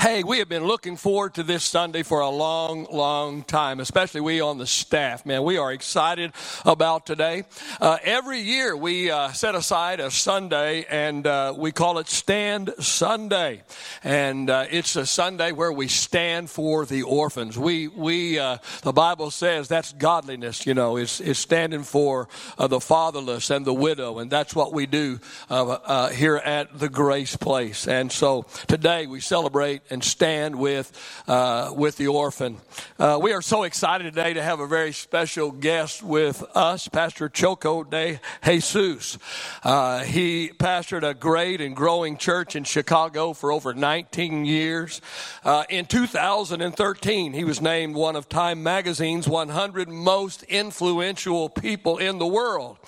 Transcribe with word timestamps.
Hey, 0.00 0.22
we 0.22 0.38
have 0.38 0.48
been 0.48 0.64
looking 0.64 0.96
forward 0.96 1.34
to 1.34 1.42
this 1.42 1.62
Sunday 1.62 2.02
for 2.02 2.20
a 2.20 2.30
long, 2.30 2.86
long 2.90 3.42
time, 3.42 3.80
especially 3.80 4.22
we 4.22 4.40
on 4.40 4.56
the 4.56 4.66
staff. 4.66 5.26
Man, 5.26 5.42
we 5.42 5.58
are 5.58 5.70
excited 5.74 6.32
about 6.64 7.04
today. 7.04 7.44
Uh, 7.78 7.98
every 8.02 8.40
year 8.40 8.74
we 8.74 9.10
uh, 9.10 9.32
set 9.32 9.54
aside 9.54 10.00
a 10.00 10.10
Sunday 10.10 10.86
and 10.88 11.26
uh, 11.26 11.52
we 11.54 11.70
call 11.70 11.98
it 11.98 12.08
Stand 12.08 12.72
Sunday. 12.78 13.62
And 14.02 14.48
uh, 14.48 14.64
it's 14.70 14.96
a 14.96 15.04
Sunday 15.04 15.52
where 15.52 15.70
we 15.70 15.86
stand 15.86 16.48
for 16.48 16.86
the 16.86 17.02
orphans. 17.02 17.58
We, 17.58 17.88
we 17.88 18.38
uh, 18.38 18.56
the 18.80 18.94
Bible 18.94 19.30
says 19.30 19.68
that's 19.68 19.92
godliness, 19.92 20.64
you 20.64 20.72
know, 20.72 20.96
is, 20.96 21.20
it's 21.20 21.40
standing 21.40 21.82
for 21.82 22.26
uh, 22.56 22.68
the 22.68 22.80
fatherless 22.80 23.50
and 23.50 23.66
the 23.66 23.74
widow. 23.74 24.18
And 24.18 24.30
that's 24.30 24.56
what 24.56 24.72
we 24.72 24.86
do 24.86 25.20
here 25.50 26.36
at 26.36 26.78
the 26.78 26.88
Grace 26.88 27.36
Place. 27.36 27.86
And 27.86 28.10
so 28.10 28.46
today 28.66 29.06
we 29.06 29.20
celebrate 29.20 29.82
and 29.90 30.02
stand 30.02 30.56
with, 30.56 30.92
uh, 31.26 31.72
with 31.74 31.96
the 31.96 32.06
orphan. 32.06 32.56
Uh, 32.98 33.18
we 33.20 33.32
are 33.32 33.42
so 33.42 33.64
excited 33.64 34.04
today 34.04 34.32
to 34.32 34.42
have 34.42 34.60
a 34.60 34.66
very 34.66 34.92
special 34.92 35.50
guest 35.50 36.02
with 36.02 36.44
us, 36.54 36.88
Pastor 36.88 37.28
Choco 37.28 37.82
de 37.84 38.20
Jesus. 38.44 39.18
Uh, 39.62 40.00
he 40.00 40.50
pastored 40.50 41.02
a 41.02 41.14
great 41.14 41.60
and 41.60 41.74
growing 41.74 42.16
church 42.16 42.56
in 42.56 42.64
Chicago 42.64 43.32
for 43.32 43.52
over 43.52 43.74
19 43.74 44.44
years. 44.44 45.00
Uh, 45.44 45.64
in 45.68 45.86
2013, 45.86 47.32
he 47.32 47.44
was 47.44 47.60
named 47.60 47.94
one 47.94 48.16
of 48.16 48.28
Time 48.28 48.62
Magazine's 48.62 49.26
100 49.26 49.88
most 49.88 50.42
influential 50.44 51.48
people 51.48 51.98
in 51.98 52.18
the 52.18 52.26
world, 52.26 52.78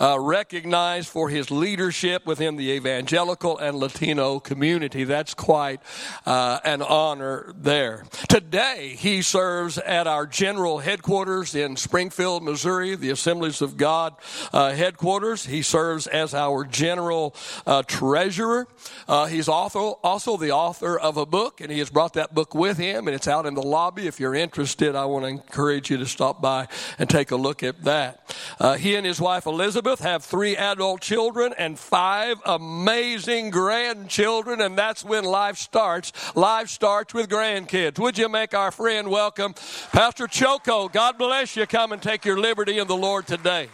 uh, 0.00 0.18
recognized 0.18 1.08
for 1.08 1.28
his 1.28 1.50
leadership 1.50 2.26
within 2.26 2.56
the 2.56 2.70
evangelical 2.70 3.58
and 3.58 3.76
Latino 3.76 4.40
community. 4.40 5.04
That's 5.04 5.34
quite 5.34 5.80
uh, 6.26 6.49
uh, 6.50 6.58
an 6.64 6.82
honor 6.82 7.52
there. 7.56 8.04
Today, 8.28 8.96
he 8.98 9.22
serves 9.22 9.78
at 9.78 10.08
our 10.08 10.26
general 10.26 10.78
headquarters 10.78 11.54
in 11.54 11.76
Springfield, 11.76 12.42
Missouri, 12.42 12.96
the 12.96 13.10
Assemblies 13.10 13.62
of 13.62 13.76
God 13.76 14.14
uh, 14.52 14.72
headquarters. 14.72 15.46
He 15.46 15.62
serves 15.62 16.08
as 16.08 16.34
our 16.34 16.64
general 16.64 17.36
uh, 17.66 17.84
treasurer. 17.84 18.66
Uh, 19.06 19.26
he's 19.26 19.48
also, 19.48 20.00
also 20.02 20.36
the 20.36 20.50
author 20.50 20.98
of 20.98 21.16
a 21.16 21.26
book, 21.26 21.60
and 21.60 21.70
he 21.70 21.78
has 21.78 21.88
brought 21.88 22.14
that 22.14 22.34
book 22.34 22.52
with 22.52 22.78
him, 22.78 23.06
and 23.06 23.14
it's 23.14 23.28
out 23.28 23.46
in 23.46 23.54
the 23.54 23.62
lobby. 23.62 24.08
If 24.08 24.18
you're 24.18 24.34
interested, 24.34 24.96
I 24.96 25.04
want 25.04 25.24
to 25.24 25.28
encourage 25.28 25.88
you 25.88 25.98
to 25.98 26.06
stop 26.06 26.42
by 26.42 26.66
and 26.98 27.08
take 27.08 27.30
a 27.30 27.36
look 27.36 27.62
at 27.62 27.84
that. 27.84 28.34
Uh, 28.58 28.74
he 28.74 28.96
and 28.96 29.06
his 29.06 29.20
wife 29.20 29.46
Elizabeth 29.46 30.00
have 30.00 30.24
three 30.24 30.56
adult 30.56 31.00
children 31.00 31.54
and 31.56 31.78
five 31.78 32.38
amazing 32.44 33.50
grandchildren, 33.50 34.60
and 34.60 34.76
that's 34.76 35.04
when 35.04 35.22
life 35.22 35.56
starts 35.56 36.12
Life 36.40 36.70
starts 36.70 37.12
with 37.12 37.28
grandkids. 37.28 37.98
Would 37.98 38.16
you 38.16 38.26
make 38.26 38.54
our 38.54 38.70
friend 38.70 39.08
welcome 39.08 39.52
Pastor 39.92 40.26
Choco? 40.26 40.88
God 40.88 41.18
bless 41.18 41.54
you. 41.54 41.66
Come 41.66 41.92
and 41.92 42.00
take 42.00 42.24
your 42.24 42.40
liberty 42.40 42.78
in 42.78 42.86
the 42.86 42.96
Lord 42.96 43.26
today. 43.26 43.68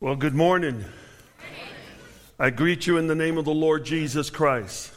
Well, 0.00 0.16
good 0.16 0.34
morning. 0.34 0.86
I 2.38 2.48
greet 2.48 2.86
you 2.86 2.96
in 2.96 3.08
the 3.08 3.14
name 3.14 3.36
of 3.36 3.44
the 3.44 3.52
Lord 3.52 3.84
Jesus 3.84 4.30
Christ, 4.30 4.90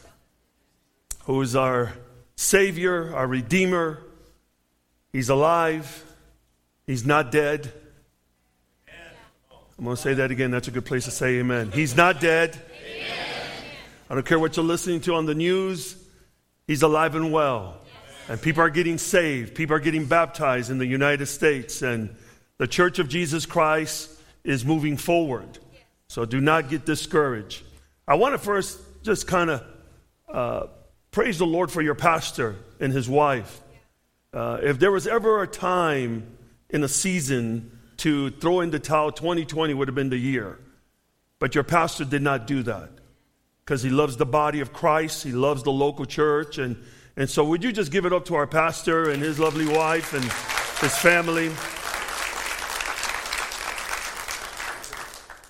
who 1.25 1.41
is 1.41 1.53
our 1.53 1.91
Savior, 2.37 3.13
our 3.13 3.27
Redeemer. 3.27 4.03
He's 5.11 5.27
alive, 5.27 6.05
He's 6.87 7.05
not 7.05 7.29
dead. 7.29 7.73
I'm 9.77 9.83
going 9.83 9.97
to 9.97 10.01
say 10.01 10.13
that 10.13 10.31
again. 10.31 10.49
That's 10.49 10.69
a 10.69 10.71
good 10.71 10.85
place 10.85 11.03
to 11.05 11.11
say 11.11 11.39
amen. 11.39 11.71
He's 11.73 11.97
not 11.97 12.21
dead. 12.21 12.57
I 14.09 14.15
don't 14.15 14.25
care 14.25 14.39
what 14.39 14.57
you're 14.57 14.65
listening 14.65 15.01
to 15.01 15.15
on 15.15 15.25
the 15.25 15.33
news, 15.33 15.95
he's 16.67 16.81
alive 16.81 17.15
and 17.15 17.31
well. 17.31 17.79
And 18.29 18.41
people 18.41 18.63
are 18.63 18.69
getting 18.69 18.97
saved, 18.97 19.55
people 19.55 19.75
are 19.75 19.79
getting 19.79 20.05
baptized 20.05 20.69
in 20.69 20.77
the 20.77 20.85
United 20.85 21.25
States, 21.25 21.81
and 21.81 22.15
the 22.57 22.67
Church 22.67 22.99
of 22.99 23.09
Jesus 23.09 23.45
Christ 23.45 24.09
is 24.43 24.65
moving 24.65 24.97
forward. 24.97 25.57
So 26.07 26.25
do 26.25 26.39
not 26.39 26.69
get 26.69 26.85
discouraged. 26.85 27.63
I 28.07 28.15
want 28.15 28.33
to 28.33 28.37
first 28.37 28.79
just 29.03 29.27
kind 29.27 29.49
of 29.49 29.63
uh, 30.29 30.67
praise 31.11 31.37
the 31.37 31.45
Lord 31.45 31.71
for 31.71 31.81
your 31.81 31.95
pastor 31.95 32.55
and 32.79 32.91
his 32.93 33.09
wife. 33.09 33.61
Uh, 34.33 34.59
if 34.61 34.79
there 34.79 34.91
was 34.91 35.07
ever 35.07 35.41
a 35.41 35.47
time 35.47 36.37
in 36.69 36.83
a 36.83 36.87
season 36.87 37.79
to 37.97 38.31
throw 38.31 38.61
in 38.61 38.71
the 38.71 38.79
towel, 38.79 39.11
2020 39.11 39.73
would 39.73 39.87
have 39.87 39.95
been 39.95 40.09
the 40.09 40.17
year. 40.17 40.59
But 41.39 41.55
your 41.55 41.63
pastor 41.63 42.05
did 42.05 42.21
not 42.21 42.47
do 42.47 42.63
that 42.63 42.89
because 43.65 43.81
he 43.81 43.89
loves 43.89 44.17
the 44.17 44.25
body 44.25 44.59
of 44.59 44.73
Christ, 44.73 45.23
he 45.23 45.31
loves 45.31 45.63
the 45.63 45.71
local 45.71 46.05
church. 46.05 46.57
And, 46.57 46.75
and 47.15 47.29
so, 47.29 47.43
would 47.45 47.63
you 47.63 47.71
just 47.71 47.91
give 47.91 48.05
it 48.05 48.13
up 48.13 48.25
to 48.25 48.35
our 48.35 48.47
pastor 48.47 49.09
and 49.09 49.21
his 49.21 49.39
lovely 49.39 49.67
wife 49.67 50.13
and 50.13 50.23
his 50.81 50.97
family? 50.97 51.51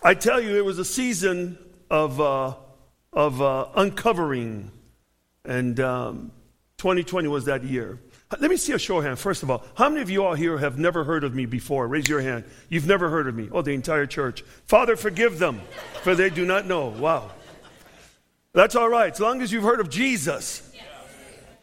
I 0.06 0.13
tell 0.13 0.40
you, 0.41 0.57
it 0.57 0.66
was 0.66 0.79
a 0.79 0.85
season 0.85 1.57
of, 1.90 2.19
uh, 2.19 2.56
of 3.13 3.41
uh, 3.41 3.68
uncovering, 3.75 4.72
and 5.45 5.80
um, 5.80 6.31
2020 6.78 7.30
was 7.30 7.45
that 7.45 7.63
year. 7.63 8.00
Let 8.40 8.50
me 8.50 8.57
see 8.57 8.74
a 8.74 8.80
show 8.80 8.97
of 8.97 9.06
hands. 9.06 9.22
First 9.22 9.44
of 9.44 9.51
all, 9.51 9.63
how 9.75 9.90
many 9.90 10.01
of 10.01 10.09
you 10.09 10.25
all 10.25 10.34
here 10.34 10.57
have 10.57 10.78
never 10.78 11.03
heard 11.03 11.24
of 11.24 11.34
me 11.34 11.45
before? 11.45 11.88
Raise 11.88 12.09
your 12.09 12.19
hand. 12.19 12.45
You've 12.68 12.88
never 12.88 13.09
heard 13.09 13.28
of 13.28 13.35
me. 13.35 13.47
Oh, 13.51 13.62
the 13.62 13.74
entire 13.74 14.06
church. 14.06 14.41
Father, 14.66 14.95
forgive 14.95 15.40
them, 15.40 15.62
for 16.01 16.16
they 16.16 16.30
do 16.30 16.45
not 16.45 16.66
know. 16.66 16.88
Wow. 16.88 17.31
That's 18.53 18.75
all 18.75 18.87
right, 18.87 19.11
as 19.11 19.19
long 19.19 19.41
as 19.41 19.51
you've 19.51 19.63
heard 19.63 19.79
of 19.79 19.89
Jesus. 19.89 20.61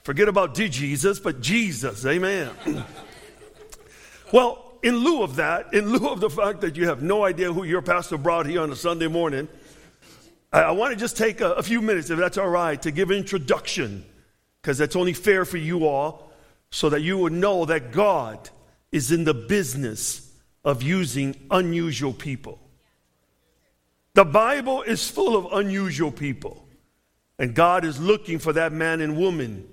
Forget 0.03 0.29
about 0.29 0.55
De 0.55 0.69
Jesus, 0.69 1.21
but 1.21 1.41
Jesus. 1.41 2.05
Amen. 2.05 2.51
well, 4.33 4.73
in 4.83 4.97
lieu 4.97 5.23
of 5.23 5.37
that, 5.37 5.73
in 5.73 5.93
lieu 5.93 6.09
of 6.09 6.19
the 6.19 6.31
fact 6.31 6.63
that 6.63 6.75
you 6.75 6.89
have 6.89 7.01
no 7.01 7.25
idea 7.25 7.53
who 7.53 7.63
your 7.63 7.81
pastor 7.81 8.19
brought 8.19 8.47
here 8.47 8.63
on 8.63 8.73
a 8.73 8.77
Sunday 8.77 9.07
morning, 9.07 9.47
I, 10.53 10.63
I 10.63 10.71
want 10.73 10.93
to 10.93 10.99
just 10.99 11.17
take 11.17 11.41
a, 11.41 11.53
a 11.53 11.63
few 11.63 11.81
minutes, 11.81 12.11
if 12.11 12.19
that's 12.19 12.39
all 12.39 12.49
right, 12.49 12.81
to 12.83 12.91
give 12.91 13.11
an 13.11 13.19
introduction, 13.19 14.05
because 14.61 14.79
that's 14.79 14.97
only 14.97 15.13
fair 15.13 15.45
for 15.45 15.59
you 15.59 15.87
all, 15.87 16.33
so 16.73 16.89
that 16.89 17.03
you 17.03 17.19
would 17.19 17.33
know 17.33 17.67
that 17.67 17.93
God 17.93 18.51
is 18.91 19.13
in 19.13 19.23
the 19.23 19.35
business 19.35 20.29
of 20.65 20.83
using 20.83 21.37
unusual 21.53 22.13
people. 22.13 22.59
The 24.15 24.25
Bible 24.25 24.83
is 24.83 25.09
full 25.09 25.37
of 25.37 25.53
unusual 25.53 26.11
people. 26.11 26.67
And 27.41 27.55
God 27.55 27.87
is 27.87 27.99
looking 27.99 28.39
for 28.39 28.53
that 28.53 28.71
man 28.71 29.01
and 29.01 29.17
woman 29.17 29.67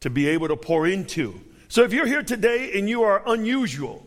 to 0.00 0.08
be 0.08 0.26
able 0.26 0.48
to 0.48 0.56
pour 0.56 0.86
into. 0.86 1.38
So 1.68 1.84
if 1.84 1.92
you're 1.92 2.06
here 2.06 2.22
today 2.22 2.76
and 2.78 2.88
you 2.88 3.02
are 3.02 3.22
unusual, 3.26 4.06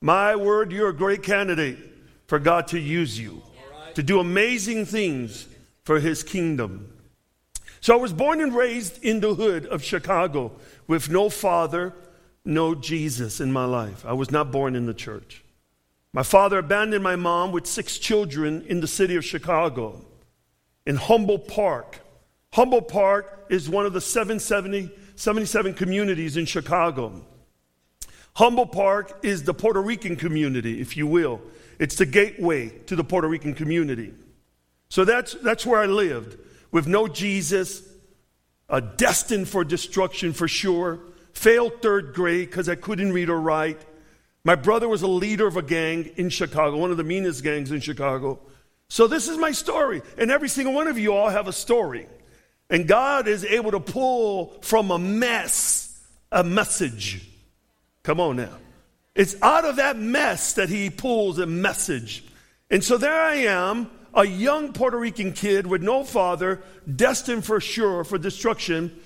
my 0.00 0.34
word, 0.34 0.72
you're 0.72 0.88
a 0.88 0.94
great 0.94 1.22
candidate 1.22 1.78
for 2.26 2.40
God 2.40 2.66
to 2.68 2.78
use 2.78 3.18
you 3.18 3.42
to 3.94 4.02
do 4.02 4.18
amazing 4.18 4.86
things 4.86 5.46
for 5.84 6.00
his 6.00 6.22
kingdom. 6.22 6.92
So 7.80 7.94
I 7.94 8.00
was 8.00 8.12
born 8.12 8.40
and 8.40 8.54
raised 8.54 9.02
in 9.04 9.20
the 9.20 9.34
hood 9.34 9.64
of 9.66 9.82
Chicago 9.82 10.52
with 10.88 11.08
no 11.10 11.30
father, 11.30 11.94
no 12.44 12.74
Jesus 12.74 13.40
in 13.40 13.52
my 13.52 13.66
life. 13.66 14.04
I 14.04 14.14
was 14.14 14.32
not 14.32 14.50
born 14.50 14.74
in 14.74 14.86
the 14.86 14.94
church. 14.94 15.44
My 16.12 16.24
father 16.24 16.58
abandoned 16.58 17.04
my 17.04 17.14
mom 17.14 17.52
with 17.52 17.66
six 17.66 17.98
children 17.98 18.64
in 18.66 18.80
the 18.80 18.88
city 18.88 19.14
of 19.14 19.24
Chicago 19.24 20.04
in 20.84 20.96
Humboldt 20.96 21.46
Park. 21.46 22.00
Humboldt 22.52 22.88
Park 22.88 23.46
is 23.50 23.68
one 23.68 23.86
of 23.86 23.92
the 23.92 24.00
770, 24.00 24.90
77 25.16 25.74
communities 25.74 26.36
in 26.36 26.46
Chicago. 26.46 27.24
Humboldt 28.34 28.72
Park 28.72 29.20
is 29.22 29.42
the 29.42 29.54
Puerto 29.54 29.82
Rican 29.82 30.16
community, 30.16 30.80
if 30.80 30.96
you 30.96 31.06
will. 31.06 31.40
It's 31.78 31.96
the 31.96 32.06
gateway 32.06 32.68
to 32.86 32.96
the 32.96 33.04
Puerto 33.04 33.28
Rican 33.28 33.54
community. 33.54 34.14
So 34.88 35.04
that's, 35.04 35.34
that's 35.34 35.66
where 35.66 35.80
I 35.80 35.86
lived, 35.86 36.38
with 36.70 36.86
no 36.86 37.08
Jesus, 37.08 37.82
uh, 38.68 38.80
destined 38.80 39.48
for 39.48 39.64
destruction 39.64 40.32
for 40.32 40.48
sure. 40.48 41.00
Failed 41.32 41.82
third 41.82 42.14
grade 42.14 42.48
because 42.50 42.68
I 42.68 42.74
couldn't 42.74 43.12
read 43.12 43.28
or 43.28 43.40
write. 43.40 43.80
My 44.44 44.54
brother 44.54 44.88
was 44.88 45.02
a 45.02 45.08
leader 45.08 45.46
of 45.46 45.56
a 45.56 45.62
gang 45.62 46.06
in 46.16 46.30
Chicago, 46.30 46.78
one 46.78 46.90
of 46.90 46.96
the 46.96 47.04
meanest 47.04 47.42
gangs 47.42 47.70
in 47.70 47.80
Chicago. 47.80 48.40
So 48.88 49.06
this 49.06 49.28
is 49.28 49.36
my 49.36 49.52
story. 49.52 50.00
And 50.16 50.30
every 50.30 50.48
single 50.48 50.72
one 50.72 50.88
of 50.88 50.98
you 50.98 51.14
all 51.14 51.28
have 51.28 51.48
a 51.48 51.52
story. 51.52 52.08
And 52.70 52.86
God 52.86 53.28
is 53.28 53.44
able 53.44 53.70
to 53.70 53.80
pull 53.80 54.58
from 54.60 54.90
a 54.90 54.98
mess 54.98 55.88
a 56.30 56.44
message. 56.44 57.26
Come 58.02 58.20
on 58.20 58.36
now. 58.36 58.56
It's 59.14 59.36
out 59.42 59.64
of 59.64 59.76
that 59.76 59.98
mess 59.98 60.54
that 60.54 60.68
He 60.68 60.90
pulls 60.90 61.38
a 61.38 61.46
message. 61.46 62.24
And 62.70 62.84
so 62.84 62.98
there 62.98 63.20
I 63.20 63.34
am, 63.34 63.90
a 64.14 64.24
young 64.24 64.72
Puerto 64.72 64.98
Rican 64.98 65.32
kid 65.32 65.66
with 65.66 65.82
no 65.82 66.04
father, 66.04 66.62
destined 66.94 67.44
for 67.44 67.60
sure 67.60 68.04
for 68.04 68.18
destruction. 68.18 68.98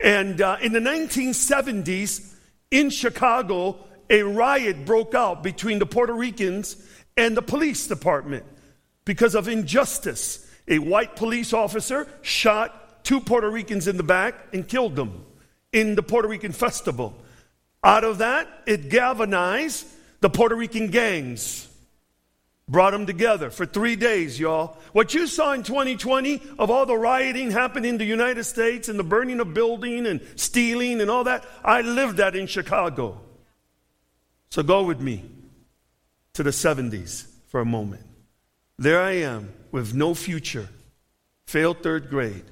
And 0.00 0.40
uh, 0.40 0.56
in 0.62 0.72
the 0.72 0.80
1970s, 0.80 2.34
in 2.70 2.90
Chicago, 2.90 3.76
a 4.08 4.22
riot 4.22 4.84
broke 4.84 5.14
out 5.14 5.42
between 5.42 5.78
the 5.78 5.86
Puerto 5.86 6.14
Ricans 6.14 6.76
and 7.16 7.36
the 7.36 7.42
police 7.42 7.86
department 7.86 8.44
because 9.04 9.34
of 9.34 9.48
injustice. 9.48 10.48
A 10.68 10.78
white 10.78 11.16
police 11.16 11.52
officer 11.52 12.06
shot 12.22 12.81
two 13.02 13.20
Puerto 13.20 13.50
Ricans 13.50 13.88
in 13.88 13.96
the 13.96 14.02
back 14.02 14.34
and 14.52 14.66
killed 14.66 14.96
them 14.96 15.24
in 15.72 15.94
the 15.94 16.02
Puerto 16.02 16.28
Rican 16.28 16.52
festival. 16.52 17.14
Out 17.84 18.04
of 18.04 18.18
that, 18.18 18.48
it 18.66 18.88
galvanized 18.88 19.86
the 20.20 20.30
Puerto 20.30 20.54
Rican 20.54 20.88
gangs. 20.88 21.68
Brought 22.68 22.92
them 22.92 23.06
together 23.06 23.50
for 23.50 23.66
three 23.66 23.96
days, 23.96 24.38
y'all. 24.38 24.78
What 24.92 25.14
you 25.14 25.26
saw 25.26 25.52
in 25.52 25.62
2020 25.62 26.40
of 26.58 26.70
all 26.70 26.86
the 26.86 26.96
rioting 26.96 27.50
happening 27.50 27.90
in 27.90 27.98
the 27.98 28.04
United 28.04 28.44
States 28.44 28.88
and 28.88 28.98
the 28.98 29.04
burning 29.04 29.40
of 29.40 29.52
building 29.52 30.06
and 30.06 30.20
stealing 30.36 31.00
and 31.00 31.10
all 31.10 31.24
that, 31.24 31.44
I 31.64 31.80
lived 31.80 32.18
that 32.18 32.36
in 32.36 32.46
Chicago. 32.46 33.20
So 34.50 34.62
go 34.62 34.84
with 34.84 35.00
me 35.00 35.24
to 36.34 36.42
the 36.42 36.50
70s 36.50 37.26
for 37.48 37.60
a 37.60 37.64
moment. 37.64 38.06
There 38.78 39.02
I 39.02 39.12
am 39.12 39.52
with 39.70 39.92
no 39.92 40.14
future, 40.14 40.68
failed 41.46 41.82
third 41.82 42.10
grade. 42.10 42.44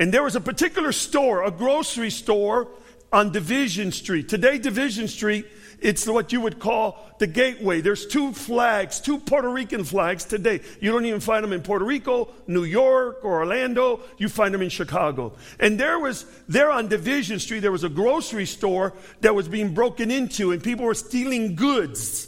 And 0.00 0.14
there 0.14 0.22
was 0.22 0.34
a 0.34 0.40
particular 0.40 0.92
store, 0.92 1.44
a 1.44 1.50
grocery 1.50 2.08
store 2.08 2.68
on 3.12 3.32
Division 3.32 3.92
Street. 3.92 4.30
Today, 4.30 4.56
Division 4.56 5.08
Street, 5.08 5.46
it's 5.78 6.06
what 6.06 6.32
you 6.32 6.40
would 6.40 6.58
call 6.58 7.06
the 7.18 7.26
gateway. 7.26 7.82
There's 7.82 8.06
two 8.06 8.32
flags, 8.32 8.98
two 8.98 9.18
Puerto 9.18 9.50
Rican 9.50 9.84
flags 9.84 10.24
today. 10.24 10.62
You 10.80 10.90
don't 10.90 11.04
even 11.04 11.20
find 11.20 11.44
them 11.44 11.52
in 11.52 11.60
Puerto 11.60 11.84
Rico, 11.84 12.30
New 12.46 12.64
York, 12.64 13.18
or 13.22 13.40
Orlando. 13.40 14.00
You 14.16 14.30
find 14.30 14.54
them 14.54 14.62
in 14.62 14.70
Chicago. 14.70 15.34
And 15.58 15.78
there 15.78 15.98
was, 15.98 16.24
there 16.48 16.70
on 16.70 16.88
Division 16.88 17.38
Street, 17.38 17.60
there 17.60 17.70
was 17.70 17.84
a 17.84 17.90
grocery 17.90 18.46
store 18.46 18.94
that 19.20 19.34
was 19.34 19.48
being 19.48 19.74
broken 19.74 20.10
into, 20.10 20.52
and 20.52 20.64
people 20.64 20.86
were 20.86 20.94
stealing 20.94 21.56
goods, 21.56 22.26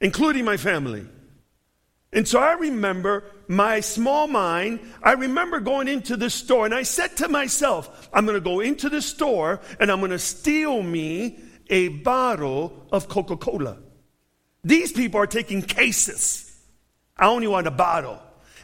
including 0.00 0.44
my 0.44 0.56
family. 0.56 1.04
And 2.12 2.26
so 2.26 2.38
I 2.38 2.54
remember 2.54 3.24
my 3.48 3.80
small 3.80 4.26
mind, 4.26 4.80
I 5.02 5.12
remember 5.12 5.60
going 5.60 5.88
into 5.88 6.16
the 6.16 6.30
store 6.30 6.64
and 6.64 6.74
I 6.74 6.82
said 6.82 7.16
to 7.18 7.28
myself, 7.28 8.08
I'm 8.12 8.24
going 8.24 8.36
to 8.36 8.40
go 8.40 8.60
into 8.60 8.88
the 8.88 9.02
store 9.02 9.60
and 9.78 9.90
I'm 9.92 9.98
going 9.98 10.12
to 10.12 10.18
steal 10.18 10.82
me 10.82 11.38
a 11.68 11.88
bottle 11.88 12.86
of 12.92 13.08
Coca 13.08 13.36
Cola. 13.36 13.76
These 14.64 14.92
people 14.92 15.20
are 15.20 15.26
taking 15.26 15.60
cases. 15.62 16.44
I 17.16 17.26
only 17.26 17.46
want 17.46 17.66
a 17.66 17.70
bottle. 17.70 18.20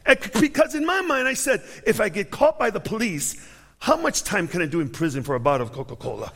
And 0.07 0.19
because 0.41 0.75
in 0.75 0.87
my 0.87 1.03
mind, 1.03 1.29
I 1.29 1.35
said, 1.35 1.63
if 1.87 2.01
I 2.01 2.09
get 2.09 2.31
caught 2.31 2.59
by 2.59 2.71
the 2.71 2.81
police, 2.81 3.37
how 3.79 3.97
much 3.97 4.23
time 4.23 4.49
can 4.49 4.63
I 4.63 4.67
do 4.67 4.81
in 4.81 4.89
prison 4.89 5.23
for 5.23 5.35
a 5.35 5.41
bottle 5.41 5.67
of 5.67 5.73
Coca 5.73 5.97
Cola? 5.97 6.33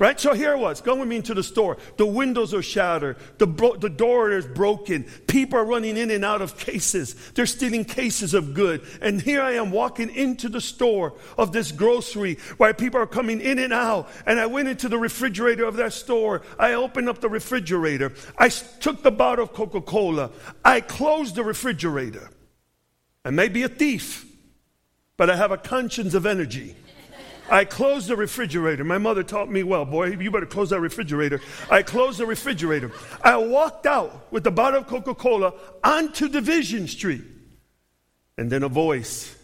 Right? 0.00 0.18
So 0.18 0.32
here 0.32 0.54
it 0.54 0.58
was, 0.58 0.80
going 0.80 0.98
with 0.98 1.10
me 1.10 1.16
into 1.16 1.34
the 1.34 1.42
store. 1.42 1.76
The 1.98 2.06
windows 2.06 2.54
are 2.54 2.62
shattered. 2.62 3.18
The, 3.36 3.46
bro- 3.46 3.76
the 3.76 3.90
door 3.90 4.30
is 4.30 4.46
broken. 4.46 5.04
People 5.26 5.58
are 5.58 5.64
running 5.64 5.98
in 5.98 6.10
and 6.10 6.24
out 6.24 6.40
of 6.40 6.56
cases. 6.56 7.14
They're 7.32 7.44
stealing 7.44 7.84
cases 7.84 8.32
of 8.32 8.54
good. 8.54 8.80
And 9.02 9.20
here 9.20 9.42
I 9.42 9.52
am 9.52 9.70
walking 9.70 10.08
into 10.08 10.48
the 10.48 10.62
store 10.62 11.12
of 11.36 11.52
this 11.52 11.70
grocery 11.70 12.38
where 12.56 12.72
people 12.72 12.98
are 12.98 13.06
coming 13.06 13.42
in 13.42 13.58
and 13.58 13.74
out. 13.74 14.08
And 14.24 14.40
I 14.40 14.46
went 14.46 14.68
into 14.68 14.88
the 14.88 14.96
refrigerator 14.96 15.66
of 15.66 15.76
that 15.76 15.92
store. 15.92 16.40
I 16.58 16.72
opened 16.72 17.10
up 17.10 17.20
the 17.20 17.28
refrigerator. 17.28 18.14
I 18.38 18.48
took 18.48 19.02
the 19.02 19.10
bottle 19.10 19.44
of 19.44 19.52
Coca 19.52 19.82
Cola. 19.82 20.30
I 20.64 20.80
closed 20.80 21.34
the 21.34 21.44
refrigerator. 21.44 22.30
I 23.22 23.28
may 23.28 23.48
be 23.48 23.64
a 23.64 23.68
thief, 23.68 24.24
but 25.18 25.28
I 25.28 25.36
have 25.36 25.52
a 25.52 25.58
conscience 25.58 26.14
of 26.14 26.24
energy. 26.24 26.74
I 27.50 27.64
closed 27.64 28.06
the 28.06 28.16
refrigerator. 28.16 28.84
My 28.84 28.98
mother 28.98 29.24
taught 29.24 29.50
me 29.50 29.64
well, 29.64 29.84
boy, 29.84 30.12
you 30.12 30.30
better 30.30 30.46
close 30.46 30.70
that 30.70 30.80
refrigerator. 30.80 31.40
I 31.68 31.82
closed 31.82 32.18
the 32.18 32.26
refrigerator. 32.26 32.92
I 33.22 33.36
walked 33.36 33.86
out 33.86 34.32
with 34.32 34.44
the 34.44 34.52
bottle 34.52 34.80
of 34.80 34.86
Coca 34.86 35.14
Cola 35.14 35.52
onto 35.82 36.28
Division 36.28 36.86
Street. 36.86 37.24
And 38.38 38.50
then 38.50 38.62
a 38.62 38.68
voice 38.68 39.36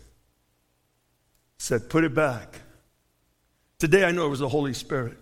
said, 1.59 1.91
Put 1.91 2.05
it 2.05 2.15
back. 2.15 2.61
Today 3.79 4.05
I 4.05 4.13
know 4.13 4.27
it 4.27 4.31
was 4.31 4.39
the 4.39 4.49
Holy 4.49 4.73
Spirit. 4.73 5.19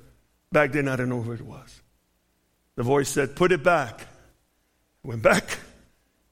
Back 0.52 0.72
then 0.72 0.86
I 0.86 0.92
didn't 0.92 1.08
know 1.08 1.22
who 1.22 1.32
it 1.32 1.40
was. 1.40 1.80
The 2.76 2.82
voice 2.82 3.08
said, 3.08 3.34
Put 3.34 3.50
it 3.50 3.64
back. 3.64 4.02
I 5.04 5.08
went 5.08 5.22
back 5.22 5.58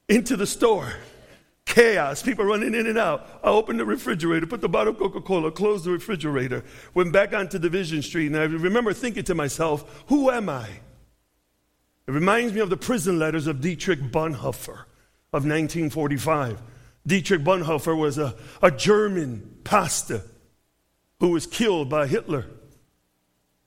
into 0.09 0.37
the 0.37 0.47
store 0.47 0.93
chaos, 1.73 2.23
people 2.23 2.45
running 2.45 2.75
in 2.75 2.87
and 2.87 2.99
out. 2.99 3.27
I 3.43 3.49
opened 3.49 3.81
the 3.81 3.85
refrigerator, 3.85 4.47
put 4.47 4.61
the 4.61 4.69
bottle 4.69 4.93
of 4.93 4.99
Coca 4.99 5.21
Cola, 5.21 5.51
closed 5.51 5.85
the 5.85 5.91
refrigerator, 5.91 6.65
went 6.95 7.13
back 7.13 7.33
onto 7.33 7.59
Division 7.59 8.03
Street, 8.03 8.27
and 8.27 8.37
I 8.37 8.45
remember 8.45 8.93
thinking 8.93 9.25
to 9.25 9.35
myself, 9.35 10.05
who 10.07 10.31
am 10.31 10.49
I? 10.49 10.69
It 12.07 12.13
reminds 12.13 12.53
me 12.53 12.61
of 12.61 12.71
the 12.71 12.77
prison 12.77 13.19
letters 13.19 13.47
of 13.47 13.61
Dietrich 13.61 14.01
Bonhoeffer 14.01 14.85
of 15.33 15.45
1945. 15.47 16.61
Dietrich 17.07 17.43
Bonhoeffer 17.43 17.97
was 17.97 18.19
a, 18.19 18.35
a 18.61 18.71
German 18.71 19.59
pastor 19.65 20.23
who 21.21 21.31
was 21.31 21.47
killed 21.47 21.89
by 21.89 22.07
Hitler. 22.07 22.47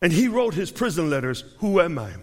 And 0.02 0.14
he 0.14 0.28
wrote 0.28 0.54
his 0.54 0.72
prison 0.72 1.10
letters, 1.10 1.44
Who 1.60 1.82
am 1.82 1.98
I? 1.98 2.14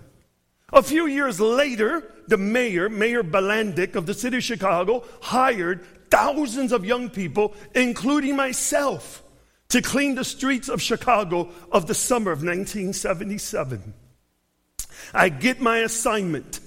A 0.72 0.82
few 0.82 1.06
years 1.06 1.38
later, 1.38 2.02
the 2.28 2.38
mayor, 2.38 2.88
Mayor 2.88 3.22
Bilandic 3.22 3.94
of 3.94 4.06
the 4.06 4.14
city 4.14 4.38
of 4.38 4.42
Chicago, 4.42 5.04
hired 5.20 5.84
thousands 6.10 6.72
of 6.72 6.84
young 6.84 7.10
people, 7.10 7.54
including 7.74 8.36
myself, 8.36 9.22
to 9.68 9.82
clean 9.82 10.14
the 10.14 10.24
streets 10.24 10.68
of 10.68 10.80
Chicago 10.80 11.50
of 11.70 11.86
the 11.86 11.94
summer 11.94 12.32
of 12.32 12.42
1977. 12.42 13.94
I 15.12 15.28
get 15.28 15.60
my 15.60 15.78
assignment. 15.78 16.60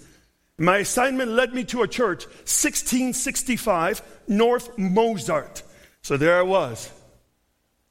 My 0.58 0.78
assignment 0.78 1.32
led 1.32 1.54
me 1.54 1.64
to 1.66 1.82
a 1.82 1.88
church, 1.88 2.26
1665 2.26 4.02
North 4.28 4.78
Mozart. 4.78 5.64
So 6.02 6.16
there 6.18 6.38
I 6.38 6.44
was. 6.44 6.92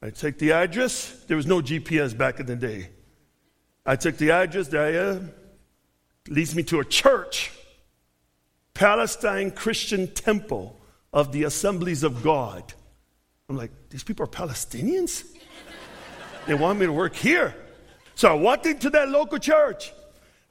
I 0.01 0.11
take 0.11 0.39
the 0.39 0.53
address. 0.53 1.23
There 1.27 1.37
was 1.37 1.45
no 1.45 1.61
GPS 1.61 2.17
back 2.17 2.39
in 2.39 2.45
the 2.45 2.55
day. 2.55 2.89
I 3.85 3.97
took 3.97 4.17
the 4.17 4.31
address. 4.31 4.69
There 4.69 4.83
I 4.83 5.13
am 5.13 5.33
leads 6.27 6.55
me 6.55 6.63
to 6.63 6.79
a 6.79 6.85
church, 6.85 7.51
Palestine 8.73 9.51
Christian 9.51 10.07
Temple 10.07 10.79
of 11.13 11.31
the 11.31 11.43
Assemblies 11.43 12.03
of 12.03 12.23
God. 12.23 12.73
I'm 13.49 13.57
like, 13.57 13.71
these 13.89 14.03
people 14.03 14.25
are 14.25 14.27
Palestinians? 14.27 15.23
they 16.47 16.53
want 16.53 16.79
me 16.79 16.85
to 16.85 16.91
work 16.91 17.15
here. 17.15 17.55
So 18.15 18.29
I 18.29 18.33
walked 18.33 18.65
into 18.65 18.89
that 18.91 19.09
local 19.09 19.39
church. 19.39 19.93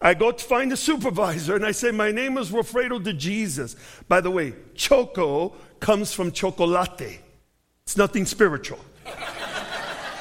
I 0.00 0.14
go 0.14 0.32
to 0.32 0.44
find 0.44 0.70
the 0.70 0.76
supervisor 0.76 1.56
and 1.56 1.64
I 1.64 1.70
say, 1.70 1.90
My 1.90 2.10
name 2.10 2.36
is 2.36 2.50
Wilfredo 2.50 3.02
de 3.02 3.12
Jesus. 3.14 3.74
By 4.06 4.20
the 4.20 4.30
way, 4.30 4.54
choco 4.74 5.54
comes 5.80 6.12
from 6.12 6.30
chocolate. 6.30 7.20
It's 7.84 7.96
nothing 7.96 8.26
spiritual. 8.26 8.78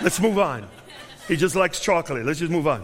Let's 0.02 0.20
move 0.20 0.40
on. 0.40 0.68
He 1.28 1.36
just 1.36 1.56
likes 1.56 1.80
chocolate. 1.80 2.26
Let's 2.26 2.40
just 2.40 2.52
move 2.52 2.68
on. 2.68 2.84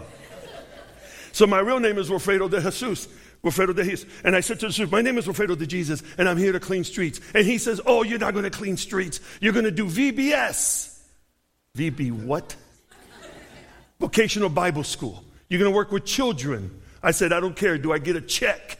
So 1.40 1.46
my 1.46 1.60
real 1.60 1.80
name 1.80 1.96
is 1.96 2.10
Wilfredo 2.10 2.50
de 2.50 2.60
Jesus. 2.60 3.08
Wilfredo 3.42 3.74
de 3.74 3.82
Jesus. 3.82 4.04
And 4.24 4.36
I 4.36 4.40
said 4.40 4.60
to 4.60 4.66
the 4.66 4.72
Jesus, 4.72 4.92
my 4.92 5.00
name 5.00 5.16
is 5.16 5.26
Wilfredo 5.26 5.56
de 5.56 5.66
Jesus, 5.66 6.02
and 6.18 6.28
I'm 6.28 6.36
here 6.36 6.52
to 6.52 6.60
clean 6.60 6.84
streets. 6.84 7.18
And 7.34 7.46
he 7.46 7.56
says, 7.56 7.80
oh, 7.86 8.02
you're 8.02 8.18
not 8.18 8.34
going 8.34 8.44
to 8.44 8.50
clean 8.50 8.76
streets. 8.76 9.20
You're 9.40 9.54
going 9.54 9.64
to 9.64 9.70
do 9.70 9.86
VBS. 9.86 11.00
VB 11.78 12.12
what? 12.12 12.54
Vocational 13.98 14.50
Bible 14.50 14.84
School. 14.84 15.24
You're 15.48 15.58
going 15.58 15.72
to 15.72 15.74
work 15.74 15.90
with 15.90 16.04
children. 16.04 16.78
I 17.02 17.12
said, 17.12 17.32
I 17.32 17.40
don't 17.40 17.56
care. 17.56 17.78
Do 17.78 17.90
I 17.90 17.96
get 17.96 18.16
a 18.16 18.20
check? 18.20 18.78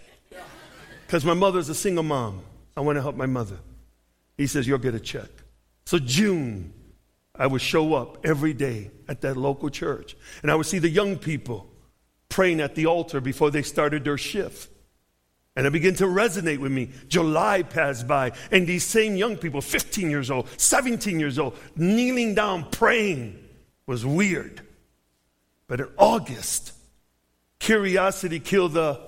Because 1.07 1.25
my 1.25 1.33
mother's 1.33 1.71
a 1.71 1.75
single 1.75 2.05
mom. 2.05 2.43
I 2.77 2.83
want 2.83 2.97
to 2.97 3.01
help 3.01 3.17
my 3.17 3.25
mother. 3.25 3.57
He 4.37 4.47
says, 4.47 4.69
You'll 4.69 4.77
get 4.77 4.95
a 4.95 5.01
check. 5.01 5.31
So, 5.87 5.99
June, 5.99 6.75
I 7.35 7.47
would 7.47 7.63
show 7.63 7.95
up 7.95 8.27
every 8.27 8.53
day 8.53 8.91
at 9.09 9.23
that 9.23 9.39
local 9.39 9.71
church. 9.71 10.15
And 10.43 10.51
I 10.51 10.57
would 10.57 10.67
see 10.67 10.79
the 10.79 10.91
young 10.91 11.17
people 11.17 11.70
praying 12.31 12.61
at 12.61 12.75
the 12.75 12.87
altar 12.87 13.21
before 13.21 13.51
they 13.51 13.63
started 13.63 14.05
their 14.05 14.17
shift. 14.17 14.71
And 15.57 15.67
it 15.67 15.73
began 15.73 15.95
to 15.97 16.07
resonate 16.07 16.59
with 16.59 16.73
me. 16.73 16.91
July 17.09 17.63
passed 17.63 18.07
by, 18.07 18.33
and 18.51 18.67
these 18.67 18.85
same 18.85 19.17
young 19.17 19.37
people, 19.37 19.61
15 19.61 20.09
years 20.09 20.31
old, 20.31 20.49
17 20.59 21.21
years 21.21 21.39
old, 21.39 21.59
kneeling 21.77 22.35
down 22.35 22.71
praying 22.71 23.39
was 23.87 24.07
weird. 24.07 24.63
But 25.67 25.81
in 25.81 25.89
August, 25.99 26.73
curiosity 27.59 28.41
killed 28.41 28.73
the. 28.73 29.01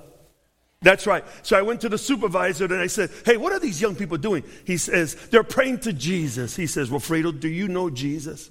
That's 0.81 1.07
right. 1.07 1.25
So 1.43 1.57
I 1.57 1.62
went 1.62 1.81
to 1.83 1.88
the 1.88 1.97
supervisor 1.97 2.64
and 2.64 2.75
I 2.75 2.88
said, 2.88 3.11
Hey, 3.25 3.37
what 3.37 3.52
are 3.52 3.61
these 3.61 3.81
young 3.81 3.95
people 3.95 4.19
doing? 4.19 4.43
He 4.64 4.76
says, 4.76 5.14
They're 5.31 5.45
praying 5.45 5.81
to 5.81 5.93
Jesus. 5.93 6.57
He 6.57 6.67
says, 6.67 6.91
Wilfredo, 6.91 7.38
do 7.38 7.49
you 7.49 7.69
know 7.69 7.88
Jesus? 7.88 8.50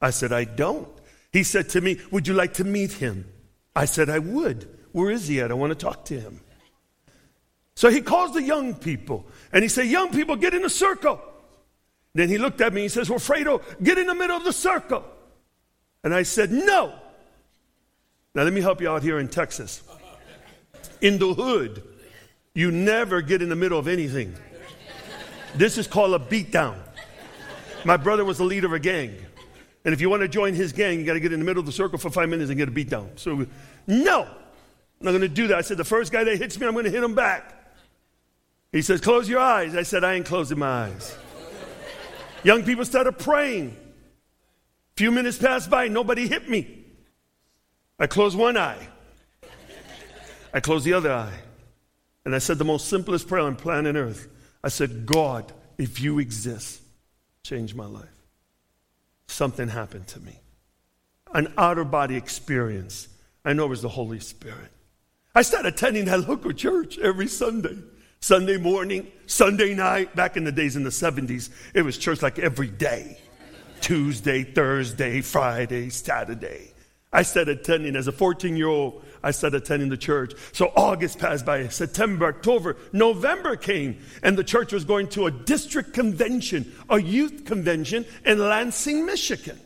I 0.00 0.10
said, 0.10 0.32
I 0.32 0.44
don't. 0.44 0.88
He 1.32 1.44
said 1.44 1.68
to 1.70 1.80
me, 1.80 2.00
Would 2.10 2.26
you 2.26 2.34
like 2.34 2.54
to 2.54 2.64
meet 2.64 2.92
him? 2.92 3.24
I 3.74 3.84
said, 3.84 4.10
I 4.10 4.18
would. 4.18 4.68
Where 4.92 5.10
is 5.10 5.28
he 5.28 5.40
at? 5.40 5.50
I 5.50 5.54
want 5.54 5.70
to 5.70 5.74
talk 5.74 6.04
to 6.06 6.18
him. 6.18 6.40
So 7.74 7.88
he 7.88 8.00
calls 8.00 8.34
the 8.34 8.42
young 8.42 8.74
people 8.74 9.26
and 9.52 9.62
he 9.62 9.68
said, 9.68 9.86
Young 9.86 10.10
people, 10.10 10.36
get 10.36 10.52
in 10.54 10.64
a 10.64 10.70
circle. 10.70 11.20
Then 12.14 12.28
he 12.28 12.38
looked 12.38 12.60
at 12.60 12.72
me 12.72 12.82
and 12.82 12.84
he 12.84 12.88
says, 12.88 13.08
Wilfredo, 13.08 13.62
get 13.82 13.96
in 13.98 14.06
the 14.06 14.14
middle 14.14 14.36
of 14.36 14.44
the 14.44 14.52
circle. 14.52 15.04
And 16.02 16.14
I 16.14 16.24
said, 16.24 16.50
No. 16.50 16.94
Now, 18.34 18.44
let 18.44 18.52
me 18.52 18.60
help 18.60 18.80
you 18.80 18.88
out 18.88 19.02
here 19.02 19.18
in 19.18 19.28
Texas. 19.28 19.82
In 21.00 21.18
the 21.18 21.34
hood, 21.34 21.82
you 22.54 22.70
never 22.70 23.22
get 23.22 23.42
in 23.42 23.48
the 23.48 23.56
middle 23.56 23.78
of 23.78 23.88
anything. 23.88 24.34
This 25.54 25.78
is 25.78 25.86
called 25.86 26.14
a 26.14 26.24
beatdown. 26.24 26.76
My 27.84 27.96
brother 27.96 28.24
was 28.24 28.38
the 28.38 28.44
leader 28.44 28.66
of 28.66 28.72
a 28.72 28.78
gang. 28.78 29.16
And 29.84 29.94
if 29.94 30.00
you 30.00 30.10
want 30.10 30.22
to 30.22 30.28
join 30.28 30.54
his 30.54 30.72
gang, 30.72 30.98
you 30.98 31.06
got 31.06 31.14
to 31.14 31.20
get 31.20 31.32
in 31.32 31.40
the 31.40 31.44
middle 31.44 31.60
of 31.60 31.66
the 31.66 31.72
circle 31.72 31.98
for 31.98 32.10
five 32.10 32.28
minutes 32.28 32.50
and 32.50 32.58
get 32.58 32.68
a 32.68 32.70
beat 32.70 32.90
down. 32.90 33.10
So, 33.16 33.46
no, 33.86 34.22
I'm 34.22 34.28
not 35.00 35.12
going 35.12 35.22
to 35.22 35.28
do 35.28 35.46
that. 35.48 35.58
I 35.58 35.62
said, 35.62 35.78
the 35.78 35.84
first 35.84 36.12
guy 36.12 36.24
that 36.24 36.36
hits 36.36 36.58
me, 36.60 36.66
I'm 36.66 36.74
going 36.74 36.84
to 36.84 36.90
hit 36.90 37.02
him 37.02 37.14
back. 37.14 37.56
He 38.72 38.82
says, 38.82 39.00
close 39.00 39.28
your 39.28 39.40
eyes. 39.40 39.74
I 39.74 39.82
said, 39.82 40.04
I 40.04 40.14
ain't 40.14 40.26
closing 40.26 40.58
my 40.58 40.84
eyes. 40.84 41.16
Young 42.44 42.62
people 42.62 42.84
started 42.84 43.18
praying. 43.18 43.68
A 43.68 44.96
few 44.96 45.10
minutes 45.10 45.38
passed 45.38 45.70
by, 45.70 45.88
nobody 45.88 46.28
hit 46.28 46.48
me. 46.48 46.84
I 47.98 48.06
closed 48.06 48.36
one 48.36 48.56
eye. 48.56 48.88
I 50.52 50.60
closed 50.60 50.84
the 50.84 50.92
other 50.92 51.12
eye. 51.12 51.38
And 52.24 52.34
I 52.34 52.38
said 52.38 52.58
the 52.58 52.64
most 52.64 52.88
simplest 52.88 53.28
prayer 53.28 53.42
on 53.42 53.56
planet 53.56 53.96
Earth. 53.96 54.28
I 54.62 54.68
said, 54.68 55.06
God, 55.06 55.52
if 55.78 56.00
you 56.00 56.18
exist, 56.18 56.82
change 57.42 57.74
my 57.74 57.86
life. 57.86 58.08
Something 59.30 59.68
happened 59.68 60.08
to 60.08 60.20
me. 60.20 60.40
An 61.32 61.52
outer 61.56 61.84
body 61.84 62.16
experience. 62.16 63.08
I 63.44 63.52
know 63.52 63.66
it 63.66 63.68
was 63.68 63.82
the 63.82 63.88
Holy 63.88 64.18
Spirit. 64.18 64.70
I 65.34 65.42
started 65.42 65.72
attending 65.72 66.06
that 66.06 66.28
local 66.28 66.52
church 66.52 66.98
every 66.98 67.28
Sunday. 67.28 67.78
Sunday 68.18 68.58
morning, 68.58 69.10
Sunday 69.26 69.74
night, 69.74 70.14
back 70.16 70.36
in 70.36 70.44
the 70.44 70.52
days 70.52 70.76
in 70.76 70.82
the 70.82 70.90
70s, 70.90 71.48
it 71.74 71.82
was 71.82 71.96
church 71.96 72.20
like 72.22 72.38
every 72.38 72.68
day 72.68 73.18
Tuesday, 73.80 74.42
Thursday, 74.42 75.20
Friday, 75.20 75.88
Saturday. 75.88 76.74
I 77.12 77.22
started 77.22 77.58
attending 77.58 77.96
as 77.96 78.06
a 78.06 78.12
14 78.12 78.56
year 78.56 78.68
old. 78.68 79.04
I 79.22 79.32
started 79.32 79.62
attending 79.62 79.88
the 79.88 79.96
church. 79.96 80.32
So 80.52 80.72
August 80.76 81.18
passed 81.18 81.44
by, 81.44 81.66
September, 81.68 82.26
October, 82.26 82.76
November 82.92 83.56
came, 83.56 83.98
and 84.22 84.38
the 84.38 84.44
church 84.44 84.72
was 84.72 84.84
going 84.84 85.08
to 85.10 85.26
a 85.26 85.30
district 85.30 85.92
convention, 85.92 86.72
a 86.88 87.00
youth 87.00 87.44
convention 87.44 88.06
in 88.24 88.38
Lansing, 88.38 89.04
Michigan. 89.04 89.58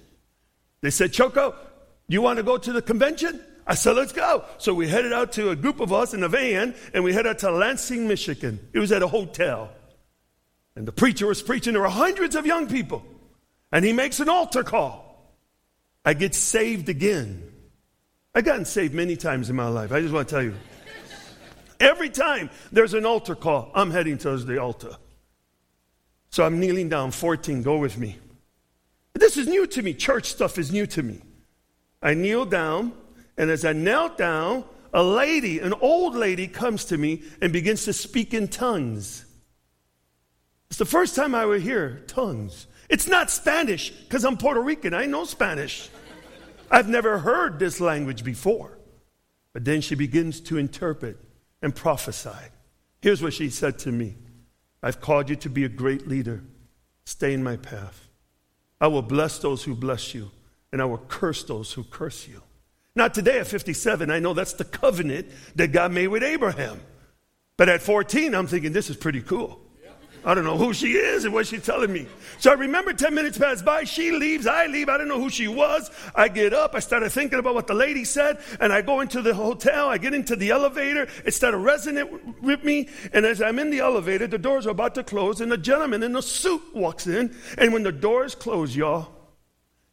They 0.81 0.91
said, 0.91 1.13
Choco, 1.13 1.55
you 2.09 2.23
want 2.23 2.39
to 2.39 2.43
go 2.43 2.57
to 2.57 2.73
the 2.73 2.83
convention? 2.83 3.41
I 3.67 3.75
said, 3.75 3.97
let's 3.97 4.13
go. 4.13 4.45
So 4.59 4.75
we 4.75 4.89
headed 4.89 5.13
out 5.13 5.33
to 5.33 5.51
a 5.51 5.57
group 5.57 5.81
of 5.81 5.93
us 5.93 6.13
in 6.13 6.23
a 6.23 6.29
van, 6.29 6.75
and 6.93 7.05
we 7.05 7.13
headed 7.13 7.31
out 7.31 7.39
to 7.41 7.51
Lansing, 7.51 8.09
Michigan. 8.09 8.59
It 8.73 8.79
was 8.79 8.93
at 8.93 9.03
a 9.03 9.09
hotel. 9.09 9.71
And 10.77 10.87
the 10.87 10.93
preacher 10.93 11.27
was 11.27 11.43
preaching. 11.43 11.75
There 11.75 11.83
were 11.83 11.89
hundreds 11.89 12.35
of 12.35 12.47
young 12.47 12.69
people. 12.69 13.05
And 13.73 13.85
he 13.85 13.93
makes 13.93 14.21
an 14.21 14.29
altar 14.29 14.63
call. 14.63 15.04
I 16.05 16.15
get 16.15 16.35
saved 16.35 16.89
again. 16.89 17.43
I've 18.35 18.45
gotten 18.45 18.65
saved 18.65 18.95
many 18.95 19.17
times 19.17 19.49
in 19.49 19.57
my 19.57 19.69
life. 19.69 19.93
I 19.93 20.01
just 20.01 20.13
want 20.13 20.29
to 20.29 20.35
tell 20.35 20.43
you. 20.43 20.55
Every 21.81 22.11
time 22.11 22.51
there's 22.73 22.95
an 22.95 23.05
altar 23.05 23.35
call, 23.35 23.71
I'm 23.75 23.91
heading 23.91 24.19
towards 24.19 24.45
the 24.45 24.59
altar. 24.59 24.97
So 26.31 26.45
I'm 26.45 26.59
kneeling 26.61 26.89
down, 26.89 27.11
14, 27.11 27.63
go 27.63 27.79
with 27.79 27.97
me. 27.97 28.19
This 29.15 29.37
is 29.37 29.47
new 29.47 29.67
to 29.69 29.83
me. 29.83 29.95
Church 29.95 30.27
stuff 30.27 30.59
is 30.59 30.73
new 30.73 30.87
to 30.89 31.03
me. 31.03 31.21
I 32.03 32.15
kneel 32.15 32.45
down, 32.45 32.93
and 33.39 33.51
as 33.51 33.65
I 33.65 33.73
knelt 33.73 34.19
down, 34.19 34.65
a 34.93 35.03
lady, 35.03 35.61
an 35.61 35.73
old 35.73 36.15
lady, 36.15 36.49
comes 36.49 36.87
to 36.87 36.99
me 36.99 37.23
and 37.41 37.53
begins 37.53 37.85
to 37.85 37.93
speak 37.93 38.35
in 38.35 38.49
tongues. 38.49 39.25
It's 40.69 40.79
the 40.79 40.85
first 40.85 41.15
time 41.15 41.35
I 41.35 41.47
would 41.47 41.63
hear 41.63 42.03
tongues. 42.07 42.67
It's 42.89 43.07
not 43.07 43.31
Spanish 43.31 43.91
because 43.91 44.25
I'm 44.25 44.37
Puerto 44.37 44.61
Rican. 44.61 44.93
I 44.93 45.07
know 45.07 45.25
Spanish. 45.25 45.89
I've 46.75 46.89
never 46.89 47.21
heard 47.21 47.61
this 47.61 47.81
language 47.81 48.25
before. 48.25 48.77
But 49.53 49.65
then 49.65 49.81
she 49.81 49.95
begins 49.95 50.41
to 50.41 50.59
interpret 50.59 51.17
and 51.63 51.73
prophesy. 51.73 52.51
Here's 53.01 53.23
what 53.23 53.33
she 53.33 53.49
said 53.49 53.79
to 53.81 53.93
me 53.93 54.17
I've 54.83 55.01
called 55.01 55.31
you 55.31 55.37
to 55.37 55.49
be 55.49 55.65
a 55.65 55.69
great 55.69 56.09
leader. 56.09 56.43
Stay 57.05 57.33
in 57.33 57.45
my 57.45 57.57
path. 57.57 58.09
I 58.81 58.89
will 58.89 59.03
bless 59.03 59.39
those 59.39 59.63
who 59.63 59.77
bless 59.77 60.15
you, 60.15 60.33
and 60.73 60.83
I 60.83 60.85
will 60.87 60.99
curse 60.99 61.45
those 61.45 61.73
who 61.73 61.85
curse 61.85 62.27
you. 62.27 62.43
Not 62.97 63.15
today 63.15 63.39
at 63.39 63.47
57. 63.47 64.11
I 64.11 64.19
know 64.19 64.35
that's 64.35 64.55
the 64.55 64.65
covenant 64.65 65.29
that 65.55 65.69
God 65.69 65.93
made 65.93 66.09
with 66.09 66.25
Abraham. 66.25 66.81
But 67.57 67.69
at 67.69 67.83
14, 67.83 68.35
I'm 68.35 68.49
thinking 68.49 68.73
this 68.73 68.91
is 68.91 68.97
pretty 68.97 69.21
cool. 69.23 69.64
I 70.27 70.35
don't 70.35 70.45
know 70.45 70.57
who 70.57 70.73
she 70.73 70.93
is 70.93 71.25
and 71.25 71.35
what 71.35 71.47
she's 71.47 71.65
telling 71.65 71.93
me. 71.93 72.07
So 72.39 72.51
I 72.51 72.55
remember 72.55 72.95
10 72.95 73.15
minutes 73.15 73.37
pass 73.37 73.61
by. 73.61 73.85
She 73.85 74.11
leaves. 74.11 74.47
I 74.47 74.67
leave. 74.67 74.89
I 74.89 74.97
don't 74.97 75.09
know 75.09 75.21
who 75.21 75.29
she 75.29 75.49
was. 75.49 75.91
I 76.15 76.29
get 76.29 76.55
up. 76.55 76.75
I 76.75 76.79
started 76.79 77.11
thinking 77.11 77.39
about 77.39 77.55
what 77.55 77.67
the 77.67 77.75
lady 77.75 78.05
said. 78.05 78.39
And 78.59 78.73
I 78.73 78.81
go 78.81 79.01
into 79.01 79.21
the 79.21 79.35
hotel. 79.35 79.89
I 79.89 79.99
get 79.99 80.15
into 80.15 80.35
the 80.35 80.51
elevator. 80.51 81.09
It 81.27 81.35
started 81.35 81.59
resonating 81.59 82.37
with 82.41 82.65
me. 82.65 82.89
And 83.13 83.27
as 83.27 83.43
I'm 83.43 83.59
in 83.59 83.71
the 83.71 83.81
elevator, 83.81 84.27
the 84.27 84.39
doors 84.39 84.67
are 84.67 84.71
about 84.71 84.95
to 84.95 85.05
close. 85.05 85.43
And 85.43 85.53
a 85.53 85.59
gentleman 85.59 86.03
in 86.03 86.17
a 86.17 86.23
suit 86.23 86.63
walks 86.75 87.07
in. 87.07 87.37
And 87.59 87.75
when 87.75 87.83
the 87.83 87.93
doors 87.93 88.35
close, 88.35 88.75
y'all, 88.75 89.09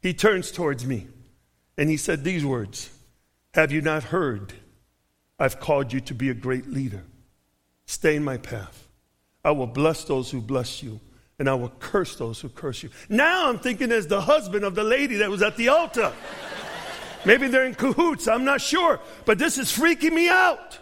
he 0.01 0.13
turns 0.13 0.49
towards 0.49 0.85
me. 0.85 1.07
And 1.77 1.89
he 1.89 1.97
said 1.97 2.23
these 2.23 2.45
words 2.45 2.89
Have 3.53 3.71
you 3.73 3.81
not 3.81 4.03
heard? 4.03 4.53
I've 5.37 5.59
called 5.59 5.91
you 5.91 5.99
to 6.01 6.13
be 6.13 6.29
a 6.29 6.35
great 6.35 6.67
leader. 6.67 7.03
Stay 7.85 8.15
in 8.15 8.23
my 8.23 8.37
path. 8.37 8.87
I 9.43 9.51
will 9.51 9.67
bless 9.67 10.03
those 10.03 10.29
who 10.29 10.41
bless 10.41 10.83
you, 10.83 10.99
and 11.39 11.49
I 11.49 11.55
will 11.55 11.73
curse 11.79 12.15
those 12.15 12.39
who 12.39 12.49
curse 12.49 12.83
you. 12.83 12.89
Now 13.09 13.49
I'm 13.49 13.59
thinking 13.59 13.91
as 13.91 14.07
the 14.07 14.21
husband 14.21 14.63
of 14.63 14.75
the 14.75 14.83
lady 14.83 15.17
that 15.17 15.29
was 15.29 15.41
at 15.41 15.57
the 15.57 15.69
altar. 15.69 16.13
Maybe 17.25 17.47
they're 17.47 17.65
in 17.65 17.75
cahoots, 17.75 18.27
I'm 18.27 18.45
not 18.45 18.61
sure, 18.61 18.99
but 19.25 19.37
this 19.37 19.57
is 19.57 19.71
freaking 19.71 20.13
me 20.13 20.29
out. 20.29 20.79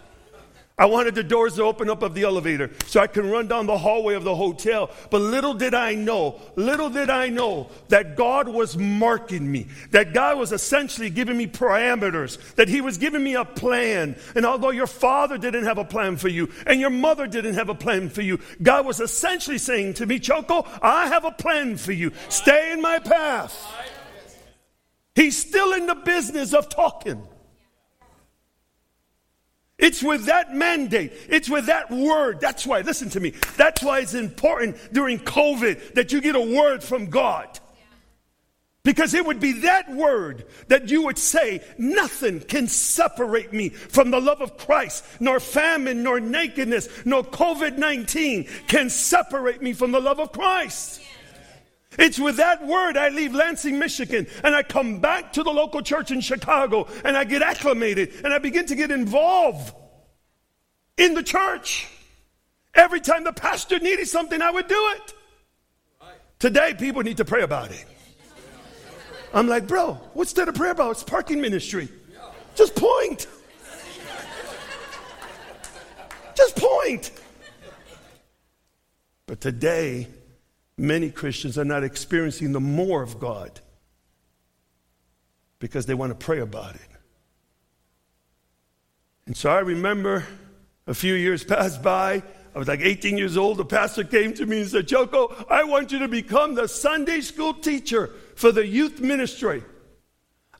I 0.80 0.86
wanted 0.86 1.14
the 1.14 1.22
doors 1.22 1.56
to 1.56 1.64
open 1.64 1.90
up 1.90 2.02
of 2.02 2.14
the 2.14 2.22
elevator 2.22 2.70
so 2.86 3.00
I 3.00 3.06
can 3.06 3.28
run 3.28 3.48
down 3.48 3.66
the 3.66 3.76
hallway 3.76 4.14
of 4.14 4.24
the 4.24 4.34
hotel. 4.34 4.90
But 5.10 5.20
little 5.20 5.52
did 5.52 5.74
I 5.74 5.94
know, 5.94 6.40
little 6.56 6.88
did 6.88 7.10
I 7.10 7.28
know 7.28 7.68
that 7.88 8.16
God 8.16 8.48
was 8.48 8.78
marking 8.78 9.52
me, 9.52 9.66
that 9.90 10.14
God 10.14 10.38
was 10.38 10.52
essentially 10.52 11.10
giving 11.10 11.36
me 11.36 11.46
parameters, 11.46 12.54
that 12.54 12.68
He 12.68 12.80
was 12.80 12.96
giving 12.96 13.22
me 13.22 13.34
a 13.34 13.44
plan. 13.44 14.16
And 14.34 14.46
although 14.46 14.70
your 14.70 14.86
father 14.86 15.36
didn't 15.36 15.64
have 15.64 15.76
a 15.76 15.84
plan 15.84 16.16
for 16.16 16.28
you 16.28 16.48
and 16.66 16.80
your 16.80 16.88
mother 16.88 17.26
didn't 17.26 17.56
have 17.56 17.68
a 17.68 17.74
plan 17.74 18.08
for 18.08 18.22
you, 18.22 18.40
God 18.62 18.86
was 18.86 19.00
essentially 19.00 19.58
saying 19.58 19.94
to 19.94 20.06
me, 20.06 20.18
Choco, 20.18 20.66
I 20.80 21.08
have 21.08 21.26
a 21.26 21.32
plan 21.32 21.76
for 21.76 21.92
you. 21.92 22.10
Stay 22.30 22.72
in 22.72 22.80
my 22.80 23.00
path. 23.00 23.54
He's 25.14 25.36
still 25.36 25.74
in 25.74 25.84
the 25.84 25.96
business 25.96 26.54
of 26.54 26.70
talking. 26.70 27.22
It's 29.80 30.02
with 30.02 30.26
that 30.26 30.54
mandate. 30.54 31.12
It's 31.28 31.48
with 31.48 31.66
that 31.66 31.90
word. 31.90 32.40
That's 32.40 32.66
why, 32.66 32.82
listen 32.82 33.10
to 33.10 33.20
me. 33.20 33.30
That's 33.56 33.82
why 33.82 34.00
it's 34.00 34.14
important 34.14 34.76
during 34.92 35.18
COVID 35.18 35.94
that 35.94 36.12
you 36.12 36.20
get 36.20 36.36
a 36.36 36.40
word 36.40 36.82
from 36.82 37.06
God. 37.06 37.58
Because 38.82 39.12
it 39.12 39.26
would 39.26 39.40
be 39.40 39.60
that 39.60 39.90
word 39.90 40.46
that 40.68 40.90
you 40.90 41.02
would 41.02 41.18
say, 41.18 41.62
nothing 41.76 42.40
can 42.40 42.66
separate 42.66 43.52
me 43.52 43.68
from 43.68 44.10
the 44.10 44.20
love 44.20 44.40
of 44.40 44.56
Christ, 44.56 45.04
nor 45.20 45.38
famine, 45.38 46.02
nor 46.02 46.18
nakedness, 46.18 46.88
nor 47.04 47.22
COVID 47.22 47.76
19 47.76 48.44
can 48.68 48.88
separate 48.88 49.60
me 49.60 49.74
from 49.74 49.92
the 49.92 50.00
love 50.00 50.18
of 50.18 50.32
Christ. 50.32 51.02
It's 52.00 52.18
with 52.18 52.38
that 52.38 52.66
word 52.66 52.96
I 52.96 53.10
leave 53.10 53.34
Lansing, 53.34 53.78
Michigan, 53.78 54.26
and 54.42 54.56
I 54.56 54.62
come 54.62 55.00
back 55.00 55.34
to 55.34 55.42
the 55.42 55.50
local 55.50 55.82
church 55.82 56.10
in 56.10 56.22
Chicago, 56.22 56.88
and 57.04 57.14
I 57.14 57.24
get 57.24 57.42
acclimated, 57.42 58.24
and 58.24 58.32
I 58.32 58.38
begin 58.38 58.64
to 58.66 58.74
get 58.74 58.90
involved 58.90 59.74
in 60.96 61.12
the 61.12 61.22
church. 61.22 61.86
Every 62.74 63.00
time 63.00 63.24
the 63.24 63.34
pastor 63.34 63.78
needed 63.78 64.08
something, 64.08 64.40
I 64.40 64.50
would 64.50 64.66
do 64.66 64.92
it. 64.96 65.14
Today, 66.38 66.72
people 66.72 67.02
need 67.02 67.18
to 67.18 67.24
pray 67.26 67.42
about 67.42 67.70
it. 67.70 67.84
I'm 69.34 69.46
like, 69.46 69.66
bro, 69.66 69.92
what's 70.14 70.32
there 70.32 70.46
to 70.46 70.54
pray 70.54 70.70
about? 70.70 70.92
It's 70.92 71.02
parking 71.02 71.42
ministry. 71.42 71.90
Just 72.54 72.74
point. 72.76 73.26
Just 76.34 76.56
point. 76.56 77.10
But 79.26 79.42
today, 79.42 80.08
many 80.80 81.10
Christians 81.10 81.58
are 81.58 81.64
not 81.64 81.84
experiencing 81.84 82.52
the 82.52 82.60
more 82.60 83.02
of 83.02 83.20
God 83.20 83.60
because 85.58 85.84
they 85.84 85.94
want 85.94 86.10
to 86.10 86.24
pray 86.24 86.40
about 86.40 86.74
it. 86.74 86.88
And 89.26 89.36
so 89.36 89.50
I 89.50 89.58
remember 89.58 90.24
a 90.86 90.94
few 90.94 91.14
years 91.14 91.44
passed 91.44 91.82
by. 91.82 92.22
I 92.54 92.58
was 92.58 92.66
like 92.66 92.80
18 92.80 93.18
years 93.18 93.36
old. 93.36 93.58
The 93.58 93.64
pastor 93.64 94.04
came 94.04 94.32
to 94.34 94.46
me 94.46 94.62
and 94.62 94.70
said, 94.70 94.88
Choco, 94.88 95.36
I 95.50 95.64
want 95.64 95.92
you 95.92 95.98
to 96.00 96.08
become 96.08 96.54
the 96.54 96.66
Sunday 96.66 97.20
school 97.20 97.52
teacher 97.52 98.10
for 98.34 98.50
the 98.50 98.66
youth 98.66 99.00
ministry. 99.00 99.62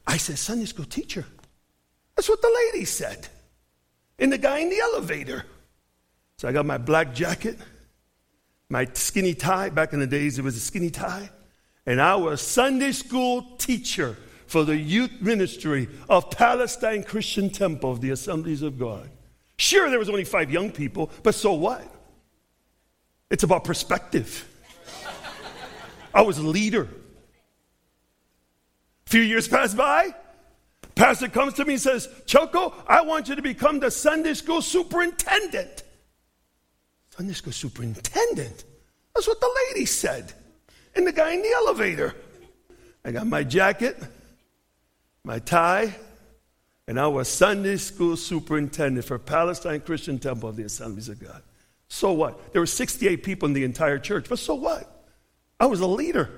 I 0.07 0.19
said, 0.19 0.39
Sunday 0.39 0.67
school 0.67 0.85
teacher? 0.85 1.25
That's 2.15 2.29
what 2.29 2.43
the 2.43 2.69
lady 2.73 2.85
said. 2.85 3.27
And 4.19 4.31
the 4.31 4.39
guy 4.39 4.59
in 4.59 4.69
the 4.69 4.79
elevator. 4.79 5.47
So 6.37 6.47
I 6.47 6.53
got 6.53 6.67
my 6.67 6.79
black 6.79 7.15
jacket 7.15 7.59
my 8.71 8.87
skinny 8.95 9.35
tie. 9.35 9.69
Back 9.69 9.93
in 9.93 10.01
the 10.01 10.07
days, 10.07 10.39
it 10.39 10.43
was 10.43 10.57
a 10.57 10.61
skinny 10.61 10.89
tie. 10.89 11.29
And 11.85 12.01
I 12.01 12.15
was 12.15 12.41
Sunday 12.41 12.93
school 12.93 13.43
teacher 13.59 14.17
for 14.47 14.65
the 14.65 14.77
youth 14.77 15.21
ministry 15.21 15.89
of 16.09 16.31
Palestine 16.31 17.03
Christian 17.03 17.51
Temple 17.51 17.91
of 17.93 18.01
the 18.01 18.11
Assemblies 18.11 18.63
of 18.63 18.79
God. 18.79 19.11
Sure, 19.59 19.91
there 19.91 19.99
was 19.99 20.09
only 20.09 20.25
five 20.25 20.51
young 20.51 20.71
people, 20.71 21.11
but 21.23 21.35
so 21.35 21.53
what? 21.53 21.85
It's 23.29 23.43
about 23.43 23.65
perspective. 23.65 24.47
I 26.15 26.23
was 26.23 26.39
a 26.39 26.43
leader. 26.43 26.89
A 29.07 29.11
few 29.11 29.21
years 29.21 29.47
pass 29.47 29.75
by. 29.75 30.15
Pastor 30.95 31.29
comes 31.29 31.55
to 31.55 31.65
me 31.65 31.75
and 31.75 31.83
says, 31.83 32.09
Choco, 32.27 32.75
I 32.87 33.03
want 33.03 33.29
you 33.29 33.37
to 33.37 33.43
become 33.43 33.81
the 33.81 33.91
Sunday 33.91 34.35
school 34.35 34.63
superintendent. 34.63 35.85
Sunday 37.21 37.35
school 37.35 37.53
superintendent? 37.53 38.65
That's 39.15 39.29
what 39.29 39.43
the 39.43 39.55
lady 39.69 39.85
said. 39.85 40.33
And 40.97 41.07
the 41.07 41.13
guy 41.13 41.35
in 41.35 41.43
the 41.43 41.51
elevator. 41.51 42.15
I 43.05 43.13
got 43.13 43.27
my 43.27 43.45
jacket, 43.45 43.99
my 45.23 45.39
tie, 45.39 45.95
and 46.89 46.99
I 46.99 47.09
was 47.09 47.29
Sunday 47.29 47.77
school 47.77 48.17
superintendent 48.17 49.05
for 49.05 49.19
Palestine 49.19 49.83
Christian 49.83 50.19
Temple 50.19 50.49
of 50.49 50.57
the 50.57 50.63
Assemblies 50.63 51.11
of 51.11 51.21
God. 51.21 51.43
So 51.89 52.11
what? 52.13 52.55
There 52.55 52.63
were 52.63 52.67
68 52.67 53.23
people 53.23 53.49
in 53.49 53.53
the 53.53 53.65
entire 53.65 53.99
church, 53.99 54.25
but 54.27 54.39
so 54.39 54.55
what? 54.55 55.05
I 55.61 55.67
was 55.67 55.81
a 55.81 55.87
leader. 55.87 56.31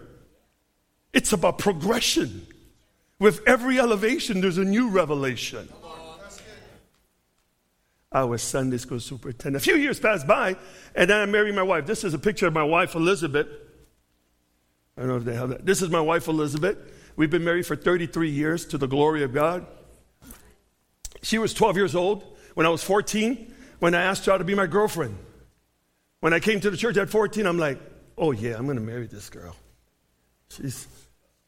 It's 1.13 1.33
about 1.33 1.59
progression. 1.59 2.45
With 3.21 3.41
every 3.47 3.79
elevation, 3.79 4.41
there's 4.41 4.59
a 4.59 4.65
new 4.65 4.89
revelation. 4.89 5.69
I 8.13 8.25
was 8.25 8.43
Sunday 8.43 8.77
school 8.77 9.01
superintendent. 9.01 9.63
A 9.63 9.65
few 9.65 9.77
years 9.77 9.99
passed 9.99 10.27
by, 10.27 10.57
and 10.95 11.09
then 11.09 11.21
I 11.21 11.27
married 11.27 11.55
my 11.55 11.63
wife. 11.63 11.87
This 11.87 12.05
is 12.05 12.13
a 12.13 12.19
picture 12.19 12.47
of 12.47 12.53
my 12.53 12.63
wife, 12.63 12.95
Elizabeth. 12.95 13.49
I 14.97 15.01
don't 15.01 15.09
know 15.09 15.17
if 15.17 15.25
they 15.25 15.35
have 15.35 15.49
that. 15.49 15.65
This 15.65 15.81
is 15.81 15.89
my 15.89 16.01
wife, 16.01 16.29
Elizabeth. 16.29 16.77
We've 17.17 17.31
been 17.31 17.45
married 17.45 17.67
for 17.67 17.77
33 17.77 18.31
years 18.31 18.67
to 18.67 18.79
the 18.79 18.87
glory 18.87 19.23
of 19.23 19.33
God. 19.33 19.67
She 21.23 21.39
was 21.39 21.55
12 21.55 21.77
years 21.77 21.95
old 21.95 22.37
when 22.55 22.67
I 22.67 22.69
was 22.69 22.83
14 22.83 23.55
when 23.79 23.95
I 23.95 24.03
asked 24.03 24.27
her 24.27 24.37
to 24.37 24.45
be 24.45 24.55
my 24.55 24.67
girlfriend. 24.67 25.17
When 26.21 26.33
I 26.33 26.41
came 26.41 26.61
to 26.61 26.71
the 26.71 26.77
church 26.77 26.97
at 26.99 27.09
14, 27.09 27.47
I'm 27.47 27.59
like, 27.59 27.81
oh, 28.19 28.33
yeah, 28.33 28.57
I'm 28.57 28.67
going 28.67 28.77
to 28.77 28.83
marry 28.83 29.07
this 29.07 29.31
girl. 29.31 29.57
She's, 30.51 30.87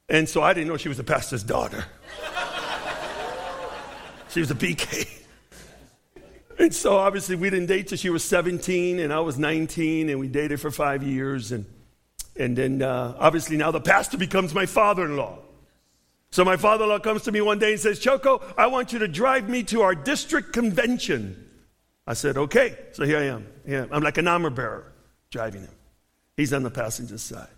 and 0.09 0.29
so 0.29 0.43
I 0.43 0.55
didn't 0.55 0.69
know 0.69 0.77
she 0.77 0.89
was 0.89 0.97
the 0.97 1.05
pastor's 1.05 1.45
daughter. 1.45 1.85
she 4.31 4.41
was 4.41 4.51
a 4.51 4.55
PK. 4.55 5.24
And 6.59 6.75
so 6.75 6.97
obviously 6.97 7.37
we 7.37 7.51
didn't 7.51 7.67
date 7.67 7.89
till 7.89 7.99
she 7.99 8.11
was 8.11 8.23
17 8.25 9.01
and 9.01 9.13
I 9.13 9.21
was 9.21 9.39
19 9.39 10.09
and 10.09 10.21
we 10.21 10.29
dated 10.29 10.61
for 10.61 10.71
five 10.71 11.03
years. 11.03 11.53
And, 11.53 11.67
and 12.37 12.57
then 12.57 12.83
uh, 12.83 13.17
obviously 13.19 13.57
now 13.57 13.71
the 13.71 13.81
pastor 13.81 14.17
becomes 14.19 14.55
my 14.55 14.67
father 14.67 15.05
in 15.05 15.17
law. 15.17 15.39
So 16.31 16.45
my 16.45 16.57
father 16.57 16.85
in 16.85 16.91
law 16.91 16.99
comes 16.99 17.23
to 17.23 17.33
me 17.33 17.41
one 17.41 17.59
day 17.59 17.73
and 17.73 17.81
says, 17.81 17.99
Choco, 17.99 18.43
I 18.57 18.67
want 18.67 18.93
you 18.93 19.01
to 19.01 19.09
drive 19.09 19.49
me 19.49 19.63
to 19.65 19.83
our 19.83 19.95
district 19.95 20.53
convention. 20.53 21.49
I 22.07 22.15
said, 22.15 22.37
okay. 22.37 22.77
So 22.93 23.05
here 23.05 23.19
I 23.19 23.25
am. 23.25 23.47
Yeah, 23.67 23.87
I'm 23.91 24.03
like 24.03 24.19
an 24.19 24.29
armor 24.29 24.51
bearer 24.51 24.93
driving 25.31 25.63
him. 25.63 25.75
He's 26.37 26.53
on 26.53 26.63
the 26.63 26.71
passenger 26.71 27.19
side. 27.19 27.49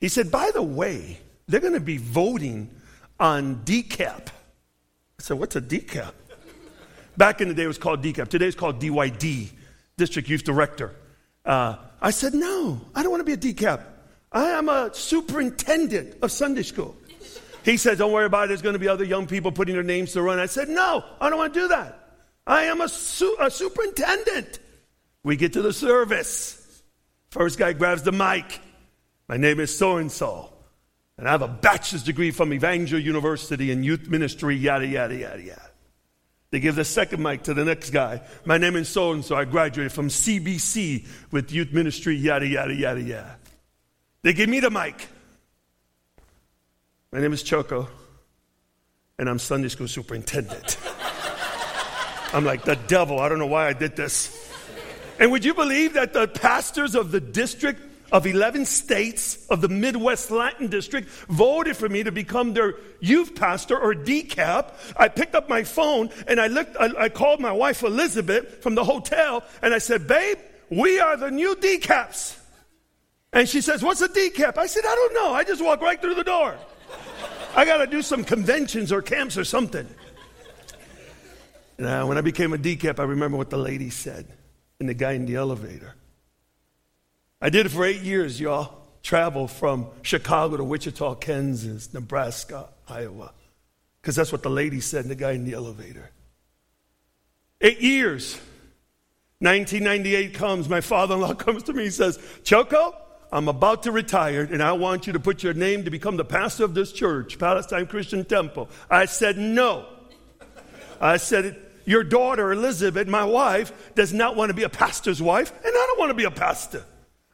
He 0.00 0.08
said, 0.08 0.30
by 0.30 0.50
the 0.52 0.62
way, 0.62 1.18
they're 1.48 1.60
going 1.60 1.72
to 1.72 1.80
be 1.80 1.96
voting 1.96 2.70
on 3.18 3.56
DCAP. 3.64 4.28
I 4.28 5.22
said, 5.22 5.38
what's 5.38 5.56
a 5.56 5.60
DCAP? 5.60 6.12
Back 7.16 7.40
in 7.40 7.48
the 7.48 7.54
day, 7.54 7.64
it 7.64 7.68
was 7.68 7.78
called 7.78 8.02
DCAP. 8.02 8.28
Today, 8.28 8.46
it's 8.46 8.56
called 8.56 8.80
DYD, 8.80 9.50
District 9.96 10.28
Youth 10.28 10.44
Director. 10.44 10.94
Uh, 11.44 11.76
I 12.00 12.10
said, 12.10 12.34
no, 12.34 12.80
I 12.94 13.02
don't 13.02 13.10
want 13.10 13.26
to 13.26 13.36
be 13.36 13.48
a 13.48 13.54
DCAP. 13.54 13.82
I 14.32 14.50
am 14.50 14.68
a 14.68 14.90
superintendent 14.92 16.16
of 16.22 16.30
Sunday 16.30 16.62
school. 16.62 16.96
He 17.64 17.76
said, 17.76 17.98
don't 17.98 18.12
worry 18.12 18.26
about 18.26 18.44
it. 18.44 18.48
There's 18.48 18.62
going 18.62 18.74
to 18.74 18.78
be 18.78 18.88
other 18.88 19.04
young 19.04 19.26
people 19.26 19.50
putting 19.50 19.74
their 19.74 19.82
names 19.82 20.12
to 20.12 20.22
run. 20.22 20.38
I 20.38 20.46
said, 20.46 20.68
no, 20.68 21.04
I 21.20 21.30
don't 21.30 21.38
want 21.38 21.54
to 21.54 21.60
do 21.60 21.68
that. 21.68 21.98
I 22.46 22.64
am 22.64 22.80
a, 22.80 22.88
su- 22.88 23.36
a 23.40 23.50
superintendent. 23.50 24.60
We 25.24 25.36
get 25.36 25.54
to 25.54 25.62
the 25.62 25.72
service. 25.72 26.82
First 27.30 27.58
guy 27.58 27.72
grabs 27.72 28.02
the 28.02 28.12
mic. 28.12 28.60
My 29.28 29.36
name 29.36 29.58
is 29.58 29.76
so 29.76 29.96
and 29.96 30.12
so. 30.12 30.52
And 31.18 31.26
I 31.26 31.32
have 31.32 31.42
a 31.42 31.48
bachelor's 31.48 32.04
degree 32.04 32.30
from 32.30 32.52
Evangel 32.52 33.00
University 33.00 33.70
in 33.70 33.82
youth 33.82 34.08
ministry, 34.08 34.54
yada, 34.54 34.86
yada, 34.86 35.16
yada, 35.16 35.42
yada. 35.42 35.70
They 36.50 36.60
give 36.60 36.76
the 36.76 36.84
second 36.84 37.22
mic 37.22 37.44
to 37.44 37.54
the 37.54 37.64
next 37.64 37.90
guy. 37.90 38.22
My 38.44 38.56
name 38.58 38.76
is 38.76 38.88
so 38.88 39.12
and 39.12 39.24
so. 39.24 39.34
I 39.36 39.44
graduated 39.44 39.92
from 39.92 40.08
CBC 40.08 41.06
with 41.30 41.52
youth 41.52 41.72
ministry, 41.72 42.14
yada, 42.14 42.46
yada, 42.46 42.74
yada, 42.74 43.02
yada. 43.02 43.36
They 44.22 44.32
give 44.32 44.48
me 44.48 44.60
the 44.60 44.70
mic. 44.70 45.08
My 47.12 47.20
name 47.20 47.32
is 47.32 47.42
Choco, 47.42 47.88
and 49.18 49.28
I'm 49.28 49.38
Sunday 49.38 49.68
school 49.68 49.88
superintendent. 49.88 50.76
I'm 52.32 52.44
like, 52.44 52.64
the 52.64 52.76
devil, 52.76 53.20
I 53.20 53.28
don't 53.28 53.38
know 53.38 53.46
why 53.46 53.68
I 53.68 53.72
did 53.72 53.96
this. 53.96 54.52
And 55.18 55.30
would 55.30 55.44
you 55.44 55.54
believe 55.54 55.94
that 55.94 56.12
the 56.12 56.28
pastors 56.28 56.94
of 56.94 57.10
the 57.10 57.20
district 57.20 57.80
of 58.12 58.26
11 58.26 58.64
states 58.66 59.46
of 59.48 59.60
the 59.60 59.68
Midwest 59.68 60.30
Latin 60.30 60.68
District 60.68 61.08
voted 61.28 61.76
for 61.76 61.88
me 61.88 62.02
to 62.02 62.12
become 62.12 62.54
their 62.54 62.74
youth 63.00 63.34
pastor 63.34 63.78
or 63.78 63.94
DCAP. 63.94 64.72
I 64.96 65.08
picked 65.08 65.34
up 65.34 65.48
my 65.48 65.64
phone 65.64 66.10
and 66.26 66.40
I 66.40 66.46
looked, 66.46 66.76
I, 66.78 67.04
I, 67.04 67.08
called 67.08 67.40
my 67.40 67.52
wife 67.52 67.82
Elizabeth 67.82 68.62
from 68.62 68.74
the 68.74 68.84
hotel 68.84 69.44
and 69.62 69.74
I 69.74 69.78
said, 69.78 70.06
babe, 70.06 70.38
we 70.70 71.00
are 71.00 71.16
the 71.16 71.30
new 71.30 71.56
DCAPs. 71.56 72.38
And 73.32 73.48
she 73.48 73.60
says, 73.60 73.82
what's 73.82 74.00
a 74.00 74.08
DCAP? 74.08 74.56
I 74.56 74.66
said, 74.66 74.84
I 74.86 74.94
don't 74.94 75.14
know. 75.14 75.32
I 75.32 75.44
just 75.44 75.62
walk 75.62 75.80
right 75.80 76.00
through 76.00 76.14
the 76.14 76.24
door. 76.24 76.56
I 77.54 77.64
got 77.64 77.78
to 77.78 77.86
do 77.86 78.02
some 78.02 78.24
conventions 78.24 78.92
or 78.92 79.02
camps 79.02 79.36
or 79.36 79.44
something. 79.44 79.86
Now, 81.78 82.06
when 82.06 82.16
I 82.16 82.22
became 82.22 82.52
a 82.52 82.58
DCAP, 82.58 82.98
I 82.98 83.04
remember 83.04 83.36
what 83.36 83.50
the 83.50 83.58
lady 83.58 83.90
said 83.90 84.26
and 84.80 84.88
the 84.88 84.94
guy 84.94 85.12
in 85.12 85.26
the 85.26 85.36
elevator. 85.36 85.94
I 87.46 87.48
did 87.48 87.64
it 87.64 87.68
for 87.68 87.84
eight 87.84 88.00
years, 88.00 88.40
y'all. 88.40 88.76
Travel 89.04 89.46
from 89.46 89.86
Chicago 90.02 90.56
to 90.56 90.64
Wichita, 90.64 91.14
Kansas, 91.14 91.94
Nebraska, 91.94 92.70
Iowa. 92.88 93.30
Because 94.02 94.16
that's 94.16 94.32
what 94.32 94.42
the 94.42 94.50
lady 94.50 94.80
said 94.80 95.02
and 95.02 95.10
the 95.12 95.14
guy 95.14 95.30
in 95.30 95.44
the 95.44 95.52
elevator. 95.52 96.10
Eight 97.60 97.80
years. 97.80 98.34
1998 99.38 100.34
comes. 100.34 100.68
My 100.68 100.80
father 100.80 101.14
in 101.14 101.20
law 101.20 101.34
comes 101.36 101.62
to 101.62 101.72
me 101.72 101.84
and 101.84 101.94
says, 101.94 102.18
Choco, 102.42 102.96
I'm 103.30 103.46
about 103.46 103.84
to 103.84 103.92
retire 103.92 104.42
and 104.42 104.60
I 104.60 104.72
want 104.72 105.06
you 105.06 105.12
to 105.12 105.20
put 105.20 105.44
your 105.44 105.54
name 105.54 105.84
to 105.84 105.90
become 105.92 106.16
the 106.16 106.24
pastor 106.24 106.64
of 106.64 106.74
this 106.74 106.90
church, 106.90 107.38
Palestine 107.38 107.86
Christian 107.86 108.24
Temple. 108.24 108.68
I 108.90 109.04
said, 109.04 109.38
No. 109.38 109.86
I 111.00 111.18
said, 111.18 111.56
Your 111.84 112.02
daughter, 112.02 112.50
Elizabeth, 112.50 113.06
my 113.06 113.22
wife, 113.22 113.94
does 113.94 114.12
not 114.12 114.34
want 114.34 114.48
to 114.50 114.54
be 114.54 114.64
a 114.64 114.68
pastor's 114.68 115.22
wife, 115.22 115.52
and 115.52 115.72
I 115.72 115.86
don't 115.86 116.00
want 116.00 116.10
to 116.10 116.14
be 116.14 116.24
a 116.24 116.30
pastor. 116.32 116.84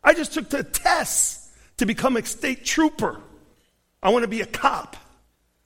I 0.05 0.15
just 0.15 0.35
took 0.35 0.49
the 0.49 0.65
test 0.65 1.51
to 1.79 1.87
become 1.87 2.17
a 2.17 2.25
state 2.25 2.65
trooper. 2.65 3.21
I 4.03 4.11
want 4.11 4.25
to 4.25 4.29
be 4.29 4.41
a 4.41 4.47
cop. 4.47 4.97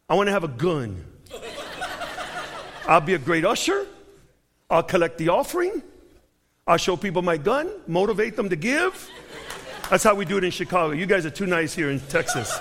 I 0.09 0.15
want 0.15 0.29
to 0.29 0.33
have 0.33 0.45
a 0.45 0.49
gun. 0.49 1.05
I'll 2.87 3.01
be 3.01 3.15
a 3.15 3.19
great 3.19 3.45
usher. 3.45 3.87
I'll 4.71 4.83
collect 4.83 5.19
the 5.19 5.31
offering. 5.31 5.83
I'll 6.67 6.77
show 6.77 6.97
people 6.97 7.23
my 7.23 7.37
gun, 7.37 7.71
motivate 7.87 8.37
them 8.37 8.49
to 8.49 8.57
give. 8.57 9.11
That's 9.89 10.03
how 10.03 10.15
we 10.15 10.25
do 10.25 10.37
it 10.37 10.45
in 10.45 10.51
Chicago. 10.51 10.93
You 10.93 11.07
guys 11.07 11.25
are 11.25 11.31
too 11.31 11.47
nice 11.47 11.75
here 11.75 11.91
in 11.91 12.01
Texas. 12.01 12.59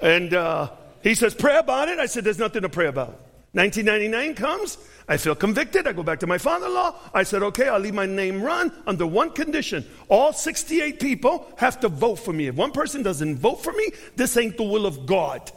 And 0.00 0.32
uh, 0.32 0.70
he 1.02 1.14
says, 1.14 1.34
Pray 1.34 1.56
about 1.56 1.88
it. 1.88 1.98
I 1.98 2.06
said, 2.06 2.24
There's 2.24 2.38
nothing 2.38 2.62
to 2.62 2.68
pray 2.68 2.86
about. 2.86 3.20
1999 3.54 4.34
comes. 4.34 4.78
I 5.08 5.16
feel 5.16 5.34
convicted. 5.34 5.86
I 5.86 5.92
go 5.92 6.02
back 6.02 6.20
to 6.20 6.26
my 6.26 6.38
father 6.38 6.66
in 6.66 6.74
law. 6.74 6.96
I 7.12 7.22
said, 7.22 7.42
okay, 7.42 7.68
I'll 7.68 7.78
leave 7.78 7.94
my 7.94 8.06
name 8.06 8.42
run 8.42 8.72
under 8.86 9.06
one 9.06 9.30
condition. 9.30 9.84
All 10.08 10.32
68 10.32 10.98
people 10.98 11.46
have 11.58 11.78
to 11.80 11.88
vote 11.88 12.16
for 12.16 12.32
me. 12.32 12.46
If 12.46 12.56
one 12.56 12.72
person 12.72 13.02
doesn't 13.02 13.36
vote 13.36 13.62
for 13.62 13.72
me, 13.72 13.90
this 14.16 14.36
ain't 14.36 14.56
the 14.56 14.64
will 14.64 14.86
of 14.86 15.06
God. 15.06 15.52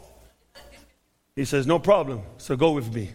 He 1.34 1.44
says, 1.44 1.66
no 1.66 1.78
problem. 1.78 2.22
So 2.36 2.56
go 2.56 2.72
with 2.72 2.92
me. 2.94 3.10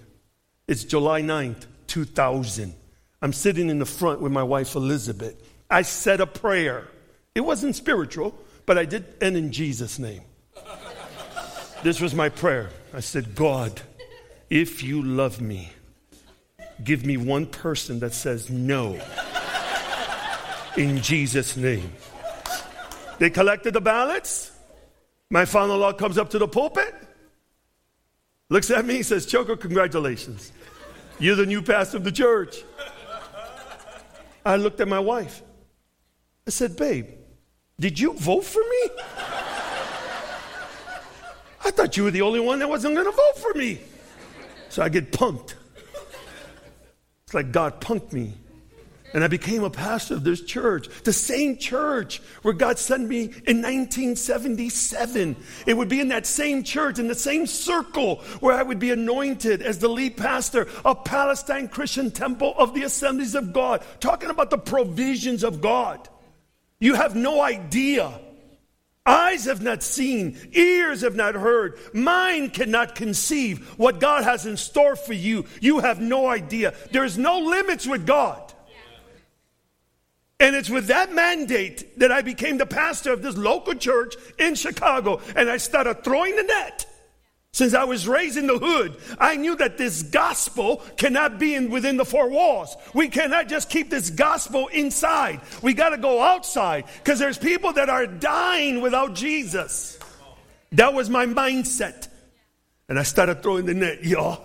It's 0.68 0.84
July 0.84 1.22
9th, 1.22 1.66
2000. 1.88 2.74
I'm 3.22 3.34
sitting 3.34 3.70
in 3.70 3.80
the 3.80 3.86
front 3.86 4.22
with 4.22 4.32
my 4.32 4.44
wife, 4.44 4.76
Elizabeth. 4.76 5.36
I 5.70 5.84
said 5.84 6.20
a 6.20 6.28
prayer. 6.28 6.88
It 7.36 7.42
wasn't 7.42 7.76
spiritual, 7.76 8.34
but 8.66 8.78
I 8.78 8.86
did 8.86 9.06
and 9.22 9.38
in 9.38 9.52
Jesus' 9.52 10.00
name. 10.00 10.22
this 11.84 12.02
was 12.02 12.16
my 12.16 12.30
prayer. 12.30 12.70
I 12.94 13.00
said, 13.00 13.36
God, 13.36 13.82
if 14.54 14.84
you 14.84 15.02
love 15.02 15.42
me, 15.42 15.72
give 16.84 17.04
me 17.04 17.18
one 17.18 17.48
person 17.48 18.00
that 18.02 18.14
says 18.14 18.52
no 18.52 19.00
in 20.78 21.02
Jesus' 21.02 21.58
name. 21.58 21.92
They 23.18 23.32
collected 23.32 23.74
the 23.74 23.82
ballots. 23.82 24.52
My 25.32 25.46
father 25.46 25.74
in 25.74 25.80
law 25.80 25.92
comes 25.92 26.20
up 26.20 26.30
to 26.30 26.38
the 26.38 26.48
pulpit, 26.48 26.94
looks 28.50 28.70
at 28.70 28.86
me, 28.86 29.02
says, 29.02 29.26
Choco, 29.26 29.56
congratulations. 29.56 30.52
You're 31.18 31.36
the 31.36 31.48
new 31.48 31.64
pastor 31.64 31.98
of 31.98 32.04
the 32.04 32.12
church. 32.12 32.64
I 34.46 34.58
looked 34.58 34.80
at 34.82 34.88
my 34.88 35.00
wife. 35.00 35.42
I 36.46 36.52
said, 36.52 36.76
Babe, 36.76 37.08
did 37.80 38.00
you 38.00 38.14
vote 38.14 38.44
for 38.44 38.60
me? 38.60 38.90
I 41.66 41.72
thought 41.72 41.98
you 41.98 42.04
were 42.04 42.12
the 42.12 42.22
only 42.22 42.40
one 42.40 42.60
that 42.60 42.70
wasn't 42.70 42.94
going 42.94 43.08
to 43.08 43.18
vote 43.18 43.38
for 43.40 43.58
me. 43.58 43.80
So 44.74 44.82
I 44.82 44.90
get 44.90 45.12
punked. 45.12 45.54
It's 47.26 47.36
like 47.36 47.52
God 47.52 47.80
punked 47.80 48.12
me. 48.12 48.34
And 49.14 49.24
I 49.24 49.28
became 49.28 49.64
a 49.64 49.70
pastor 49.70 50.16
of 50.16 50.24
this 50.24 50.42
church, 50.42 50.88
the 51.04 51.14
same 51.14 51.58
church 51.58 52.24
where 52.42 52.56
God 52.56 52.80
sent 52.80 53.08
me 53.08 53.26
in 53.46 53.62
1977. 53.62 55.36
It 55.68 55.78
would 55.78 55.90
be 55.90 56.00
in 56.00 56.08
that 56.08 56.26
same 56.26 56.64
church, 56.64 56.98
in 56.98 57.08
the 57.08 57.14
same 57.14 57.46
circle, 57.46 58.16
where 58.40 58.56
I 58.56 58.64
would 58.64 58.80
be 58.80 58.90
anointed 58.90 59.62
as 59.62 59.78
the 59.78 59.90
lead 59.90 60.18
pastor 60.18 60.68
of 60.84 61.04
Palestine 61.04 61.68
Christian 61.68 62.10
Temple 62.10 62.56
of 62.58 62.74
the 62.74 62.82
Assemblies 62.82 63.36
of 63.36 63.54
God, 63.54 63.84
talking 64.00 64.32
about 64.32 64.50
the 64.50 64.58
provisions 64.58 65.44
of 65.44 65.62
God. 65.62 66.10
You 66.80 66.96
have 66.96 67.16
no 67.16 67.44
idea. 67.44 68.20
Eyes 69.06 69.46
have 69.46 69.62
not 69.62 69.84
seen, 69.84 70.38
ears 70.54 71.02
have 71.02 71.16
not 71.16 71.36
heard, 71.36 71.78
mind 71.94 72.54
cannot 72.54 72.96
conceive 72.96 73.68
what 73.78 74.00
God 74.00 74.24
has 74.24 74.46
in 74.46 74.56
store 74.56 74.96
for 74.96 75.14
you. 75.14 75.46
You 75.60 75.80
have 75.80 76.00
no 76.00 76.28
idea. 76.28 76.74
There's 76.92 77.18
no 77.18 77.40
limits 77.40 77.86
with 77.86 78.06
God. 78.06 78.54
And 80.40 80.56
it's 80.56 80.70
with 80.70 80.88
that 80.88 81.14
mandate 81.14 82.00
that 82.00 82.12
I 82.12 82.22
became 82.22 82.58
the 82.58 82.66
pastor 82.66 83.14
of 83.14 83.22
this 83.22 83.38
local 83.38 83.76
church 83.76 84.16
in 84.40 84.56
Chicago. 84.56 85.22
And 85.36 85.50
I 85.50 85.58
started 85.58 86.04
throwing 86.04 86.36
the 86.36 86.44
net. 86.44 86.86
Since 87.54 87.76
I 87.76 87.84
was 87.84 88.08
raised 88.08 88.36
in 88.36 88.48
the 88.48 88.58
hood, 88.58 88.98
I 89.20 89.36
knew 89.36 89.56
that 89.58 89.78
this 89.78 90.02
gospel 90.02 90.78
cannot 90.98 91.38
be 91.38 91.54
in, 91.54 91.70
within 91.70 91.98
the 91.98 92.06
four 92.06 92.28
walls. 92.28 92.76
We 92.96 93.10
cannot 93.10 93.48
just 93.48 93.70
keep 93.70 93.92
this 93.92 94.10
gospel 94.10 94.70
inside. 94.70 95.40
We 95.62 95.76
got 95.76 95.90
to 95.90 95.98
go 95.98 96.20
outside 96.20 96.86
because 96.98 97.20
there's 97.20 97.38
people 97.38 97.72
that 97.74 97.90
are 97.90 98.08
dying 98.08 98.82
without 98.82 99.14
Jesus. 99.14 100.00
That 100.72 100.96
was 100.96 101.12
my 101.12 101.28
mindset. 101.28 102.08
And 102.90 102.98
I 102.98 103.04
started 103.04 103.44
throwing 103.44 103.68
the 103.68 103.76
net, 103.76 104.04
y'all. 104.04 104.44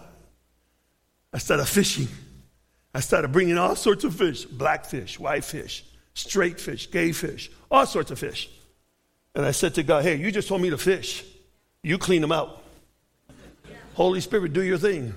I 1.32 1.38
started 1.38 1.64
fishing. 1.64 2.08
I 2.94 3.00
started 3.00 3.32
bringing 3.32 3.56
all 3.56 3.74
sorts 3.74 4.04
of 4.04 4.14
fish 4.14 4.44
black 4.44 4.84
fish, 4.84 5.18
white 5.18 5.44
fish, 5.44 5.82
straight 6.12 6.60
fish, 6.60 6.90
gay 6.90 7.12
fish, 7.12 7.50
all 7.70 7.86
sorts 7.86 8.10
of 8.10 8.18
fish. 8.18 8.50
And 9.34 9.46
I 9.46 9.52
said 9.52 9.76
to 9.76 9.82
God, 9.82 10.04
Hey, 10.04 10.16
you 10.16 10.30
just 10.30 10.48
told 10.48 10.60
me 10.60 10.68
to 10.68 10.78
fish. 10.78 11.24
You 11.82 11.96
clean 11.96 12.20
them 12.20 12.32
out. 12.32 12.64
Holy 13.98 14.20
Spirit, 14.20 14.52
do 14.52 14.62
your 14.62 14.78
thing. 14.78 15.12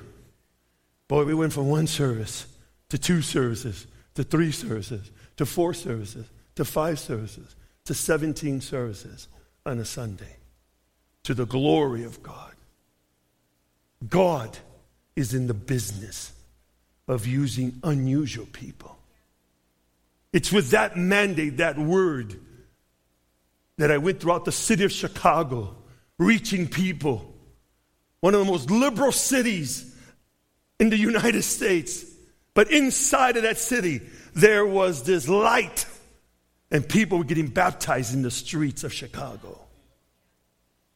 Boy, 1.07 1.23
we 1.23 1.35
went 1.35 1.53
from 1.53 1.69
one 1.69 1.85
service 1.85 2.47
to 2.89 2.97
two 2.97 3.21
services 3.21 3.85
to 4.15 4.23
three 4.23 4.51
services 4.51 5.11
to 5.37 5.45
four 5.45 5.75
services 5.75 6.25
to 6.55 6.65
five 6.65 6.97
services 6.97 7.55
to 7.85 7.93
17 7.93 8.59
services 8.59 9.27
on 9.67 9.77
a 9.77 9.85
Sunday 9.85 10.35
to 11.21 11.35
the 11.35 11.45
glory 11.45 12.05
of 12.05 12.23
God. 12.23 12.55
God 14.09 14.57
is 15.15 15.35
in 15.35 15.45
the 15.45 15.53
business 15.53 16.33
of 17.07 17.27
using 17.27 17.79
unusual 17.83 18.47
people. 18.47 18.97
It's 20.33 20.51
with 20.51 20.71
that 20.71 20.97
mandate, 20.97 21.57
that 21.57 21.77
word, 21.77 22.39
that 23.77 23.91
I 23.91 23.99
went 23.99 24.21
throughout 24.21 24.45
the 24.45 24.51
city 24.51 24.85
of 24.85 24.91
Chicago, 24.91 25.75
reaching 26.17 26.67
people. 26.67 27.30
One 28.21 28.33
of 28.33 28.39
the 28.39 28.51
most 28.51 28.71
liberal 28.71 29.11
cities 29.11 29.93
in 30.79 30.89
the 30.89 30.97
United 30.97 31.43
States. 31.43 32.05
But 32.53 32.71
inside 32.71 33.37
of 33.37 33.43
that 33.43 33.57
city, 33.57 34.01
there 34.33 34.65
was 34.65 35.03
this 35.03 35.27
light, 35.27 35.85
and 36.71 36.87
people 36.87 37.19
were 37.19 37.23
getting 37.23 37.47
baptized 37.47 38.13
in 38.13 38.23
the 38.23 38.31
streets 38.31 38.83
of 38.83 38.91
Chicago. 38.91 39.59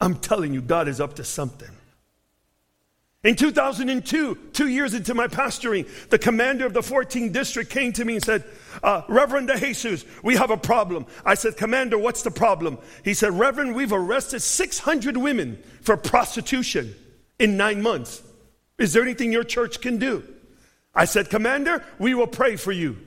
I'm 0.01 0.15
telling 0.15 0.53
you, 0.53 0.61
God 0.61 0.87
is 0.87 0.99
up 0.99 1.15
to 1.15 1.23
something. 1.23 1.69
In 3.23 3.35
2002, 3.35 4.35
two 4.53 4.67
years 4.67 4.93
into 4.93 5.15
my 5.15 5.27
pastoring, 5.27 5.87
the 6.09 6.19
commander 6.19 6.65
of 6.65 6.73
the 6.73 6.81
14th 6.81 7.31
district 7.31 7.71
came 7.71 7.91
to 7.93 8.05
me 8.05 8.15
and 8.15 8.23
said, 8.23 8.43
uh, 8.83 9.01
Reverend 9.07 9.47
De 9.47 9.59
Jesus, 9.59 10.05
we 10.21 10.35
have 10.35 10.51
a 10.51 10.57
problem. 10.57 11.07
I 11.25 11.33
said, 11.33 11.57
Commander, 11.57 11.97
what's 11.97 12.21
the 12.21 12.29
problem? 12.29 12.77
He 13.03 13.15
said, 13.15 13.33
Reverend, 13.33 13.73
we've 13.73 13.93
arrested 13.93 14.41
600 14.41 15.17
women 15.17 15.57
for 15.81 15.97
prostitution 15.97 16.93
in 17.39 17.57
nine 17.57 17.81
months. 17.81 18.21
Is 18.77 18.93
there 18.93 19.03
anything 19.03 19.31
your 19.31 19.43
church 19.43 19.81
can 19.81 19.97
do? 19.97 20.23
I 20.93 21.05
said, 21.05 21.29
Commander, 21.29 21.83
we 21.99 22.13
will 22.13 22.27
pray 22.27 22.55
for 22.55 22.71
you. 22.71 22.97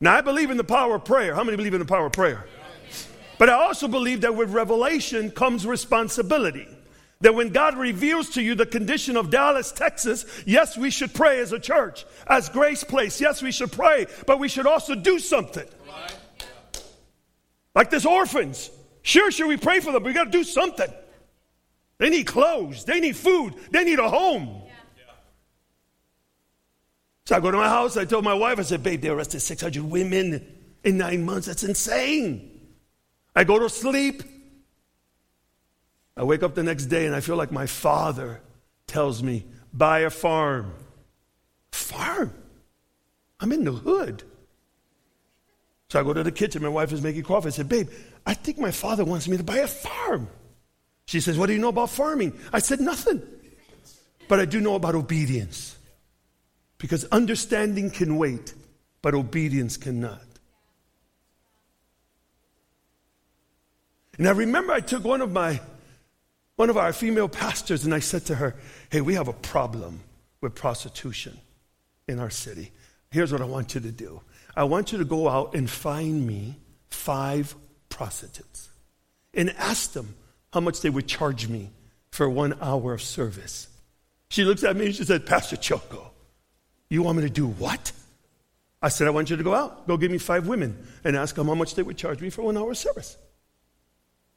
Now, 0.00 0.16
I 0.16 0.20
believe 0.20 0.50
in 0.50 0.56
the 0.56 0.64
power 0.64 0.94
of 0.94 1.04
prayer. 1.04 1.34
How 1.34 1.42
many 1.42 1.56
believe 1.56 1.74
in 1.74 1.80
the 1.80 1.86
power 1.86 2.06
of 2.06 2.12
prayer? 2.12 2.46
But 3.38 3.48
I 3.48 3.54
also 3.54 3.88
believe 3.88 4.22
that 4.22 4.34
with 4.34 4.50
revelation 4.50 5.30
comes 5.30 5.66
responsibility. 5.66 6.68
That 7.20 7.34
when 7.34 7.48
God 7.48 7.76
reveals 7.76 8.30
to 8.30 8.42
you 8.42 8.54
the 8.54 8.66
condition 8.66 9.16
of 9.16 9.30
Dallas, 9.30 9.72
Texas, 9.72 10.24
yes, 10.46 10.76
we 10.78 10.90
should 10.90 11.12
pray 11.12 11.40
as 11.40 11.52
a 11.52 11.58
church. 11.58 12.04
As 12.26 12.48
Grace 12.48 12.84
Place, 12.84 13.20
yes, 13.20 13.42
we 13.42 13.50
should 13.50 13.72
pray, 13.72 14.06
but 14.26 14.38
we 14.38 14.48
should 14.48 14.66
also 14.66 14.94
do 14.94 15.18
something. 15.18 15.66
Like 17.74 17.90
this 17.90 18.06
orphans. 18.06 18.70
Sure, 19.02 19.30
sure, 19.30 19.48
we 19.48 19.56
pray 19.56 19.80
for 19.80 19.86
them, 19.86 20.02
but 20.02 20.04
we 20.04 20.12
got 20.12 20.24
to 20.24 20.30
do 20.30 20.44
something. 20.44 20.92
They 21.98 22.10
need 22.10 22.26
clothes, 22.26 22.84
they 22.84 23.00
need 23.00 23.16
food, 23.16 23.54
they 23.70 23.84
need 23.84 23.98
a 23.98 24.08
home. 24.08 24.62
So 27.26 27.36
I 27.36 27.40
go 27.40 27.50
to 27.50 27.58
my 27.58 27.68
house, 27.68 27.96
I 27.96 28.06
told 28.06 28.24
my 28.24 28.34
wife, 28.34 28.58
I 28.58 28.62
said, 28.62 28.82
babe, 28.82 29.02
they 29.02 29.08
arrested 29.08 29.40
600 29.40 29.82
women 29.82 30.46
in 30.82 30.96
nine 30.96 31.24
months. 31.24 31.46
That's 31.46 31.62
insane. 31.62 32.58
I 33.36 33.44
go 33.44 33.58
to 33.58 33.68
sleep. 33.68 34.22
I 36.16 36.24
wake 36.24 36.42
up 36.42 36.54
the 36.54 36.62
next 36.62 36.86
day 36.86 37.04
and 37.04 37.14
I 37.14 37.20
feel 37.20 37.36
like 37.36 37.52
my 37.52 37.66
father 37.66 38.40
tells 38.86 39.22
me, 39.22 39.44
buy 39.72 40.00
a 40.00 40.10
farm. 40.10 40.72
Farm? 41.70 42.32
I'm 43.40 43.52
in 43.52 43.64
the 43.64 43.72
hood. 43.72 44.22
So 45.90 46.00
I 46.00 46.02
go 46.02 46.12
to 46.12 46.22
the 46.22 46.32
kitchen. 46.32 46.62
My 46.62 46.68
wife 46.68 46.92
is 46.92 47.02
making 47.02 47.22
coffee. 47.22 47.48
I 47.48 47.50
said, 47.50 47.68
Babe, 47.68 47.88
I 48.26 48.34
think 48.34 48.58
my 48.58 48.70
father 48.70 49.04
wants 49.04 49.28
me 49.28 49.36
to 49.36 49.44
buy 49.44 49.58
a 49.58 49.68
farm. 49.68 50.28
She 51.08 51.20
says, 51.20 51.38
What 51.38 51.46
do 51.46 51.54
you 51.54 51.58
know 51.58 51.70
about 51.70 51.88
farming? 51.88 52.38
I 52.52 52.58
said, 52.58 52.80
Nothing. 52.80 53.22
But 54.28 54.40
I 54.40 54.44
do 54.44 54.60
know 54.60 54.74
about 54.74 54.94
obedience. 54.94 55.74
Because 56.76 57.06
understanding 57.06 57.90
can 57.90 58.18
wait, 58.18 58.52
but 59.00 59.14
obedience 59.14 59.78
cannot. 59.78 60.20
And 64.18 64.28
I 64.28 64.32
remember 64.32 64.74
I 64.74 64.80
took 64.80 65.02
one 65.02 65.22
of 65.22 65.32
my 65.32 65.62
one 66.56 66.68
of 66.68 66.76
our 66.76 66.92
female 66.92 67.28
pastors, 67.28 67.86
and 67.86 67.94
I 67.94 68.00
said 68.00 68.26
to 68.26 68.34
her, 68.34 68.54
Hey, 68.90 69.00
we 69.00 69.14
have 69.14 69.28
a 69.28 69.32
problem 69.32 70.00
with 70.42 70.54
prostitution 70.54 71.38
in 72.06 72.18
our 72.18 72.28
city. 72.28 72.70
Here's 73.10 73.32
what 73.32 73.40
I 73.40 73.46
want 73.46 73.74
you 73.74 73.80
to 73.80 73.90
do 73.90 74.20
I 74.54 74.64
want 74.64 74.92
you 74.92 74.98
to 74.98 75.06
go 75.06 75.26
out 75.26 75.54
and 75.54 75.70
find 75.70 76.26
me 76.26 76.58
five 76.90 77.56
prostitutes 77.88 78.68
and 79.32 79.48
ask 79.56 79.94
them 79.94 80.14
how 80.52 80.60
much 80.60 80.80
they 80.80 80.90
would 80.90 81.06
charge 81.06 81.48
me 81.48 81.70
for 82.10 82.28
one 82.28 82.56
hour 82.60 82.94
of 82.94 83.02
service. 83.02 83.68
She 84.30 84.44
looks 84.44 84.64
at 84.64 84.76
me 84.76 84.86
and 84.86 84.94
she 84.94 85.04
said, 85.04 85.26
Pastor 85.26 85.56
Choco, 85.56 86.10
you 86.88 87.02
want 87.02 87.18
me 87.18 87.24
to 87.24 87.30
do 87.30 87.46
what? 87.46 87.92
I 88.80 88.88
said, 88.88 89.06
I 89.06 89.10
want 89.10 89.30
you 89.30 89.36
to 89.36 89.42
go 89.42 89.54
out, 89.54 89.88
go 89.88 89.96
give 89.96 90.10
me 90.10 90.18
five 90.18 90.46
women 90.46 90.86
and 91.04 91.16
ask 91.16 91.34
them 91.34 91.48
how 91.48 91.54
much 91.54 91.74
they 91.74 91.82
would 91.82 91.96
charge 91.96 92.20
me 92.20 92.30
for 92.30 92.42
one 92.42 92.56
hour 92.56 92.70
of 92.70 92.78
service. 92.78 93.16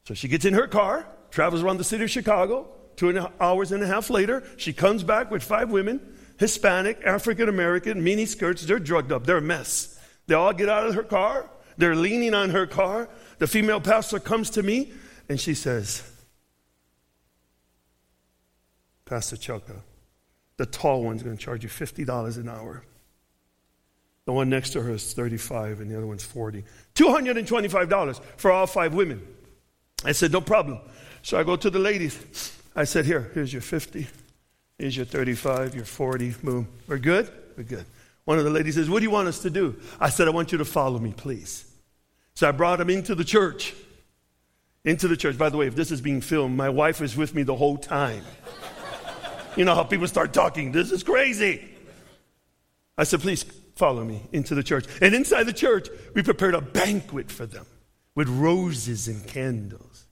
So 0.05 0.13
she 0.13 0.27
gets 0.27 0.45
in 0.45 0.53
her 0.53 0.67
car, 0.67 1.07
travels 1.29 1.61
around 1.61 1.77
the 1.77 1.83
city 1.83 2.03
of 2.03 2.09
Chicago. 2.09 2.67
Two 2.95 3.09
and 3.09 3.17
a, 3.17 3.31
hours 3.39 3.71
and 3.71 3.81
a 3.83 3.87
half 3.87 4.09
later, 4.09 4.43
she 4.57 4.73
comes 4.73 5.03
back 5.03 5.31
with 5.31 5.43
five 5.43 5.71
women, 5.71 6.01
Hispanic, 6.37 7.01
African 7.05 7.49
American, 7.49 8.03
mini 8.03 8.25
skirts. 8.25 8.65
They're 8.65 8.79
drugged 8.79 9.11
up. 9.11 9.25
They're 9.25 9.37
a 9.37 9.41
mess. 9.41 9.99
They 10.27 10.35
all 10.35 10.53
get 10.53 10.69
out 10.69 10.87
of 10.87 10.95
her 10.95 11.03
car. 11.03 11.49
They're 11.77 11.95
leaning 11.95 12.33
on 12.33 12.49
her 12.49 12.67
car. 12.67 13.09
The 13.37 13.47
female 13.47 13.79
pastor 13.79 14.19
comes 14.19 14.49
to 14.51 14.63
me 14.63 14.91
and 15.31 15.39
she 15.39 15.53
says, 15.53 16.03
Pastor 19.05 19.37
Choco, 19.37 19.81
the 20.57 20.65
tall 20.65 21.03
one's 21.03 21.23
going 21.23 21.37
to 21.37 21.41
charge 21.41 21.63
you 21.63 21.69
$50 21.69 22.35
an 22.35 22.49
hour. 22.49 22.83
The 24.25 24.33
one 24.33 24.49
next 24.49 24.71
to 24.71 24.81
her 24.81 24.91
is 24.91 25.13
35 25.13 25.79
and 25.79 25.89
the 25.89 25.95
other 25.95 26.05
one's 26.05 26.25
40. 26.25 26.65
$225 26.95 28.21
for 28.35 28.51
all 28.51 28.67
five 28.67 28.93
women. 28.93 29.25
I 30.03 30.11
said, 30.11 30.33
no 30.33 30.41
problem. 30.41 30.79
So 31.23 31.39
I 31.39 31.43
go 31.43 31.55
to 31.55 31.69
the 31.69 31.79
ladies. 31.79 32.59
I 32.75 32.83
said, 32.83 33.05
here, 33.05 33.31
here's 33.33 33.53
your 33.53 33.61
50. 33.61 34.07
Here's 34.79 34.97
your 34.97 35.05
35, 35.05 35.75
your 35.75 35.85
40. 35.85 36.31
Boom. 36.43 36.67
We're 36.89 36.97
good? 36.97 37.31
We're 37.55 37.63
good. 37.63 37.85
One 38.25 38.37
of 38.37 38.43
the 38.43 38.49
ladies 38.49 38.75
says, 38.75 38.89
what 38.89 38.99
do 38.99 39.03
you 39.05 39.11
want 39.11 39.29
us 39.29 39.39
to 39.43 39.49
do? 39.49 39.79
I 39.97 40.09
said, 40.09 40.27
I 40.27 40.31
want 40.31 40.51
you 40.51 40.57
to 40.57 40.65
follow 40.65 40.99
me, 40.99 41.13
please. 41.15 41.63
So 42.33 42.49
I 42.49 42.51
brought 42.51 42.81
him 42.81 42.89
into 42.89 43.15
the 43.15 43.23
church. 43.23 43.73
Into 44.83 45.07
the 45.07 45.17
church. 45.17 45.37
By 45.37 45.49
the 45.49 45.57
way, 45.57 45.67
if 45.67 45.75
this 45.75 45.91
is 45.91 46.01
being 46.01 46.21
filmed, 46.21 46.57
my 46.57 46.69
wife 46.69 47.01
is 47.01 47.15
with 47.15 47.35
me 47.35 47.43
the 47.43 47.55
whole 47.55 47.77
time. 47.77 48.23
you 49.55 49.65
know 49.65 49.75
how 49.75 49.83
people 49.83 50.07
start 50.07 50.33
talking, 50.33 50.71
this 50.71 50.91
is 50.91 51.03
crazy. 51.03 51.67
I 52.97 53.03
said, 53.03 53.21
please 53.21 53.43
follow 53.75 54.03
me 54.03 54.21
into 54.31 54.55
the 54.55 54.63
church. 54.63 54.85
And 55.01 55.13
inside 55.13 55.43
the 55.43 55.53
church, 55.53 55.87
we 56.13 56.23
prepared 56.23 56.55
a 56.55 56.61
banquet 56.61 57.31
for 57.31 57.45
them 57.45 57.65
with 58.15 58.27
roses 58.29 59.07
and 59.07 59.25
candles. 59.25 60.05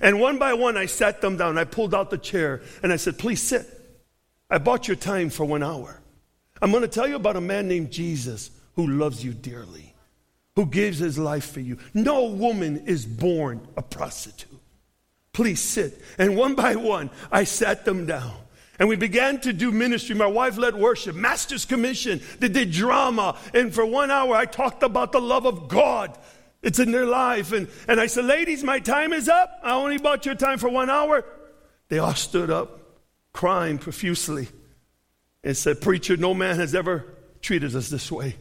And 0.00 0.20
one 0.20 0.38
by 0.38 0.54
one, 0.54 0.76
I 0.76 0.86
sat 0.86 1.20
them 1.20 1.36
down. 1.36 1.58
I 1.58 1.64
pulled 1.64 1.94
out 1.94 2.10
the 2.10 2.18
chair 2.18 2.62
and 2.82 2.92
I 2.92 2.96
said, 2.96 3.18
Please 3.18 3.42
sit. 3.42 3.66
I 4.48 4.58
bought 4.58 4.88
your 4.88 4.96
time 4.96 5.30
for 5.30 5.44
one 5.44 5.62
hour. 5.62 6.00
I'm 6.62 6.70
going 6.70 6.82
to 6.82 6.88
tell 6.88 7.08
you 7.08 7.16
about 7.16 7.36
a 7.36 7.40
man 7.40 7.68
named 7.68 7.90
Jesus 7.90 8.50
who 8.74 8.86
loves 8.86 9.24
you 9.24 9.32
dearly, 9.32 9.89
who 10.60 10.66
gives 10.66 10.98
his 10.98 11.18
life 11.18 11.52
for 11.52 11.60
you. 11.60 11.78
No 11.94 12.26
woman 12.26 12.84
is 12.86 13.06
born 13.06 13.66
a 13.78 13.82
prostitute. 13.82 14.50
Please 15.32 15.58
sit. 15.58 15.98
And 16.18 16.36
one 16.36 16.54
by 16.54 16.76
one, 16.76 17.08
I 17.32 17.44
sat 17.44 17.86
them 17.86 18.04
down. 18.04 18.34
And 18.78 18.86
we 18.86 18.96
began 18.96 19.40
to 19.40 19.54
do 19.54 19.70
ministry. 19.72 20.14
My 20.14 20.26
wife 20.26 20.58
led 20.58 20.76
worship, 20.76 21.16
Master's 21.16 21.64
Commission. 21.64 22.20
They 22.40 22.50
did 22.50 22.72
drama. 22.72 23.38
And 23.54 23.72
for 23.72 23.86
one 23.86 24.10
hour, 24.10 24.36
I 24.36 24.44
talked 24.44 24.82
about 24.82 25.12
the 25.12 25.20
love 25.20 25.46
of 25.46 25.68
God. 25.68 26.18
It's 26.60 26.78
in 26.78 26.92
their 26.92 27.06
life. 27.06 27.52
And, 27.52 27.66
and 27.88 27.98
I 27.98 28.06
said, 28.06 28.26
Ladies, 28.26 28.62
my 28.62 28.80
time 28.80 29.14
is 29.14 29.30
up. 29.30 29.60
I 29.62 29.72
only 29.72 29.96
bought 29.96 30.26
your 30.26 30.34
time 30.34 30.58
for 30.58 30.68
one 30.68 30.90
hour. 30.90 31.24
They 31.88 32.00
all 32.00 32.14
stood 32.14 32.50
up, 32.50 33.00
crying 33.32 33.78
profusely, 33.78 34.48
and 35.42 35.56
said, 35.56 35.80
Preacher, 35.80 36.18
no 36.18 36.34
man 36.34 36.56
has 36.56 36.74
ever 36.74 37.06
treated 37.40 37.74
us 37.74 37.88
this 37.88 38.12
way. 38.12 38.36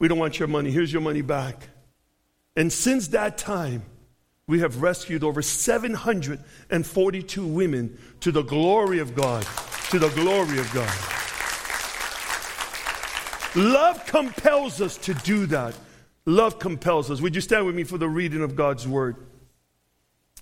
We 0.00 0.08
don't 0.08 0.18
want 0.18 0.40
your 0.40 0.48
money. 0.48 0.72
Here's 0.72 0.92
your 0.92 1.02
money 1.02 1.22
back. 1.22 1.68
And 2.56 2.72
since 2.72 3.08
that 3.08 3.38
time, 3.38 3.84
we 4.48 4.60
have 4.60 4.82
rescued 4.82 5.22
over 5.22 5.42
742 5.42 7.46
women 7.46 7.98
to 8.20 8.32
the 8.32 8.42
glory 8.42 8.98
of 8.98 9.14
God. 9.14 9.46
To 9.90 10.00
the 10.00 10.08
glory 10.08 10.58
of 10.58 10.72
God. 10.72 10.92
Love 13.54 14.04
compels 14.06 14.80
us 14.80 14.96
to 14.98 15.14
do 15.14 15.46
that. 15.46 15.74
Love 16.24 16.58
compels 16.58 17.10
us. 17.10 17.20
Would 17.20 17.34
you 17.34 17.40
stand 17.40 17.66
with 17.66 17.74
me 17.74 17.84
for 17.84 17.98
the 17.98 18.08
reading 18.08 18.42
of 18.42 18.56
God's 18.56 18.88
word? 18.88 19.16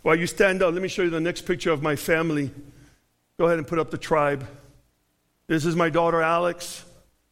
While 0.03 0.17
you 0.17 0.27
stand 0.27 0.63
up, 0.63 0.73
let 0.73 0.83
me 0.83 0.89
show 0.89 1.03
you 1.03 1.11
the 1.11 1.21
next 1.21 1.43
picture 1.43 1.73
of 1.73 1.83
my 1.83 1.97
family. 1.97 2.51
Go 3.39 3.47
ahead 3.47 3.59
and 3.59 3.67
put 3.67 3.79
up 3.79 3.91
the 3.91 3.99
tribe. 3.99 4.47
This 5.49 5.65
is 5.65 5.75
my 5.75 5.91
daughter 5.91 6.23
Alex, 6.23 6.85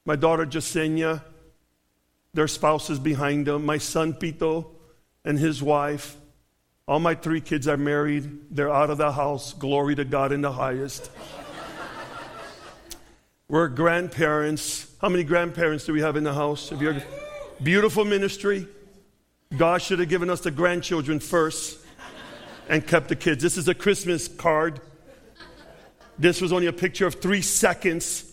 my 0.05 0.17
daughter 0.17 0.45
Jasenia, 0.45 1.23
their 2.37 2.47
spouses 2.47 2.99
behind 2.99 3.47
them, 3.47 3.65
my 3.65 3.79
son 3.79 4.13
Pito 4.13 4.67
and 5.25 5.39
his 5.39 5.63
wife. 5.63 6.17
All 6.87 7.01
my 7.01 7.15
three 7.15 7.41
kids 7.41 7.67
are 7.67 7.79
married. 7.79 8.55
They're 8.55 8.73
out 8.73 8.91
of 8.91 8.99
the 8.99 9.11
house. 9.11 9.55
Glory 9.55 9.95
to 9.97 10.05
God 10.05 10.33
in 10.33 10.43
the 10.43 10.53
highest. 10.53 11.11
We're 13.49 13.69
grandparents. 13.69 14.87
How 15.01 15.09
many 15.09 15.25
grandparents 15.25 15.87
do 15.87 15.93
we 15.93 16.03
have 16.03 16.17
in 16.17 16.25
the 16.25 16.35
house? 16.35 16.71
You? 16.73 17.01
Beautiful 17.63 18.05
ministry. 18.05 18.69
God 19.57 19.81
should 19.81 19.99
have 19.99 20.09
given 20.09 20.29
us 20.29 20.41
the 20.41 20.51
grandchildren 20.51 21.21
first 21.21 21.79
and 22.69 22.87
kept 22.87 23.09
the 23.09 23.17
kids. 23.17 23.43
This 23.43 23.57
is 23.57 23.67
a 23.67 23.75
Christmas 23.75 24.29
card. 24.29 24.81
This 26.19 26.41
was 26.41 26.53
only 26.53 26.67
a 26.67 26.73
picture 26.73 27.07
of 27.07 27.15
three 27.15 27.43
seconds. 27.43 28.25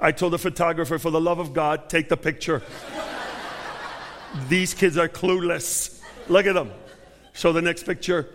I 0.00 0.10
told 0.12 0.32
the 0.32 0.38
photographer, 0.38 0.98
for 0.98 1.10
the 1.10 1.20
love 1.20 1.38
of 1.38 1.52
God, 1.52 1.88
take 1.88 2.08
the 2.08 2.16
picture. 2.16 2.62
These 4.48 4.74
kids 4.74 4.98
are 4.98 5.08
clueless. 5.08 6.00
Look 6.28 6.46
at 6.46 6.54
them. 6.54 6.70
Show 7.32 7.52
the 7.52 7.62
next 7.62 7.84
picture. 7.84 8.28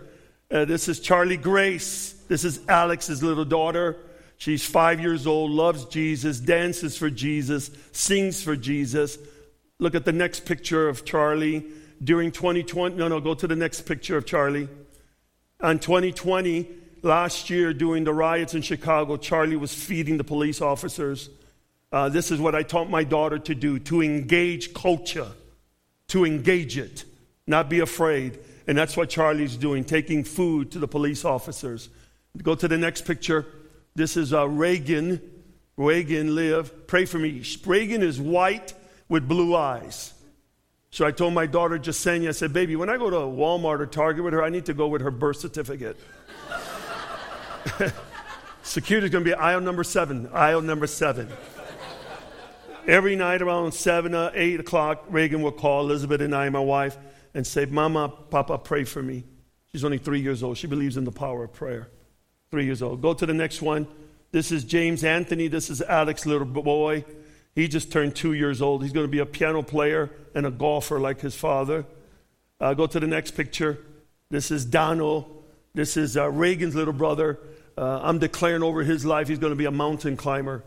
Uh, 0.50 0.64
this 0.64 0.88
is 0.88 1.00
Charlie 1.00 1.36
Grace. 1.36 2.14
This 2.28 2.44
is 2.44 2.60
Alex's 2.68 3.22
little 3.22 3.44
daughter. 3.44 3.96
She's 4.36 4.64
five 4.64 5.00
years 5.00 5.26
old, 5.26 5.50
loves 5.50 5.84
Jesus, 5.84 6.40
dances 6.40 6.96
for 6.96 7.10
Jesus, 7.10 7.70
sings 7.92 8.42
for 8.42 8.56
Jesus. 8.56 9.18
Look 9.78 9.94
at 9.94 10.06
the 10.06 10.12
next 10.12 10.46
picture 10.46 10.88
of 10.88 11.04
Charlie 11.04 11.66
during 12.02 12.32
2020. 12.32 12.96
No, 12.96 13.08
no, 13.08 13.20
go 13.20 13.34
to 13.34 13.46
the 13.46 13.56
next 13.56 13.82
picture 13.82 14.16
of 14.16 14.24
Charlie. 14.24 14.68
On 15.60 15.78
2020, 15.78 16.66
last 17.02 17.50
year 17.50 17.74
during 17.74 18.04
the 18.04 18.14
riots 18.14 18.54
in 18.54 18.62
Chicago, 18.62 19.18
Charlie 19.18 19.56
was 19.56 19.74
feeding 19.74 20.16
the 20.16 20.24
police 20.24 20.62
officers. 20.62 21.28
Uh, 21.92 22.08
this 22.08 22.30
is 22.30 22.40
what 22.40 22.54
I 22.54 22.62
taught 22.62 22.88
my 22.88 23.04
daughter 23.04 23.38
to 23.38 23.54
do 23.54 23.78
to 23.80 24.00
engage 24.02 24.72
culture, 24.72 25.28
to 26.10 26.24
engage 26.24 26.76
it, 26.76 27.04
not 27.46 27.68
be 27.68 27.80
afraid. 27.80 28.38
And 28.66 28.76
that's 28.78 28.96
what 28.96 29.08
Charlie's 29.08 29.56
doing, 29.56 29.84
taking 29.84 30.22
food 30.22 30.70
to 30.72 30.78
the 30.78 30.86
police 30.86 31.24
officers. 31.24 31.88
Go 32.40 32.54
to 32.54 32.68
the 32.68 32.78
next 32.78 33.04
picture. 33.04 33.46
This 33.94 34.16
is 34.16 34.32
uh, 34.32 34.48
Reagan. 34.48 35.20
Reagan 35.76 36.34
live. 36.34 36.86
Pray 36.86 37.04
for 37.04 37.18
me. 37.18 37.42
Reagan 37.64 38.02
is 38.02 38.20
white 38.20 38.74
with 39.08 39.26
blue 39.26 39.56
eyes. 39.56 40.12
So 40.90 41.06
I 41.06 41.12
told 41.12 41.34
my 41.34 41.46
daughter 41.46 41.78
Jasenia, 41.78 42.28
I 42.28 42.32
said, 42.32 42.52
baby, 42.52 42.76
when 42.76 42.88
I 42.88 42.96
go 42.96 43.10
to 43.10 43.16
Walmart 43.16 43.80
or 43.80 43.86
Target 43.86 44.24
with 44.24 44.32
her, 44.32 44.42
I 44.42 44.48
need 44.48 44.66
to 44.66 44.74
go 44.74 44.88
with 44.88 45.02
her 45.02 45.10
birth 45.10 45.36
certificate. 45.36 45.96
Security's 48.62 49.10
gonna 49.10 49.24
be 49.24 49.34
aisle 49.34 49.60
number 49.60 49.84
seven, 49.84 50.28
aisle 50.32 50.62
number 50.62 50.86
seven. 50.86 51.28
Every 52.86 53.16
night 53.16 53.42
around 53.42 53.72
seven 53.72 54.14
or 54.14 54.30
eight 54.34 54.60
o'clock, 54.60 55.04
Reagan 55.08 55.42
would 55.42 55.56
call 55.56 55.82
Elizabeth 55.82 56.20
and 56.20 56.34
I, 56.34 56.48
my 56.48 56.60
wife, 56.60 56.96
and 57.34 57.46
say, 57.46 57.64
Mama, 57.66 58.08
Papa, 58.08 58.58
pray 58.58 58.84
for 58.84 59.02
me. 59.02 59.24
She's 59.72 59.84
only 59.84 59.98
three 59.98 60.20
years 60.20 60.42
old. 60.42 60.58
She 60.58 60.66
believes 60.66 60.96
in 60.96 61.04
the 61.04 61.12
power 61.12 61.44
of 61.44 61.52
prayer. 61.52 61.88
Three 62.50 62.64
years 62.64 62.82
old. 62.82 63.00
Go 63.00 63.14
to 63.14 63.26
the 63.26 63.34
next 63.34 63.62
one. 63.62 63.86
This 64.32 64.50
is 64.50 64.64
James 64.64 65.04
Anthony. 65.04 65.48
This 65.48 65.70
is 65.70 65.80
Alex, 65.82 66.26
little 66.26 66.46
boy. 66.46 67.04
He 67.54 67.68
just 67.68 67.92
turned 67.92 68.16
two 68.16 68.32
years 68.32 68.62
old. 68.62 68.82
He's 68.82 68.92
going 68.92 69.06
to 69.06 69.10
be 69.10 69.18
a 69.18 69.26
piano 69.26 69.62
player 69.62 70.10
and 70.34 70.46
a 70.46 70.50
golfer 70.50 70.98
like 70.98 71.20
his 71.20 71.34
father. 71.34 71.84
Uh, 72.60 72.74
go 72.74 72.86
to 72.86 73.00
the 73.00 73.06
next 73.06 73.32
picture. 73.32 73.78
This 74.30 74.50
is 74.50 74.64
Donald. 74.64 75.44
This 75.74 75.96
is 75.96 76.16
uh, 76.16 76.30
Reagan's 76.30 76.74
little 76.74 76.92
brother. 76.92 77.38
Uh, 77.76 78.00
I'm 78.02 78.18
declaring 78.18 78.62
over 78.62 78.82
his 78.82 79.04
life 79.04 79.28
he's 79.28 79.38
going 79.38 79.52
to 79.52 79.56
be 79.56 79.64
a 79.64 79.70
mountain 79.70 80.16
climber. 80.16 80.64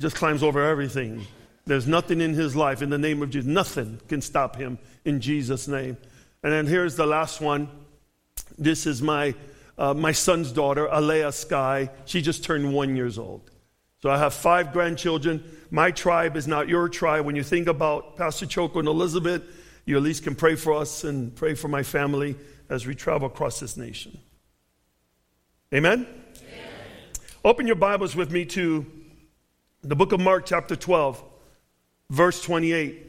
Just 0.00 0.16
climbs 0.16 0.42
over 0.42 0.64
everything. 0.64 1.26
There's 1.70 1.86
nothing 1.86 2.20
in 2.20 2.34
his 2.34 2.56
life 2.56 2.82
in 2.82 2.90
the 2.90 2.98
name 2.98 3.22
of 3.22 3.30
Jesus. 3.30 3.46
Nothing 3.46 4.00
can 4.08 4.20
stop 4.22 4.56
him 4.56 4.76
in 5.04 5.20
Jesus' 5.20 5.68
name. 5.68 5.96
And 6.42 6.52
then 6.52 6.66
here's 6.66 6.96
the 6.96 7.06
last 7.06 7.40
one. 7.40 7.68
This 8.58 8.86
is 8.86 9.00
my, 9.00 9.36
uh, 9.78 9.94
my 9.94 10.10
son's 10.10 10.50
daughter, 10.50 10.88
Alea 10.90 11.30
Sky. 11.30 11.90
She 12.06 12.22
just 12.22 12.42
turned 12.42 12.74
one 12.74 12.96
years 12.96 13.18
old. 13.18 13.48
So 14.02 14.10
I 14.10 14.18
have 14.18 14.34
five 14.34 14.72
grandchildren. 14.72 15.44
My 15.70 15.92
tribe 15.92 16.36
is 16.36 16.48
not 16.48 16.68
your 16.68 16.88
tribe. 16.88 17.24
When 17.24 17.36
you 17.36 17.44
think 17.44 17.68
about 17.68 18.16
Pastor 18.16 18.46
Choco 18.46 18.80
and 18.80 18.88
Elizabeth, 18.88 19.44
you 19.84 19.96
at 19.96 20.02
least 20.02 20.24
can 20.24 20.34
pray 20.34 20.56
for 20.56 20.72
us 20.72 21.04
and 21.04 21.32
pray 21.36 21.54
for 21.54 21.68
my 21.68 21.84
family 21.84 22.34
as 22.68 22.84
we 22.84 22.96
travel 22.96 23.28
across 23.28 23.60
this 23.60 23.76
nation. 23.76 24.18
Amen? 25.72 26.04
Amen? 26.36 26.72
Open 27.44 27.68
your 27.68 27.76
Bibles 27.76 28.16
with 28.16 28.32
me 28.32 28.44
to 28.46 28.84
the 29.82 29.94
book 29.94 30.10
of 30.10 30.18
Mark, 30.18 30.46
chapter 30.46 30.74
12, 30.74 31.29
verse 32.10 32.42
28. 32.42 33.06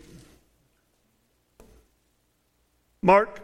Mark 3.02 3.42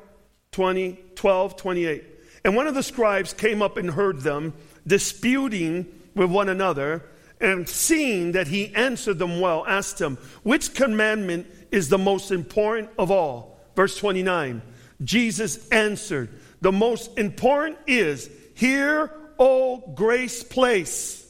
20, 0.52 1.00
12, 1.16 1.58
28. 1.58 2.04
And 2.46 2.56
one 2.56 2.68
of 2.68 2.76
the 2.76 2.84
scribes 2.84 3.34
came 3.34 3.62
up 3.62 3.76
and 3.76 3.92
heard 3.92 4.22
them 4.22 4.54
disputing 4.86 5.88
with 6.16 6.32
one 6.32 6.48
another 6.48 7.04
and 7.42 7.68
seeing 7.68 8.32
that 8.32 8.48
he 8.48 8.74
answered 8.74 9.20
them 9.20 9.40
well, 9.40 9.66
asked 9.68 10.00
him, 10.00 10.18
Which 10.44 10.74
commandment 10.74 11.48
is 11.72 11.90
the 11.90 11.98
most 11.98 12.32
important 12.32 12.90
of 12.98 13.12
all? 13.12 13.60
Verse 13.76 13.98
29 13.98 14.62
Jesus 15.04 15.68
answered, 15.70 16.30
The 16.62 16.72
most 16.72 17.18
important 17.18 17.78
is, 17.86 18.30
Hear, 18.56 19.12
O 19.38 19.78
grace 19.94 20.44
place. 20.44 21.24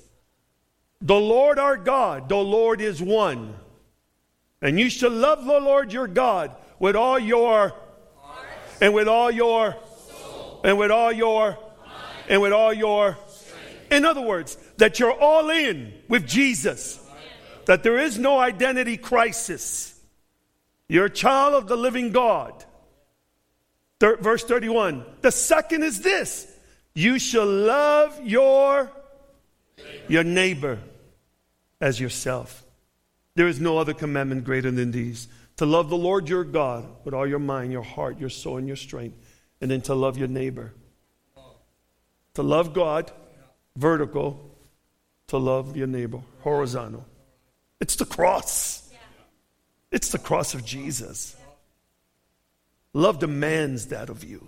The 1.01 1.19
Lord 1.19 1.59
our 1.59 1.77
God, 1.77 2.29
the 2.29 2.37
Lord 2.37 2.81
is 2.81 3.01
one. 3.01 3.53
And 4.61 4.79
you 4.79 4.89
shall 4.89 5.11
love 5.11 5.45
the 5.45 5.59
Lord 5.59 5.93
your 5.93 6.07
God 6.07 6.55
with 6.79 6.95
all 6.95 7.19
your 7.19 7.73
Heart. 8.15 8.47
and 8.81 8.93
with 8.93 9.07
all 9.07 9.31
your 9.31 9.75
soul. 10.09 10.61
and 10.63 10.77
with 10.77 10.91
all 10.91 11.11
your 11.11 11.51
mind. 11.51 11.59
and 12.29 12.41
with 12.41 12.53
all 12.53 12.73
your 12.73 13.17
in 13.89 14.05
other 14.05 14.21
words, 14.21 14.57
that 14.77 14.99
you're 14.99 15.13
all 15.13 15.49
in 15.49 15.93
with 16.07 16.27
Jesus, 16.27 16.99
that 17.65 17.83
there 17.83 17.97
is 17.97 18.17
no 18.17 18.39
identity 18.39 18.97
crisis. 18.97 19.93
You're 20.87 21.05
a 21.05 21.09
child 21.09 21.53
of 21.53 21.67
the 21.67 21.77
living 21.77 22.11
God. 22.11 22.63
Third, 23.99 24.19
verse 24.19 24.43
31. 24.43 25.05
The 25.21 25.31
second 25.31 25.83
is 25.83 26.01
this 26.01 26.47
you 26.93 27.19
shall 27.19 27.45
love 27.45 28.19
your, 28.23 28.91
your 30.07 30.23
neighbor 30.23 30.79
as 31.79 31.99
yourself. 31.99 32.63
There 33.37 33.47
is 33.47 33.61
no 33.61 33.77
other 33.77 33.93
commandment 33.93 34.45
greater 34.45 34.71
than 34.71 34.89
these 34.89 35.27
to 35.57 35.67
love 35.67 35.89
the 35.89 35.95
Lord 35.95 36.27
your 36.27 36.43
God 36.43 36.87
with 37.03 37.13
all 37.13 37.27
your 37.27 37.37
mind, 37.37 37.71
your 37.71 37.83
heart, 37.83 38.19
your 38.19 38.31
soul, 38.31 38.57
and 38.57 38.65
your 38.65 38.75
strength, 38.75 39.15
and 39.61 39.69
then 39.69 39.81
to 39.81 39.93
love 39.93 40.17
your 40.17 40.27
neighbor. 40.27 40.73
To 42.33 42.41
love 42.41 42.73
God 42.73 43.11
vertical 43.75 44.43
to 45.27 45.37
love 45.37 45.77
your 45.77 45.85
neighbor, 45.85 46.21
horizontal. 46.41 47.05
It's 47.79 47.95
the 47.95 48.05
cross. 48.05 48.89
It's 49.91 50.09
the 50.09 50.17
cross 50.17 50.55
of 50.55 50.65
Jesus. 50.65 51.35
Love 52.91 53.19
demands 53.19 53.87
that 53.87 54.09
of 54.09 54.23
you. 54.23 54.47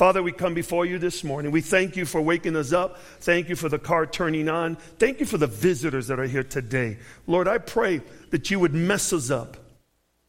Father, 0.00 0.22
we 0.22 0.32
come 0.32 0.54
before 0.54 0.86
you 0.86 0.98
this 0.98 1.22
morning. 1.22 1.52
We 1.52 1.60
thank 1.60 1.94
you 1.94 2.06
for 2.06 2.22
waking 2.22 2.56
us 2.56 2.72
up. 2.72 2.96
Thank 3.20 3.50
you 3.50 3.54
for 3.54 3.68
the 3.68 3.78
car 3.78 4.06
turning 4.06 4.48
on. 4.48 4.76
Thank 4.98 5.20
you 5.20 5.26
for 5.26 5.36
the 5.36 5.46
visitors 5.46 6.06
that 6.06 6.18
are 6.18 6.26
here 6.26 6.42
today. 6.42 6.96
Lord, 7.26 7.46
I 7.46 7.58
pray 7.58 8.00
that 8.30 8.50
you 8.50 8.58
would 8.60 8.74
mess 8.74 9.12
us 9.12 9.30
up. 9.30 9.56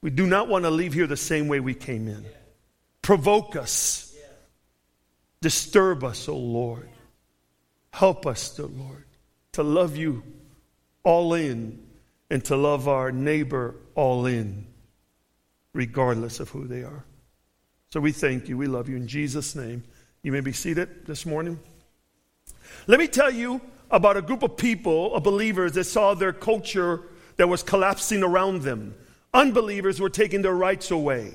We 0.02 0.10
do 0.10 0.26
not 0.26 0.48
want 0.48 0.66
to 0.66 0.72
leave 0.72 0.94
here 0.94 1.08
the 1.08 1.18
same 1.18 1.48
way 1.48 1.60
we 1.60 1.74
came 1.74 2.08
in. 2.08 2.26
Provoke 3.02 3.56
us. 3.56 4.16
Disturb 5.42 6.04
us, 6.04 6.28
O 6.30 6.34
oh 6.34 6.38
Lord. 6.38 6.90
Help 7.92 8.26
us, 8.26 8.56
dear 8.56 8.68
Lord, 8.68 9.06
to 9.54 9.64
love 9.64 9.98
you 9.98 10.24
all 11.04 11.34
in 11.34 11.84
and 12.30 12.44
to 12.46 12.56
love 12.56 12.88
our 12.88 13.12
neighbor 13.12 13.76
all 13.96 14.26
in, 14.26 14.66
regardless 15.74 16.40
of 16.40 16.50
who 16.50 16.68
they 16.68 16.84
are. 16.84 17.04
So 17.90 18.00
we 18.00 18.12
thank 18.12 18.48
you. 18.48 18.58
We 18.58 18.68
love 18.68 18.88
you. 18.88 18.96
In 18.96 19.08
Jesus' 19.08 19.56
name, 19.56 19.84
you 20.24 20.32
may 20.32 20.40
be 20.40 20.54
seated 20.54 21.06
this 21.06 21.26
morning. 21.26 21.60
Let 22.88 23.00
me 23.00 23.08
tell 23.08 23.32
you 23.32 23.60
about 23.90 24.16
a 24.16 24.22
group 24.22 24.44
of 24.44 24.56
people, 24.56 25.14
of 25.14 25.24
believers, 25.24 25.74
that 25.74 25.84
saw 25.84 26.14
their 26.14 26.32
culture 26.32 27.02
that 27.42 27.48
was 27.48 27.64
collapsing 27.64 28.22
around 28.22 28.62
them. 28.62 28.94
Unbelievers 29.34 30.00
were 30.00 30.12
taking 30.12 30.44
their 30.44 30.54
rights 30.54 30.92
away, 30.92 31.34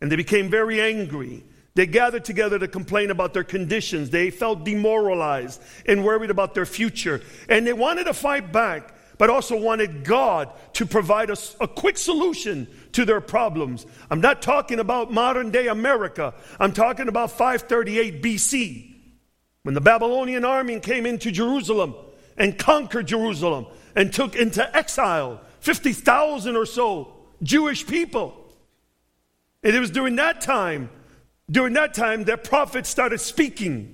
and 0.00 0.10
they 0.10 0.16
became 0.16 0.50
very 0.50 0.80
angry. 0.80 1.44
They 1.76 1.86
gathered 1.86 2.24
together 2.24 2.58
to 2.58 2.66
complain 2.66 3.12
about 3.12 3.32
their 3.32 3.44
conditions. 3.44 4.10
They 4.10 4.30
felt 4.30 4.64
demoralized 4.64 5.62
and 5.86 6.04
worried 6.04 6.30
about 6.30 6.54
their 6.54 6.66
future. 6.66 7.22
And 7.48 7.64
they 7.64 7.72
wanted 7.72 8.06
to 8.06 8.12
fight 8.12 8.50
back, 8.50 8.92
but 9.18 9.30
also 9.30 9.56
wanted 9.56 10.02
God 10.02 10.50
to 10.72 10.84
provide 10.84 11.30
us 11.30 11.54
a, 11.60 11.64
a 11.66 11.68
quick 11.68 11.96
solution 11.96 12.66
to 12.90 13.04
their 13.04 13.20
problems. 13.20 13.86
I'm 14.10 14.20
not 14.20 14.42
talking 14.42 14.80
about 14.80 15.12
modern 15.12 15.52
day 15.52 15.68
America, 15.68 16.34
I'm 16.58 16.72
talking 16.72 17.06
about 17.06 17.30
538 17.30 18.20
BC 18.20 18.96
when 19.62 19.76
the 19.76 19.80
Babylonian 19.80 20.44
army 20.44 20.80
came 20.80 21.06
into 21.06 21.30
Jerusalem 21.30 21.94
and 22.36 22.58
conquered 22.58 23.06
Jerusalem 23.06 23.66
and 23.96 24.12
took 24.12 24.36
into 24.36 24.76
exile 24.76 25.40
50,000 25.60 26.54
or 26.54 26.66
so 26.66 27.12
Jewish 27.42 27.84
people. 27.84 28.44
And 29.64 29.74
it 29.74 29.80
was 29.80 29.90
during 29.90 30.14
that 30.16 30.40
time 30.40 30.90
during 31.50 31.74
that 31.74 31.94
time, 31.94 32.24
their 32.24 32.36
prophets 32.36 32.88
started 32.88 33.18
speaking. 33.18 33.92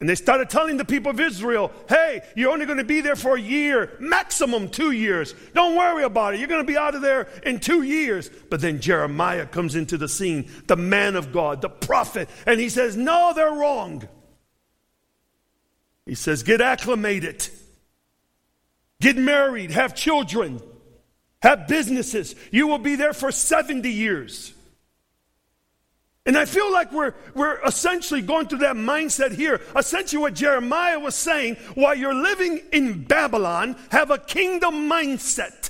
And 0.00 0.08
they 0.08 0.14
started 0.16 0.50
telling 0.50 0.76
the 0.76 0.84
people 0.84 1.10
of 1.10 1.20
Israel, 1.20 1.70
hey, 1.88 2.22
you're 2.36 2.50
only 2.50 2.66
going 2.66 2.78
to 2.78 2.84
be 2.84 3.00
there 3.00 3.16
for 3.16 3.36
a 3.36 3.40
year, 3.40 3.96
maximum 4.00 4.68
two 4.68 4.90
years. 4.90 5.34
Don't 5.54 5.76
worry 5.76 6.04
about 6.04 6.34
it. 6.34 6.40
You're 6.40 6.48
going 6.48 6.64
to 6.66 6.70
be 6.70 6.76
out 6.76 6.94
of 6.94 7.00
there 7.00 7.28
in 7.44 7.60
two 7.60 7.82
years. 7.82 8.28
But 8.50 8.60
then 8.60 8.80
Jeremiah 8.80 9.46
comes 9.46 9.76
into 9.76 9.96
the 9.96 10.08
scene, 10.08 10.50
the 10.66 10.76
man 10.76 11.16
of 11.16 11.32
God, 11.32 11.62
the 11.62 11.68
prophet, 11.68 12.28
and 12.44 12.60
he 12.60 12.68
says, 12.68 12.96
no, 12.96 13.32
they're 13.34 13.52
wrong. 13.52 14.06
He 16.06 16.14
says, 16.14 16.42
get 16.42 16.60
acclimated, 16.60 17.48
get 19.04 19.18
married, 19.18 19.70
have 19.70 19.94
children, 19.94 20.62
have 21.42 21.68
businesses. 21.68 22.34
You 22.50 22.66
will 22.66 22.78
be 22.78 22.96
there 22.96 23.12
for 23.12 23.30
70 23.30 23.90
years. 23.90 24.54
And 26.24 26.38
I 26.38 26.46
feel 26.46 26.72
like 26.72 26.90
we're, 26.90 27.12
we're 27.34 27.62
essentially 27.66 28.22
going 28.22 28.48
through 28.48 28.60
that 28.60 28.76
mindset 28.76 29.32
here. 29.32 29.60
Essentially, 29.76 30.22
what 30.22 30.32
Jeremiah 30.32 30.98
was 30.98 31.14
saying 31.14 31.56
while 31.74 31.94
you're 31.94 32.14
living 32.14 32.62
in 32.72 33.04
Babylon, 33.04 33.76
have 33.90 34.10
a 34.10 34.16
kingdom 34.16 34.88
mindset. 34.88 35.68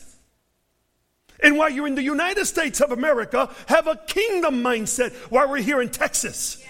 And 1.42 1.58
while 1.58 1.70
you're 1.70 1.88
in 1.88 1.96
the 1.96 2.02
United 2.04 2.44
States 2.44 2.80
of 2.80 2.92
America, 2.92 3.52
have 3.66 3.88
a 3.88 3.96
kingdom 3.96 4.62
mindset 4.62 5.12
while 5.28 5.48
we're 5.50 5.58
here 5.58 5.82
in 5.82 5.88
Texas. 5.88 6.62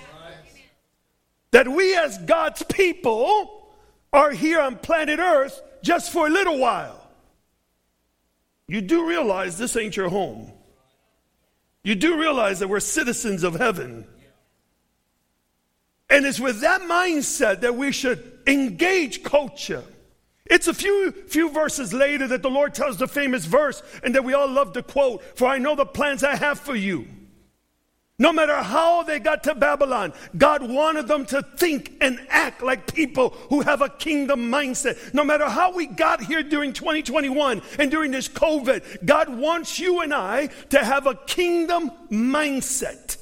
That 1.50 1.68
we, 1.68 1.94
as 1.94 2.16
God's 2.16 2.62
people, 2.62 3.70
are 4.14 4.31
here 4.31 4.61
on 4.61 4.77
planet 4.77 5.18
Earth 5.18 5.61
just 5.85 6.11
for 6.12 6.27
a 6.27 6.31
little 6.31 6.59
while. 6.59 7.01
You 8.66 8.81
do 8.81 9.07
realize 9.07 9.59
this 9.59 9.77
ain't 9.77 9.97
your 9.97 10.09
home. 10.09 10.51
You 11.83 11.94
do 11.94 12.18
realize 12.18 12.61
that 12.61 12.68
we're 12.68 12.81
citizens 12.81 13.44
of 13.44 13.55
heaven. 13.55 14.07
And 16.09 16.25
it's 16.25 16.40
with 16.40 16.62
that 16.62 16.83
mindset 16.83 17.61
that 17.61 17.77
we 17.77 17.92
should 17.92 18.40
engage 18.47 19.23
culture. 19.23 19.85
It's 20.47 20.66
a 20.66 20.75
few, 20.75 21.12
few 21.12 21.51
verses 21.51 21.92
later 21.92 22.27
that 22.29 22.42
the 22.42 22.51
Lord 22.51 22.75
tells 22.75 22.97
the 22.97 23.09
famous 23.09 23.44
verse, 23.44 23.83
and 24.03 24.14
that 24.14 24.25
we 24.25 24.35
all 24.35 24.49
love 24.49 24.73
to 24.75 24.83
quote 24.83 25.23
For 25.37 25.47
I 25.47 25.59
know 25.59 25.75
the 25.75 25.87
plans 25.87 26.25
I 26.25 26.37
have 26.37 26.59
for 26.59 26.75
you 26.75 27.07
no 28.16 28.33
matter 28.33 28.55
how 28.55 29.03
they 29.03 29.18
got 29.18 29.42
to 29.44 29.57
Babylon, 29.57 30.12
God 30.38 30.62
wanted 30.62 31.09
them 31.09 31.27
to 31.27 31.42
think 31.42 31.94
and 32.00 32.24
act 32.29 32.62
like 32.62 32.94
people 32.94 33.31
who 33.50 33.62
have 33.62 33.83
a 33.83 33.88
kingdom 33.88 34.53
mindset. 34.53 35.12
No 35.12 35.24
matter 35.24 35.48
how 35.48 35.74
we 35.74 35.87
got 35.87 36.22
here 36.22 36.44
during 36.44 36.72
2021 36.72 37.61
and 37.79 37.90
during 37.90 38.12
this 38.12 38.29
COVID, 38.29 39.05
God 39.05 39.37
wants 39.37 39.81
you 39.81 40.00
and 40.00 40.14
I 40.14 40.46
to 40.70 40.85
have 40.85 41.09
a 41.09 41.16
kingdom 41.16 41.90
mindset. 42.09 43.16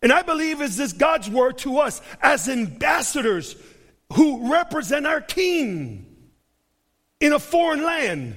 And 0.00 0.12
I 0.12 0.22
believe 0.22 0.62
is 0.62 0.76
this 0.76 0.92
God's 0.92 1.28
word 1.28 1.58
to 1.58 1.78
us 1.78 2.00
as 2.22 2.48
ambassadors 2.48 3.56
who 4.12 4.52
represent 4.52 5.04
our 5.04 5.20
king 5.20 6.06
in 7.18 7.32
a 7.32 7.40
foreign 7.40 7.82
land. 7.82 8.36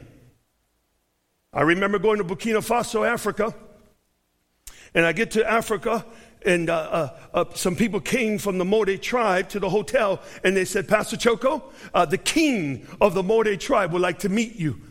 I 1.54 1.62
remember 1.62 2.00
going 2.00 2.18
to 2.18 2.24
Burkina 2.24 2.68
Faso, 2.68 3.08
Africa 3.08 3.54
and 4.94 5.06
I 5.06 5.14
get 5.14 5.32
to 5.32 5.50
Africa, 5.50 6.06
and 6.46 6.70
uh, 6.70 6.74
uh, 6.74 7.20
uh, 7.34 7.46
some 7.54 7.76
people 7.76 8.00
came 8.00 8.38
from 8.38 8.58
the 8.58 8.66
Mode 8.66 9.02
tribe 9.02 9.50
to 9.50 9.60
the 9.60 9.70
hotel, 9.70 10.22
and 10.44 10.56
they 10.56 10.66
said, 10.66 10.88
Pastor 10.88 11.18
Choco, 11.18 11.72
uh, 11.94 12.06
the 12.06 12.18
king 12.18 12.88
of 13.00 13.14
the 13.14 13.24
Mode 13.24 13.60
tribe 13.60 13.94
would 13.94 14.02
like 14.02 14.20
to 14.20 14.30
meet 14.30 14.56
you. 14.56 14.82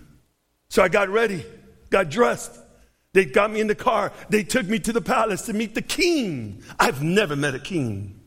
So 0.69 0.83
I 0.83 0.89
got 0.89 1.09
ready, 1.09 1.45
got 1.91 2.09
dressed. 2.09 2.59
They 3.13 3.25
got 3.25 3.51
me 3.51 3.61
in 3.61 3.67
the 3.67 3.75
car. 3.75 4.13
They 4.29 4.45
took 4.45 4.67
me 4.67 4.79
to 4.81 4.93
the 4.93 5.01
palace 5.01 5.43
to 5.43 5.53
meet 5.53 5.75
the 5.75 5.83
king. 5.83 6.63
I've 6.79 7.03
never 7.03 7.35
met 7.35 7.57
a 7.57 7.59
king. 7.59 8.21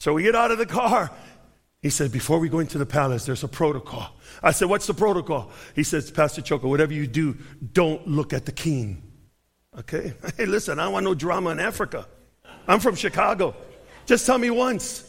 So 0.00 0.14
we 0.14 0.24
get 0.24 0.34
out 0.34 0.50
of 0.50 0.58
the 0.58 0.66
car. 0.66 1.12
He 1.80 1.88
said, 1.88 2.10
Before 2.10 2.40
we 2.40 2.48
go 2.48 2.58
into 2.58 2.76
the 2.76 2.86
palace, 2.86 3.24
there's 3.24 3.44
a 3.44 3.48
protocol. 3.48 4.16
I 4.42 4.50
said, 4.50 4.68
What's 4.68 4.88
the 4.88 4.94
protocol? 4.94 5.52
He 5.76 5.84
says, 5.84 6.10
Pastor 6.10 6.42
Choco, 6.42 6.68
whatever 6.68 6.92
you 6.92 7.06
do, 7.06 7.36
don't 7.72 8.06
look 8.08 8.32
at 8.32 8.46
the 8.46 8.52
king. 8.52 9.11
Okay? 9.78 10.14
Hey, 10.36 10.46
listen, 10.46 10.78
I 10.78 10.84
don't 10.84 10.92
want 10.92 11.04
no 11.04 11.14
drama 11.14 11.50
in 11.50 11.60
Africa. 11.60 12.06
I'm 12.66 12.80
from 12.80 12.94
Chicago. 12.94 13.54
Just 14.06 14.26
tell 14.26 14.38
me 14.38 14.50
once. 14.50 15.08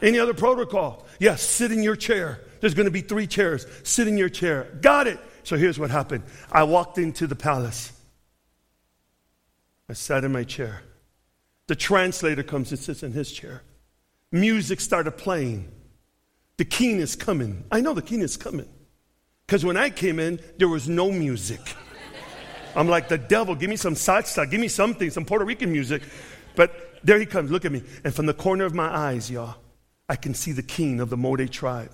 Any 0.00 0.18
other 0.18 0.34
protocol? 0.34 1.06
Yes, 1.20 1.42
sit 1.42 1.70
in 1.70 1.82
your 1.82 1.96
chair. 1.96 2.40
There's 2.60 2.74
going 2.74 2.86
to 2.86 2.92
be 2.92 3.00
three 3.00 3.26
chairs. 3.26 3.66
Sit 3.84 4.08
in 4.08 4.18
your 4.18 4.28
chair. 4.28 4.64
Got 4.80 5.06
it. 5.06 5.18
So 5.44 5.56
here's 5.56 5.78
what 5.78 5.90
happened 5.90 6.24
I 6.50 6.64
walked 6.64 6.98
into 6.98 7.26
the 7.26 7.36
palace. 7.36 7.92
I 9.88 9.94
sat 9.94 10.24
in 10.24 10.32
my 10.32 10.44
chair. 10.44 10.82
The 11.66 11.76
translator 11.76 12.42
comes 12.42 12.70
and 12.70 12.78
sits 12.78 13.02
in 13.02 13.12
his 13.12 13.30
chair. 13.30 13.62
Music 14.30 14.80
started 14.80 15.12
playing. 15.12 15.70
The 16.56 16.64
king 16.64 16.98
is 16.98 17.16
coming. 17.16 17.64
I 17.70 17.80
know 17.80 17.94
the 17.94 18.02
king 18.02 18.20
is 18.20 18.36
coming. 18.36 18.68
Because 19.46 19.64
when 19.64 19.76
I 19.76 19.90
came 19.90 20.18
in, 20.18 20.40
there 20.58 20.68
was 20.68 20.88
no 20.88 21.10
music. 21.10 21.60
I'm 22.74 22.88
like, 22.88 23.08
the 23.08 23.18
devil, 23.18 23.54
give 23.54 23.70
me 23.70 23.76
some 23.76 23.94
salsa, 23.94 24.50
give 24.50 24.60
me 24.60 24.68
something, 24.68 25.10
some 25.10 25.24
Puerto 25.24 25.44
Rican 25.44 25.72
music. 25.72 26.02
But 26.56 27.00
there 27.02 27.18
he 27.18 27.26
comes, 27.26 27.50
look 27.50 27.64
at 27.64 27.72
me. 27.72 27.82
And 28.04 28.14
from 28.14 28.26
the 28.26 28.34
corner 28.34 28.64
of 28.64 28.74
my 28.74 28.88
eyes, 28.88 29.30
y'all, 29.30 29.56
I 30.08 30.16
can 30.16 30.34
see 30.34 30.52
the 30.52 30.62
king 30.62 31.00
of 31.00 31.10
the 31.10 31.16
Mode 31.16 31.50
tribe. 31.50 31.90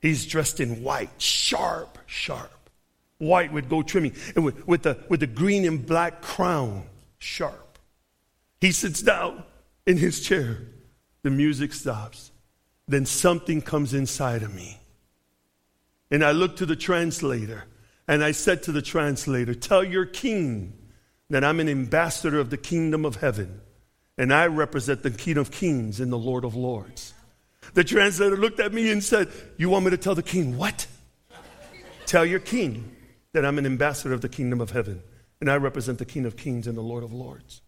He's 0.00 0.26
dressed 0.26 0.60
in 0.60 0.82
white, 0.82 1.20
sharp, 1.20 1.98
sharp. 2.06 2.50
White 3.18 3.52
with 3.52 3.68
gold 3.68 3.86
trimming, 3.86 4.14
and 4.34 4.44
with, 4.44 4.66
with, 4.66 4.82
the, 4.82 4.98
with 5.08 5.20
the 5.20 5.28
green 5.28 5.64
and 5.64 5.86
black 5.86 6.22
crown, 6.22 6.84
sharp. 7.18 7.78
He 8.60 8.72
sits 8.72 9.00
down 9.00 9.44
in 9.86 9.96
his 9.96 10.20
chair. 10.20 10.58
The 11.22 11.30
music 11.30 11.72
stops. 11.72 12.32
Then 12.88 13.06
something 13.06 13.62
comes 13.62 13.94
inside 13.94 14.42
of 14.42 14.52
me. 14.52 14.80
And 16.10 16.24
I 16.24 16.32
look 16.32 16.56
to 16.56 16.66
the 16.66 16.76
translator 16.76 17.64
and 18.08 18.22
I 18.22 18.32
said 18.32 18.62
to 18.64 18.72
the 18.72 18.82
translator, 18.82 19.54
Tell 19.54 19.84
your 19.84 20.06
king 20.06 20.72
that 21.30 21.44
I'm 21.44 21.60
an 21.60 21.68
ambassador 21.68 22.38
of 22.38 22.50
the 22.50 22.56
kingdom 22.56 23.04
of 23.04 23.16
heaven, 23.16 23.60
and 24.18 24.32
I 24.32 24.46
represent 24.46 25.02
the 25.02 25.10
king 25.10 25.38
of 25.38 25.50
kings 25.50 26.00
and 26.00 26.12
the 26.12 26.18
lord 26.18 26.44
of 26.44 26.54
lords. 26.54 27.14
The 27.74 27.84
translator 27.84 28.36
looked 28.36 28.60
at 28.60 28.72
me 28.72 28.90
and 28.90 29.02
said, 29.02 29.28
You 29.56 29.70
want 29.70 29.84
me 29.84 29.90
to 29.92 29.96
tell 29.96 30.14
the 30.14 30.22
king 30.22 30.56
what? 30.56 30.86
tell 32.06 32.26
your 32.26 32.40
king 32.40 32.94
that 33.32 33.46
I'm 33.46 33.56
an 33.56 33.64
ambassador 33.64 34.12
of 34.12 34.20
the 34.20 34.28
kingdom 34.28 34.60
of 34.60 34.72
heaven, 34.72 35.02
and 35.40 35.50
I 35.50 35.56
represent 35.56 35.98
the 35.98 36.04
king 36.04 36.26
of 36.26 36.36
kings 36.36 36.66
and 36.66 36.76
the 36.76 36.82
lord 36.82 37.04
of 37.04 37.12
lords. 37.12 37.62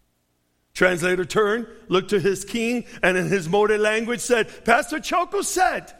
Translator 0.75 1.25
turned, 1.25 1.67
looked 1.87 2.09
to 2.09 2.19
his 2.19 2.43
king, 2.43 2.85
and 3.01 3.17
in 3.17 3.27
his 3.27 3.47
Mode 3.49 3.79
language 3.79 4.19
said, 4.19 4.65
Pastor 4.65 4.99
Choco 4.99 5.41
said 5.41 5.91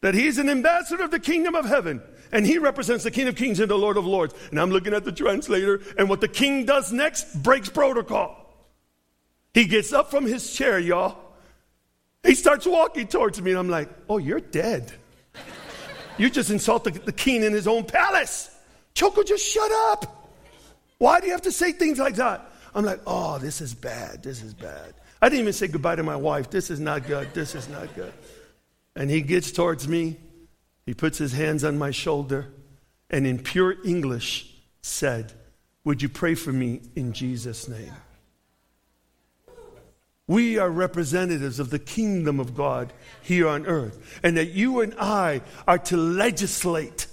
that 0.00 0.14
he's 0.14 0.38
an 0.38 0.48
ambassador 0.48 1.04
of 1.04 1.10
the 1.10 1.20
kingdom 1.20 1.54
of 1.54 1.66
heaven 1.66 2.02
and 2.32 2.46
he 2.46 2.58
represents 2.58 3.04
the 3.04 3.10
King 3.10 3.28
of 3.28 3.36
Kings 3.36 3.60
and 3.60 3.70
the 3.70 3.78
Lord 3.78 3.96
of 3.96 4.06
Lords. 4.06 4.34
And 4.50 4.58
I'm 4.58 4.70
looking 4.70 4.94
at 4.94 5.04
the 5.04 5.12
translator, 5.12 5.80
and 5.96 6.08
what 6.08 6.20
the 6.20 6.28
king 6.28 6.64
does 6.64 6.92
next 6.92 7.42
breaks 7.42 7.68
protocol. 7.68 8.38
He 9.54 9.66
gets 9.66 9.92
up 9.92 10.10
from 10.10 10.26
his 10.26 10.52
chair, 10.52 10.78
y'all. 10.78 11.18
He 12.22 12.34
starts 12.34 12.66
walking 12.66 13.06
towards 13.06 13.40
me, 13.40 13.50
and 13.50 13.58
I'm 13.58 13.68
like, 13.68 13.88
Oh, 14.08 14.18
you're 14.18 14.40
dead. 14.40 14.92
You 16.18 16.30
just 16.30 16.50
insulted 16.50 16.94
the 16.94 17.12
king 17.12 17.42
in 17.42 17.52
his 17.52 17.66
own 17.66 17.84
palace. 17.84 18.50
Choco, 18.94 19.22
just 19.22 19.46
shut 19.46 19.70
up. 19.90 20.30
Why 20.98 21.20
do 21.20 21.26
you 21.26 21.32
have 21.32 21.42
to 21.42 21.52
say 21.52 21.72
things 21.72 21.98
like 21.98 22.16
that? 22.16 22.48
I'm 22.74 22.84
like, 22.84 23.00
oh, 23.06 23.38
this 23.38 23.60
is 23.60 23.74
bad. 23.74 24.22
This 24.22 24.42
is 24.42 24.54
bad. 24.54 24.94
I 25.20 25.28
didn't 25.28 25.40
even 25.40 25.52
say 25.52 25.68
goodbye 25.68 25.96
to 25.96 26.02
my 26.02 26.16
wife. 26.16 26.50
This 26.50 26.70
is 26.70 26.80
not 26.80 27.06
good. 27.06 27.32
This 27.34 27.54
is 27.54 27.68
not 27.68 27.94
good. 27.94 28.12
And 28.94 29.10
he 29.10 29.20
gets 29.20 29.52
towards 29.52 29.88
me. 29.88 30.18
He 30.86 30.94
puts 30.94 31.18
his 31.18 31.32
hands 31.32 31.64
on 31.64 31.78
my 31.78 31.90
shoulder 31.90 32.48
and 33.12 33.26
in 33.26 33.38
pure 33.38 33.76
English 33.84 34.52
said, 34.80 35.32
Would 35.84 36.02
you 36.02 36.08
pray 36.08 36.34
for 36.34 36.52
me 36.52 36.80
in 36.96 37.12
Jesus' 37.12 37.68
name? 37.68 37.92
We 40.26 40.58
are 40.58 40.70
representatives 40.70 41.58
of 41.58 41.70
the 41.70 41.78
kingdom 41.78 42.40
of 42.40 42.54
God 42.54 42.92
here 43.20 43.48
on 43.48 43.66
earth, 43.66 44.20
and 44.22 44.36
that 44.36 44.52
you 44.52 44.80
and 44.80 44.94
I 44.98 45.42
are 45.66 45.78
to 45.78 45.96
legislate 45.96 47.06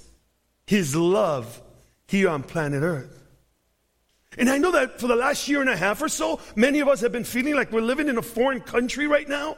his 0.65 0.95
love 0.95 1.61
here 2.07 2.29
on 2.29 2.43
planet 2.43 2.81
earth. 2.81 3.15
And 4.37 4.49
I 4.49 4.57
know 4.57 4.71
that 4.71 5.01
for 5.01 5.07
the 5.07 5.15
last 5.15 5.47
year 5.47 5.59
and 5.59 5.69
a 5.69 5.75
half 5.75 6.01
or 6.01 6.07
so, 6.07 6.39
many 6.55 6.79
of 6.79 6.87
us 6.87 7.01
have 7.01 7.11
been 7.11 7.23
feeling 7.23 7.55
like 7.55 7.71
we're 7.71 7.81
living 7.81 8.07
in 8.07 8.17
a 8.17 8.21
foreign 8.21 8.61
country 8.61 9.07
right 9.07 9.27
now. 9.27 9.57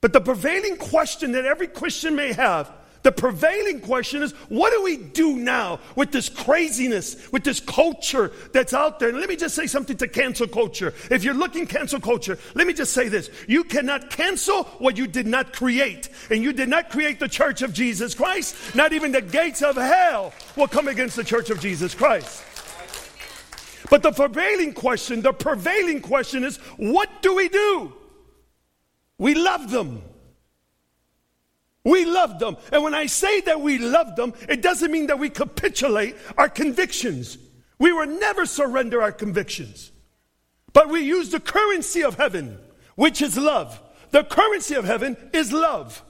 But 0.00 0.12
the 0.12 0.20
prevailing 0.20 0.78
question 0.78 1.32
that 1.32 1.44
every 1.44 1.68
Christian 1.68 2.16
may 2.16 2.32
have 2.32 2.72
the 3.02 3.12
prevailing 3.12 3.80
question 3.80 4.22
is 4.22 4.32
what 4.48 4.72
do 4.72 4.82
we 4.82 4.96
do 4.96 5.36
now 5.36 5.80
with 5.94 6.12
this 6.12 6.28
craziness, 6.28 7.30
with 7.32 7.44
this 7.44 7.60
culture 7.60 8.32
that's 8.52 8.74
out 8.74 8.98
there? 8.98 9.10
And 9.10 9.18
let 9.18 9.28
me 9.28 9.36
just 9.36 9.54
say 9.54 9.66
something 9.66 9.96
to 9.98 10.08
cancel 10.08 10.46
culture. 10.46 10.92
If 11.10 11.24
you're 11.24 11.34
looking 11.34 11.66
cancel 11.66 12.00
culture, 12.00 12.38
let 12.54 12.66
me 12.66 12.72
just 12.72 12.92
say 12.92 13.08
this. 13.08 13.30
You 13.46 13.64
cannot 13.64 14.10
cancel 14.10 14.64
what 14.78 14.96
you 14.96 15.06
did 15.06 15.26
not 15.26 15.52
create. 15.52 16.08
And 16.30 16.42
you 16.42 16.52
did 16.52 16.68
not 16.68 16.90
create 16.90 17.20
the 17.20 17.28
church 17.28 17.62
of 17.62 17.72
Jesus 17.72 18.14
Christ. 18.14 18.74
Not 18.74 18.92
even 18.92 19.12
the 19.12 19.22
gates 19.22 19.62
of 19.62 19.76
hell 19.76 20.32
will 20.56 20.68
come 20.68 20.88
against 20.88 21.16
the 21.16 21.24
church 21.24 21.50
of 21.50 21.60
Jesus 21.60 21.94
Christ. 21.94 22.44
But 23.90 24.02
the 24.02 24.12
prevailing 24.12 24.74
question, 24.74 25.22
the 25.22 25.32
prevailing 25.32 26.00
question 26.00 26.44
is 26.44 26.56
what 26.76 27.22
do 27.22 27.34
we 27.34 27.48
do? 27.48 27.92
We 29.18 29.34
love 29.34 29.70
them. 29.70 30.02
We 31.84 32.04
love 32.04 32.38
them. 32.38 32.56
And 32.72 32.82
when 32.82 32.94
I 32.94 33.06
say 33.06 33.40
that 33.42 33.60
we 33.60 33.78
love 33.78 34.16
them, 34.16 34.34
it 34.48 34.62
doesn't 34.62 34.90
mean 34.90 35.06
that 35.06 35.18
we 35.18 35.30
capitulate 35.30 36.16
our 36.36 36.48
convictions. 36.48 37.38
We 37.78 37.92
will 37.92 38.06
never 38.06 38.46
surrender 38.46 39.00
our 39.02 39.12
convictions. 39.12 39.92
But 40.72 40.88
we 40.88 41.00
use 41.00 41.30
the 41.30 41.40
currency 41.40 42.02
of 42.02 42.16
heaven, 42.16 42.58
which 42.96 43.22
is 43.22 43.36
love. 43.36 43.80
The 44.10 44.24
currency 44.24 44.74
of 44.74 44.84
heaven 44.84 45.16
is 45.32 45.52
love. 45.52 46.02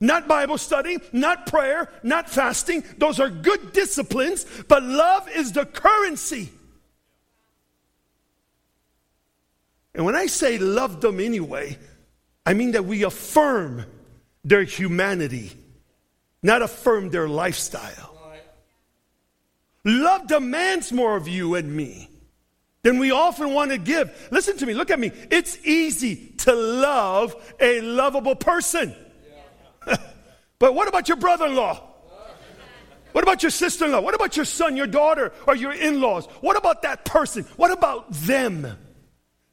Not 0.00 0.28
Bible 0.28 0.58
study, 0.58 0.98
not 1.12 1.46
prayer, 1.46 1.90
not 2.02 2.28
fasting. 2.28 2.84
Those 2.98 3.20
are 3.20 3.30
good 3.30 3.72
disciplines, 3.72 4.44
but 4.68 4.82
love 4.82 5.28
is 5.30 5.52
the 5.52 5.64
currency. 5.64 6.50
And 9.94 10.04
when 10.04 10.16
I 10.16 10.26
say 10.26 10.58
love 10.58 11.00
them 11.00 11.20
anyway, 11.20 11.78
I 12.44 12.52
mean 12.52 12.72
that 12.72 12.84
we 12.84 13.04
affirm 13.04 13.86
their 14.44 14.62
humanity, 14.62 15.52
not 16.42 16.62
affirm 16.62 17.10
their 17.10 17.28
lifestyle. 17.28 18.14
Love 19.84 20.26
demands 20.26 20.92
more 20.92 21.16
of 21.16 21.28
you 21.28 21.54
and 21.54 21.74
me 21.74 22.08
than 22.82 22.98
we 22.98 23.10
often 23.10 23.52
want 23.52 23.70
to 23.70 23.78
give. 23.78 24.28
Listen 24.30 24.56
to 24.58 24.66
me, 24.66 24.74
look 24.74 24.90
at 24.90 24.98
me. 24.98 25.10
It's 25.30 25.58
easy 25.64 26.32
to 26.38 26.54
love 26.54 27.34
a 27.60 27.80
lovable 27.80 28.36
person. 28.36 28.94
but 30.58 30.74
what 30.74 30.88
about 30.88 31.08
your 31.08 31.16
brother 31.16 31.46
in 31.46 31.54
law? 31.54 31.82
What 33.12 33.22
about 33.22 33.42
your 33.42 33.50
sister 33.50 33.84
in 33.84 33.92
law? 33.92 34.00
What 34.00 34.14
about 34.14 34.36
your 34.36 34.44
son, 34.44 34.76
your 34.76 34.88
daughter, 34.88 35.32
or 35.46 35.54
your 35.54 35.72
in 35.72 36.00
laws? 36.00 36.26
What 36.40 36.56
about 36.56 36.82
that 36.82 37.04
person? 37.04 37.44
What 37.56 37.70
about 37.70 38.10
them? 38.10 38.76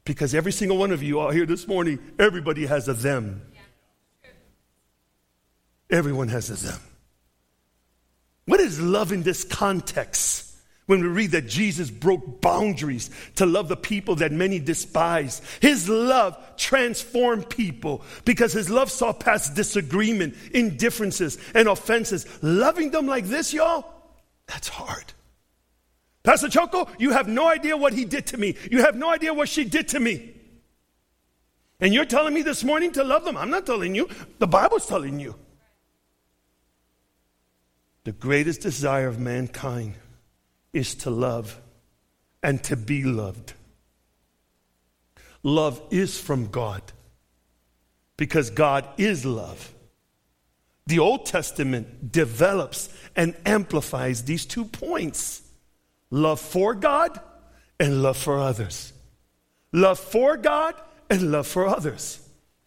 Because 0.04 0.34
every 0.34 0.50
single 0.50 0.78
one 0.78 0.90
of 0.90 1.02
you 1.02 1.20
out 1.20 1.32
here 1.32 1.46
this 1.46 1.68
morning, 1.68 2.00
everybody 2.18 2.66
has 2.66 2.88
a 2.88 2.92
them. 2.92 3.42
Everyone 5.92 6.28
has 6.28 6.48
a 6.48 6.54
them. 6.54 6.80
What 8.46 8.60
is 8.60 8.80
love 8.80 9.12
in 9.12 9.22
this 9.22 9.44
context? 9.44 10.48
When 10.86 11.00
we 11.00 11.08
read 11.08 11.30
that 11.30 11.46
Jesus 11.46 11.90
broke 11.90 12.40
boundaries 12.40 13.08
to 13.36 13.46
love 13.46 13.68
the 13.68 13.76
people 13.76 14.16
that 14.16 14.32
many 14.32 14.58
despise, 14.58 15.40
his 15.60 15.88
love 15.88 16.36
transformed 16.56 17.48
people 17.48 18.02
because 18.24 18.52
his 18.52 18.68
love 18.68 18.90
saw 18.90 19.12
past 19.12 19.54
disagreement, 19.54 20.34
indifferences, 20.52 21.38
and 21.54 21.68
offenses. 21.68 22.26
Loving 22.42 22.90
them 22.90 23.06
like 23.06 23.26
this, 23.26 23.54
y'all, 23.54 23.84
that's 24.46 24.68
hard. 24.68 25.04
Pastor 26.24 26.48
Choco, 26.48 26.88
you 26.98 27.10
have 27.10 27.28
no 27.28 27.46
idea 27.46 27.76
what 27.76 27.92
he 27.92 28.04
did 28.04 28.26
to 28.28 28.36
me. 28.36 28.56
You 28.70 28.82
have 28.82 28.96
no 28.96 29.10
idea 29.10 29.32
what 29.32 29.48
she 29.48 29.64
did 29.64 29.88
to 29.88 30.00
me. 30.00 30.34
And 31.80 31.94
you're 31.94 32.04
telling 32.04 32.34
me 32.34 32.42
this 32.42 32.64
morning 32.64 32.92
to 32.92 33.04
love 33.04 33.24
them. 33.24 33.36
I'm 33.36 33.50
not 33.50 33.66
telling 33.66 33.94
you, 33.94 34.08
the 34.38 34.46
Bible's 34.46 34.86
telling 34.86 35.20
you. 35.20 35.36
The 38.04 38.12
greatest 38.12 38.60
desire 38.60 39.06
of 39.06 39.20
mankind 39.20 39.94
is 40.72 40.94
to 40.96 41.10
love 41.10 41.60
and 42.42 42.62
to 42.64 42.76
be 42.76 43.04
loved. 43.04 43.52
Love 45.42 45.80
is 45.90 46.18
from 46.18 46.46
God 46.46 46.82
because 48.16 48.50
God 48.50 48.86
is 48.96 49.24
love. 49.24 49.72
The 50.86 50.98
Old 50.98 51.26
Testament 51.26 52.10
develops 52.10 52.88
and 53.14 53.36
amplifies 53.46 54.24
these 54.24 54.46
two 54.46 54.64
points 54.64 55.42
love 56.10 56.40
for 56.40 56.74
God 56.74 57.20
and 57.78 58.02
love 58.02 58.16
for 58.16 58.38
others. 58.38 58.92
Love 59.72 59.98
for 59.98 60.36
God 60.36 60.74
and 61.08 61.32
love 61.32 61.46
for 61.46 61.66
others. 61.66 62.21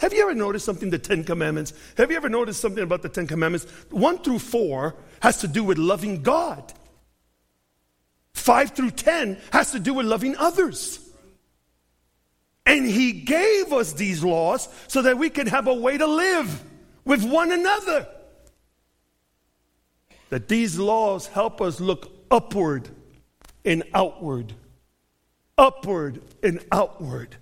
Have 0.05 0.13
you 0.13 0.21
ever 0.21 0.35
noticed 0.35 0.65
something, 0.65 0.91
the 0.91 0.99
Ten 0.99 1.23
Commandments? 1.23 1.73
Have 1.97 2.11
you 2.11 2.17
ever 2.17 2.29
noticed 2.29 2.61
something 2.61 2.83
about 2.83 3.01
the 3.01 3.09
Ten 3.09 3.25
Commandments? 3.25 3.65
One 3.89 4.19
through 4.19 4.37
four 4.37 4.93
has 5.19 5.39
to 5.39 5.47
do 5.47 5.63
with 5.63 5.79
loving 5.79 6.21
God, 6.21 6.71
five 8.35 8.69
through 8.75 8.91
ten 8.91 9.39
has 9.51 9.71
to 9.71 9.79
do 9.79 9.95
with 9.95 10.05
loving 10.05 10.37
others. 10.37 10.99
And 12.67 12.85
He 12.85 13.13
gave 13.13 13.73
us 13.73 13.93
these 13.93 14.23
laws 14.23 14.69
so 14.87 15.01
that 15.01 15.17
we 15.17 15.31
can 15.31 15.47
have 15.47 15.65
a 15.65 15.73
way 15.73 15.97
to 15.97 16.05
live 16.05 16.63
with 17.03 17.23
one 17.23 17.51
another. 17.51 18.07
That 20.29 20.47
these 20.47 20.77
laws 20.77 21.25
help 21.25 21.61
us 21.61 21.79
look 21.79 22.11
upward 22.29 22.89
and 23.65 23.81
outward. 23.91 24.53
Upward 25.57 26.21
and 26.43 26.63
outward. 26.71 27.37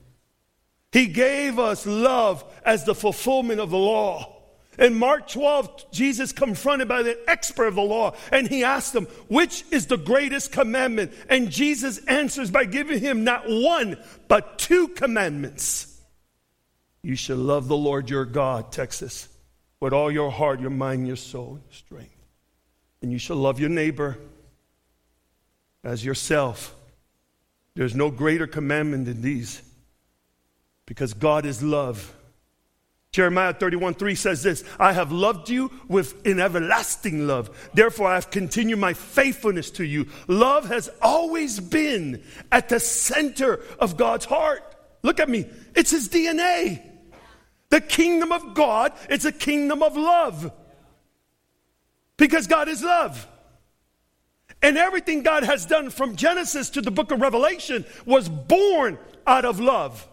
He 0.94 1.08
gave 1.08 1.58
us 1.58 1.88
love 1.88 2.46
as 2.64 2.86
the 2.86 2.94
fulfillment 2.94 3.60
of 3.60 3.72
the 3.72 3.78
law. 3.78 4.30
In 4.78 4.94
Mark 4.94 5.28
12, 5.28 5.92
Jesus 5.92 6.32
confronted 6.32 6.88
by 6.88 7.02
the 7.02 7.18
expert 7.28 7.66
of 7.66 7.76
the 7.76 7.82
law, 7.82 8.16
and 8.32 8.48
he 8.48 8.64
asked 8.64 8.94
him, 8.94 9.06
Which 9.28 9.66
is 9.72 9.88
the 9.88 9.98
greatest 9.98 10.52
commandment? 10.52 11.12
And 11.30 11.50
Jesus 11.50 11.98
answers 12.06 12.52
by 12.52 12.66
giving 12.66 13.00
him 13.00 13.24
not 13.24 13.46
one, 13.48 13.98
but 14.28 14.60
two 14.60 14.88
commandments. 14.90 16.00
You 17.02 17.16
shall 17.16 17.38
love 17.38 17.68
the 17.68 17.76
Lord 17.76 18.08
your 18.12 18.26
God, 18.26 18.72
Texas, 18.72 19.28
with 19.80 19.94
all 19.94 20.12
your 20.12 20.32
heart, 20.32 20.60
your 20.60 20.70
mind, 20.70 21.08
your 21.08 21.16
soul, 21.16 21.60
your 21.66 21.74
strength. 21.74 22.16
And 23.02 23.12
you 23.12 23.18
shall 23.18 23.38
love 23.38 23.60
your 23.60 23.70
neighbor 23.70 24.20
as 25.84 26.06
yourself. 26.06 26.76
There's 27.74 27.96
no 27.96 28.12
greater 28.12 28.46
commandment 28.46 29.06
than 29.06 29.24
these 29.24 29.62
because 30.86 31.14
God 31.14 31.46
is 31.46 31.64
love. 31.64 32.14
Jeremiah 33.12 33.54
31 33.54 33.94
3 33.94 34.16
says 34.16 34.44
this 34.44 34.64
I 34.80 34.92
have 34.92 35.12
loved 35.12 35.50
you 35.50 35.72
with 35.88 36.26
an 36.26 36.40
everlasting 36.40 37.28
love. 37.28 37.70
Therefore, 37.74 38.08
I 38.08 38.16
have 38.16 38.32
continued 38.32 38.80
my 38.80 38.94
faithfulness 38.94 39.70
to 39.72 39.86
you. 39.86 40.08
Love 40.28 40.68
has 40.70 40.90
always 41.02 41.60
been 41.60 42.24
at 42.52 42.70
the 42.70 42.80
center 42.80 43.62
of 43.80 43.98
God's 43.98 44.26
heart. 44.26 44.64
Look 45.04 45.20
at 45.20 45.30
me, 45.30 45.46
it's 45.76 45.92
his 45.92 46.10
DNA. 46.10 46.82
The 47.70 47.82
kingdom 47.82 48.32
of 48.32 48.54
God 48.54 48.94
is 49.10 49.26
a 49.26 49.32
kingdom 49.32 49.84
of 49.84 49.96
love 49.96 50.52
because 52.18 52.48
God 52.48 52.68
is 52.68 52.84
love. 52.84 53.28
And 54.62 54.78
everything 54.78 55.24
God 55.24 55.44
has 55.44 55.66
done 55.66 55.90
from 55.90 56.16
Genesis 56.16 56.70
to 56.72 56.82
the 56.82 56.92
book 56.92 57.12
of 57.12 57.20
Revelation 57.20 57.84
was 58.06 58.30
born 58.30 58.98
out 59.28 59.44
of 59.44 59.60
love. 59.60 60.08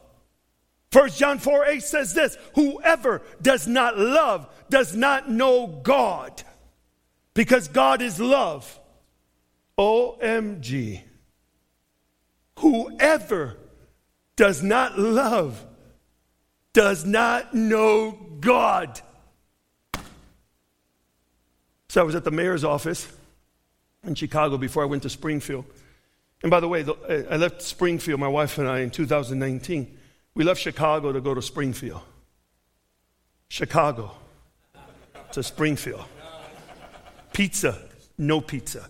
First 0.91 1.18
John 1.18 1.38
4 1.38 1.66
8 1.66 1.82
says 1.82 2.14
this 2.14 2.36
Whoever 2.55 3.22
does 3.41 3.66
not 3.66 3.99
love 3.99 4.49
does 4.68 4.95
not 4.95 5.30
know 5.30 5.66
God, 5.66 6.43
because 7.34 7.68
God 7.68 8.03
is 8.03 8.18
love. 8.18 8.78
OMG. 9.78 11.03
Whoever 12.59 13.57
does 14.36 14.62
not 14.62 14.99
love 14.99 15.64
does 16.74 17.07
not 17.07 17.55
know 17.55 18.18
God. 18.41 19.01
So 21.88 22.01
I 22.01 22.05
was 22.05 22.14
at 22.14 22.24
the 22.24 22.30
mayor's 22.30 22.62
office 22.62 23.09
in 24.05 24.14
Chicago 24.14 24.59
before 24.59 24.82
I 24.82 24.86
went 24.86 25.03
to 25.05 25.11
Springfield. 25.11 25.64
And 26.43 26.51
by 26.51 26.61
the 26.61 26.68
way, 26.68 26.84
I 27.30 27.36
left 27.36 27.62
Springfield, 27.62 28.20
my 28.20 28.28
wife 28.28 28.59
and 28.59 28.68
I, 28.68 28.80
in 28.80 28.91
2019. 28.91 29.99
We 30.35 30.45
left 30.45 30.61
Chicago 30.61 31.12
to 31.12 31.20
go 31.20 31.35
to 31.35 31.43
Springfield. 31.43 32.03
Chicago 33.49 34.12
to 35.33 35.43
Springfield. 35.43 36.05
Pizza, 37.33 37.78
no 38.16 38.41
pizza. 38.41 38.89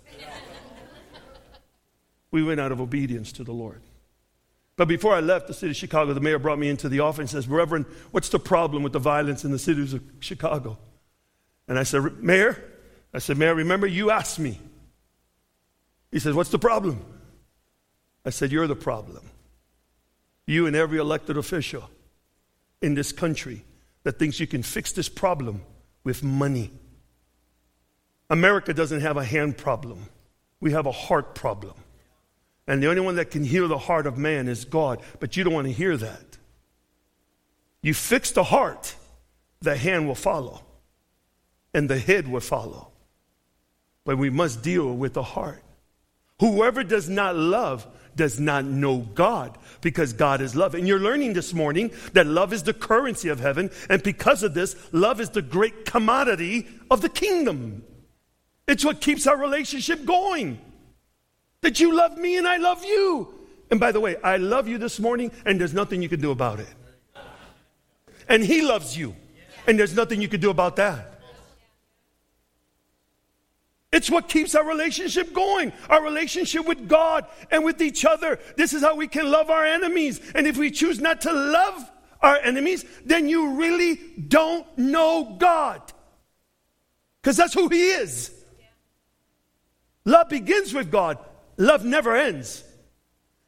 We 2.30 2.45
went 2.45 2.61
out 2.61 2.72
of 2.72 2.80
obedience 2.80 3.32
to 3.32 3.45
the 3.45 3.53
Lord. 3.53 3.80
But 4.76 4.88
before 4.88 5.14
I 5.14 5.20
left 5.20 5.47
the 5.47 5.55
city 5.55 5.70
of 5.70 5.76
Chicago, 5.76 6.14
the 6.14 6.20
mayor 6.20 6.38
brought 6.38 6.59
me 6.59 6.68
into 6.68 6.88
the 6.88 7.01
office 7.01 7.18
and 7.18 7.30
says, 7.30 7.49
Reverend, 7.49 7.86
what's 8.12 8.28
the 8.30 8.38
problem 8.38 8.82
with 8.82 8.93
the 8.93 8.99
violence 8.99 9.45
in 9.45 9.51
the 9.51 9.59
cities 9.59 9.93
of 9.93 10.03
Chicago? 10.20 10.78
And 11.68 11.78
I 11.78 11.82
said, 11.82 12.22
Mayor, 12.22 12.62
I 13.12 13.18
said, 13.18 13.36
Mayor, 13.36 13.55
remember 13.55 13.86
you 13.86 14.11
asked 14.11 14.38
me. 14.38 14.59
He 16.11 16.18
says, 16.18 16.34
What's 16.34 16.51
the 16.51 16.59
problem? 16.59 17.05
I 18.24 18.30
said, 18.30 18.53
You're 18.53 18.66
the 18.66 18.76
problem. 18.76 19.30
You 20.51 20.66
and 20.66 20.74
every 20.74 20.98
elected 20.98 21.36
official 21.36 21.88
in 22.82 22.94
this 22.94 23.12
country 23.12 23.64
that 24.03 24.18
thinks 24.18 24.40
you 24.40 24.48
can 24.48 24.64
fix 24.64 24.90
this 24.90 25.09
problem 25.09 25.62
with 26.03 26.24
money. 26.24 26.72
America 28.28 28.74
doesn't 28.74 29.01
have 29.01 29.16
a 29.16 29.24
hand 29.24 29.57
problem, 29.57 30.09
we 30.59 30.72
have 30.72 30.86
a 30.86 30.90
heart 30.90 31.36
problem. 31.36 31.74
And 32.66 32.82
the 32.82 32.88
only 32.88 33.01
one 33.01 33.14
that 33.14 33.30
can 33.30 33.44
heal 33.44 33.68
the 33.68 33.78
heart 33.78 34.09
of 34.09 34.18
man 34.18 34.48
is 34.48 34.64
God, 34.64 35.01
but 35.20 35.36
you 35.36 35.44
don't 35.44 35.55
want 35.55 35.68
to 35.68 35.72
hear 35.72 35.96
that. 35.96 36.38
You 37.80 37.94
fix 37.94 38.32
the 38.32 38.42
heart, 38.42 38.96
the 39.61 39.76
hand 39.76 40.09
will 40.09 40.16
follow, 40.16 40.62
and 41.72 41.88
the 41.88 42.01
head 42.01 42.26
will 42.26 42.40
follow. 42.40 42.88
But 44.05 44.18
we 44.18 44.30
must 44.30 44.62
deal 44.62 44.96
with 44.96 45.14
the 45.14 45.22
heart. 45.22 45.62
Whoever 46.40 46.82
does 46.82 47.09
not 47.09 47.36
love 47.36 47.86
does 48.16 48.40
not 48.40 48.64
know 48.64 48.98
God 48.98 49.56
because 49.80 50.12
God 50.12 50.40
is 50.40 50.54
love. 50.54 50.74
And 50.74 50.86
you're 50.86 51.00
learning 51.00 51.32
this 51.32 51.54
morning 51.54 51.90
that 52.12 52.26
love 52.26 52.52
is 52.52 52.62
the 52.62 52.74
currency 52.74 53.28
of 53.28 53.40
heaven. 53.40 53.70
And 53.88 54.02
because 54.02 54.42
of 54.42 54.54
this, 54.54 54.76
love 54.92 55.20
is 55.20 55.30
the 55.30 55.42
great 55.42 55.84
commodity 55.84 56.66
of 56.90 57.00
the 57.00 57.08
kingdom. 57.08 57.84
It's 58.66 58.84
what 58.84 59.00
keeps 59.00 59.26
our 59.26 59.36
relationship 59.36 60.04
going. 60.04 60.61
That 61.62 61.80
you 61.80 61.94
love 61.94 62.16
me 62.16 62.36
and 62.36 62.46
I 62.48 62.56
love 62.56 62.84
you. 62.84 63.34
And 63.70 63.78
by 63.78 63.92
the 63.92 64.00
way, 64.00 64.16
I 64.22 64.36
love 64.36 64.66
you 64.66 64.78
this 64.78 64.98
morning 64.98 65.30
and 65.44 65.61
there's 65.61 65.74
nothing 65.74 66.02
you 66.02 66.08
can 66.08 66.20
do 66.20 66.30
about 66.30 66.61
it. 66.61 66.74
And 68.28 68.44
he 68.44 68.62
loves 68.62 68.96
you 68.96 69.14
and 69.66 69.78
there's 69.78 69.94
nothing 69.94 70.20
you 70.20 70.28
can 70.28 70.40
do 70.40 70.50
about 70.50 70.76
that. 70.76 71.20
It's 73.93 74.09
what 74.09 74.28
keeps 74.28 74.55
our 74.55 74.64
relationship 74.64 75.32
going, 75.32 75.72
our 75.88 76.03
relationship 76.03 76.66
with 76.66 76.88
God 76.88 77.26
and 77.51 77.64
with 77.64 77.82
each 77.82 78.05
other. 78.05 78.38
This 78.57 78.72
is 78.72 78.82
how 78.82 78.95
we 78.95 79.09
can 79.09 79.30
love 79.30 79.51
our 79.51 79.64
enemies. 79.64 80.20
And 80.34 80.47
if 80.47 80.57
we 80.57 80.70
choose 80.70 81.01
not 81.01 81.22
to 81.22 81.32
love 81.32 81.91
our 82.22 82.36
enemies, 82.36 82.84
then 83.05 83.28
you 83.28 83.55
really 83.55 83.97
don't 84.28 84.66
know 84.78 85.36
God. 85.38 85.82
Because 87.20 87.36
that's 87.36 87.55
who 87.55 87.68
He 87.68 87.91
is. 87.91 88.32
Love 90.05 90.28
begins 90.28 90.72
with 90.72 90.91
God, 90.91 91.18
love 91.57 91.84
never 91.84 92.16
ends. 92.16 92.64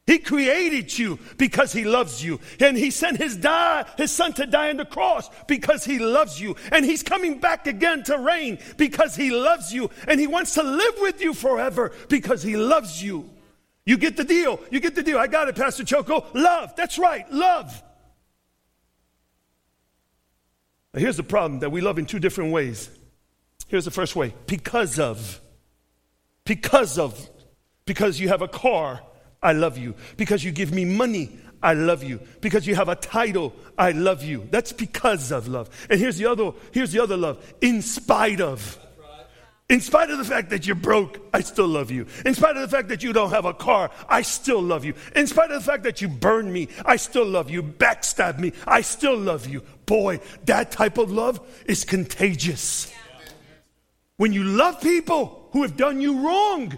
He 0.05 0.19
created 0.19 0.97
you 0.97 1.17
because 1.37 1.71
he 1.71 1.85
loves 1.85 2.23
you. 2.23 2.41
And 2.59 2.77
he 2.77 2.91
sent 2.91 3.17
his, 3.17 3.37
die, 3.37 3.85
his 3.97 4.11
son 4.11 4.33
to 4.33 4.45
die 4.45 4.69
on 4.69 4.77
the 4.77 4.85
cross 4.85 5.29
because 5.47 5.85
he 5.85 5.97
loves 5.97 6.41
you. 6.41 6.57
And 6.73 6.83
he's 6.83 7.03
coming 7.03 7.39
back 7.39 7.67
again 7.67 8.03
to 8.03 8.17
reign 8.17 8.59
because 8.77 9.15
he 9.15 9.31
loves 9.31 9.73
you. 9.73 9.89
And 10.07 10.19
he 10.19 10.27
wants 10.27 10.55
to 10.55 10.63
live 10.63 10.95
with 10.99 11.21
you 11.21 11.33
forever 11.33 11.93
because 12.09 12.43
he 12.43 12.57
loves 12.57 13.01
you. 13.01 13.29
You 13.85 13.97
get 13.97 14.17
the 14.17 14.25
deal. 14.25 14.59
You 14.71 14.81
get 14.81 14.95
the 14.95 15.03
deal. 15.03 15.17
I 15.17 15.27
got 15.27 15.47
it, 15.47 15.55
Pastor 15.55 15.85
Choco. 15.85 16.25
Love. 16.33 16.75
That's 16.75 16.99
right. 16.99 17.29
Love. 17.31 17.81
Now 20.93 20.99
here's 20.99 21.17
the 21.17 21.23
problem 21.23 21.61
that 21.61 21.71
we 21.71 21.79
love 21.79 21.97
in 21.97 22.05
two 22.05 22.19
different 22.19 22.51
ways. 22.51 22.89
Here's 23.69 23.85
the 23.85 23.91
first 23.91 24.17
way 24.17 24.33
because 24.47 24.99
of. 24.99 25.39
Because 26.43 26.99
of. 26.99 27.29
Because 27.85 28.19
you 28.19 28.27
have 28.27 28.41
a 28.41 28.47
car 28.49 29.01
I 29.43 29.51
love 29.51 29.77
you. 29.77 29.93
Because 30.17 30.43
you 30.43 30.51
give 30.51 30.71
me 30.71 30.85
money, 30.85 31.37
I 31.61 31.73
love 31.73 32.03
you. 32.03 32.19
Because 32.41 32.65
you 32.65 32.75
have 32.75 32.89
a 32.89 32.95
title, 32.95 33.53
I 33.77 33.91
love 33.91 34.23
you. 34.23 34.47
That's 34.49 34.73
because 34.73 35.31
of 35.31 35.47
love. 35.47 35.69
And 35.89 35.99
here's 35.99 36.17
the 36.17 36.25
other, 36.25 36.51
here's 36.71 36.91
the 36.91 37.03
other 37.03 37.17
love. 37.17 37.53
In 37.61 37.81
spite 37.81 38.41
of. 38.41 38.79
In 39.69 39.79
spite 39.79 40.09
of 40.09 40.17
the 40.17 40.25
fact 40.25 40.49
that 40.49 40.67
you're 40.67 40.75
broke, 40.75 41.19
I 41.33 41.39
still 41.41 41.67
love 41.67 41.89
you. 41.89 42.05
In 42.25 42.35
spite 42.35 42.57
of 42.57 42.61
the 42.63 42.75
fact 42.75 42.89
that 42.89 43.01
you 43.01 43.13
don't 43.13 43.29
have 43.29 43.45
a 43.45 43.53
car, 43.53 43.91
I 44.09 44.21
still 44.21 44.61
love 44.61 44.83
you. 44.83 44.93
In 45.15 45.25
spite 45.25 45.51
of 45.51 45.63
the 45.63 45.71
fact 45.71 45.83
that 45.83 46.01
you 46.01 46.09
burned 46.09 46.51
me, 46.51 46.67
I 46.85 46.97
still 46.97 47.25
love 47.25 47.49
you. 47.49 47.63
Backstab 47.63 48.39
me, 48.39 48.51
I 48.67 48.81
still 48.81 49.17
love 49.17 49.47
you. 49.47 49.63
Boy, 49.85 50.19
that 50.45 50.71
type 50.71 50.97
of 50.97 51.11
love 51.11 51.39
is 51.65 51.85
contagious. 51.85 52.93
When 54.17 54.33
you 54.33 54.43
love 54.43 54.81
people 54.81 55.47
who 55.53 55.61
have 55.61 55.77
done 55.77 56.01
you 56.01 56.25
wrong, 56.25 56.77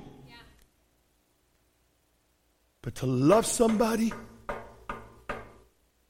but 2.86 2.94
to 2.94 3.08
love 3.08 3.48
somebody 3.48 4.14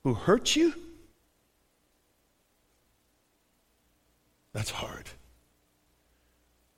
who 0.03 0.13
hurts 0.13 0.57
you, 0.57 0.73
that's 4.51 4.71
hard. 4.71 5.09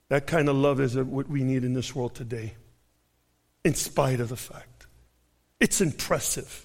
That 0.08 0.28
kind 0.28 0.48
of 0.48 0.54
love 0.54 0.80
is 0.80 0.96
what 0.96 1.28
we 1.28 1.42
need 1.42 1.64
in 1.64 1.74
this 1.74 1.96
world 1.96 2.14
today, 2.14 2.54
in 3.64 3.74
spite 3.74 4.20
of 4.20 4.28
the 4.28 4.36
fact. 4.36 4.86
It's 5.58 5.80
impressive. 5.80 6.64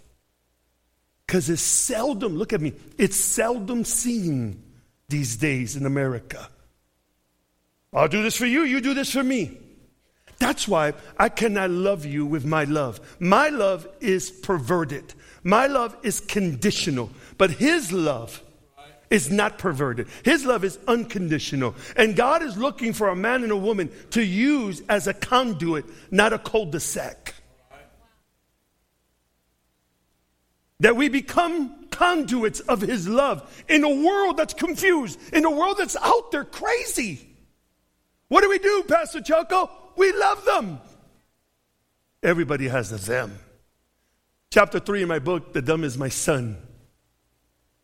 Because 1.25 1.49
it's 1.49 1.63
seldom, 1.63 2.35
look 2.37 2.53
at 2.53 2.61
me, 2.61 2.73
it's 2.99 3.17
seldom 3.17 3.83
seen 3.83 4.61
these 5.09 5.37
days 5.37 5.75
in 5.75 5.87
America. 5.87 6.47
I'll 7.91 8.07
do 8.07 8.21
this 8.21 8.37
for 8.37 8.45
you, 8.45 8.61
you 8.61 8.79
do 8.79 8.93
this 8.93 9.11
for 9.11 9.23
me. 9.23 9.57
That's 10.43 10.67
why 10.67 10.91
I 11.17 11.29
cannot 11.29 11.69
love 11.69 12.05
you 12.05 12.25
with 12.25 12.43
my 12.43 12.65
love. 12.65 12.99
My 13.17 13.47
love 13.47 13.87
is 14.01 14.29
perverted. 14.29 15.13
My 15.41 15.67
love 15.67 15.95
is 16.03 16.19
conditional. 16.19 17.11
But 17.37 17.51
His 17.51 17.93
love 17.93 18.43
is 19.09 19.31
not 19.31 19.57
perverted. 19.57 20.09
His 20.25 20.43
love 20.43 20.65
is 20.65 20.79
unconditional. 20.85 21.75
And 21.95 22.17
God 22.17 22.43
is 22.43 22.57
looking 22.57 22.91
for 22.91 23.07
a 23.07 23.15
man 23.15 23.43
and 23.43 23.53
a 23.53 23.55
woman 23.55 23.89
to 24.09 24.21
use 24.21 24.81
as 24.89 25.07
a 25.07 25.13
conduit, 25.13 25.85
not 26.11 26.33
a 26.33 26.39
cul 26.39 26.65
de 26.65 26.81
sac. 26.81 27.35
That 30.81 30.97
we 30.97 31.07
become 31.07 31.87
conduits 31.89 32.59
of 32.59 32.81
His 32.81 33.07
love 33.07 33.63
in 33.69 33.85
a 33.85 34.03
world 34.03 34.35
that's 34.35 34.53
confused, 34.53 35.17
in 35.31 35.45
a 35.45 35.51
world 35.51 35.77
that's 35.77 35.95
out 35.95 36.31
there 36.33 36.43
crazy. 36.43 37.29
What 38.27 38.41
do 38.41 38.49
we 38.49 38.59
do, 38.59 38.83
Pastor 38.89 39.21
Choco? 39.21 39.82
We 39.95 40.11
love 40.13 40.45
them. 40.45 40.79
Everybody 42.21 42.67
has 42.67 42.91
a 42.91 42.97
them. 42.97 43.37
Chapter 44.51 44.79
three 44.79 45.01
in 45.01 45.07
my 45.07 45.19
book, 45.19 45.53
the 45.53 45.61
them 45.61 45.83
is 45.83 45.97
my 45.97 46.09
son. 46.09 46.57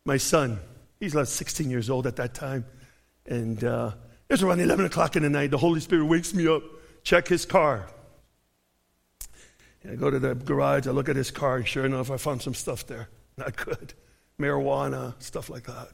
My 0.04 0.16
son. 0.16 0.60
He's 0.98 1.14
like 1.14 1.26
16 1.26 1.70
years 1.70 1.90
old 1.90 2.06
at 2.06 2.16
that 2.16 2.34
time. 2.34 2.64
And 3.26 3.62
uh, 3.64 3.92
it's 4.28 4.42
around 4.42 4.60
11 4.60 4.84
o'clock 4.86 5.16
in 5.16 5.22
the 5.22 5.30
night. 5.30 5.50
The 5.50 5.58
Holy 5.58 5.80
Spirit 5.80 6.04
wakes 6.06 6.32
me 6.32 6.46
up, 6.46 6.62
check 7.02 7.28
his 7.28 7.44
car. 7.44 7.86
And 9.82 9.92
I 9.92 9.96
go 9.96 10.10
to 10.10 10.18
the 10.18 10.34
garage, 10.34 10.86
I 10.86 10.90
look 10.90 11.08
at 11.08 11.16
his 11.16 11.30
car, 11.30 11.56
and 11.56 11.66
sure 11.66 11.84
enough, 11.84 12.10
I 12.10 12.16
found 12.16 12.42
some 12.42 12.54
stuff 12.54 12.86
there. 12.86 13.08
Not 13.36 13.56
good. 13.56 13.94
Marijuana, 14.38 15.20
stuff 15.22 15.50
like 15.50 15.64
that. 15.64 15.88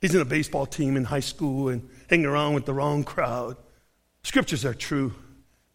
He's 0.00 0.14
in 0.14 0.20
a 0.20 0.26
baseball 0.26 0.66
team 0.66 0.96
in 0.96 1.04
high 1.04 1.20
school 1.20 1.68
and 1.68 1.88
hanging 2.08 2.26
around 2.26 2.54
with 2.54 2.64
the 2.64 2.72
wrong 2.72 3.04
crowd. 3.04 3.56
Scriptures 4.22 4.64
are 4.64 4.74
true. 4.74 5.14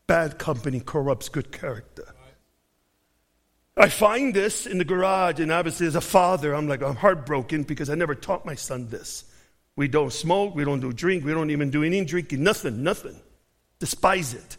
Bad 0.07 0.37
company 0.37 0.79
corrupts 0.79 1.29
good 1.29 1.51
character. 1.51 2.13
I 3.77 3.89
find 3.89 4.33
this 4.33 4.65
in 4.65 4.77
the 4.77 4.85
garage, 4.85 5.39
and 5.39 5.51
obviously, 5.51 5.87
as 5.87 5.95
a 5.95 6.01
father, 6.01 6.53
I'm 6.53 6.67
like, 6.67 6.81
I'm 6.81 6.95
heartbroken 6.95 7.63
because 7.63 7.89
I 7.89 7.95
never 7.95 8.15
taught 8.15 8.45
my 8.45 8.55
son 8.55 8.87
this. 8.87 9.25
We 9.75 9.89
don't 9.89 10.13
smoke, 10.13 10.55
we 10.55 10.63
don't 10.63 10.79
do 10.79 10.93
drink, 10.93 11.25
we 11.25 11.33
don't 11.33 11.49
even 11.49 11.71
do 11.71 11.83
any 11.83 12.05
drinking, 12.05 12.41
nothing, 12.41 12.83
nothing. 12.83 13.19
Despise 13.79 14.33
it. 14.33 14.57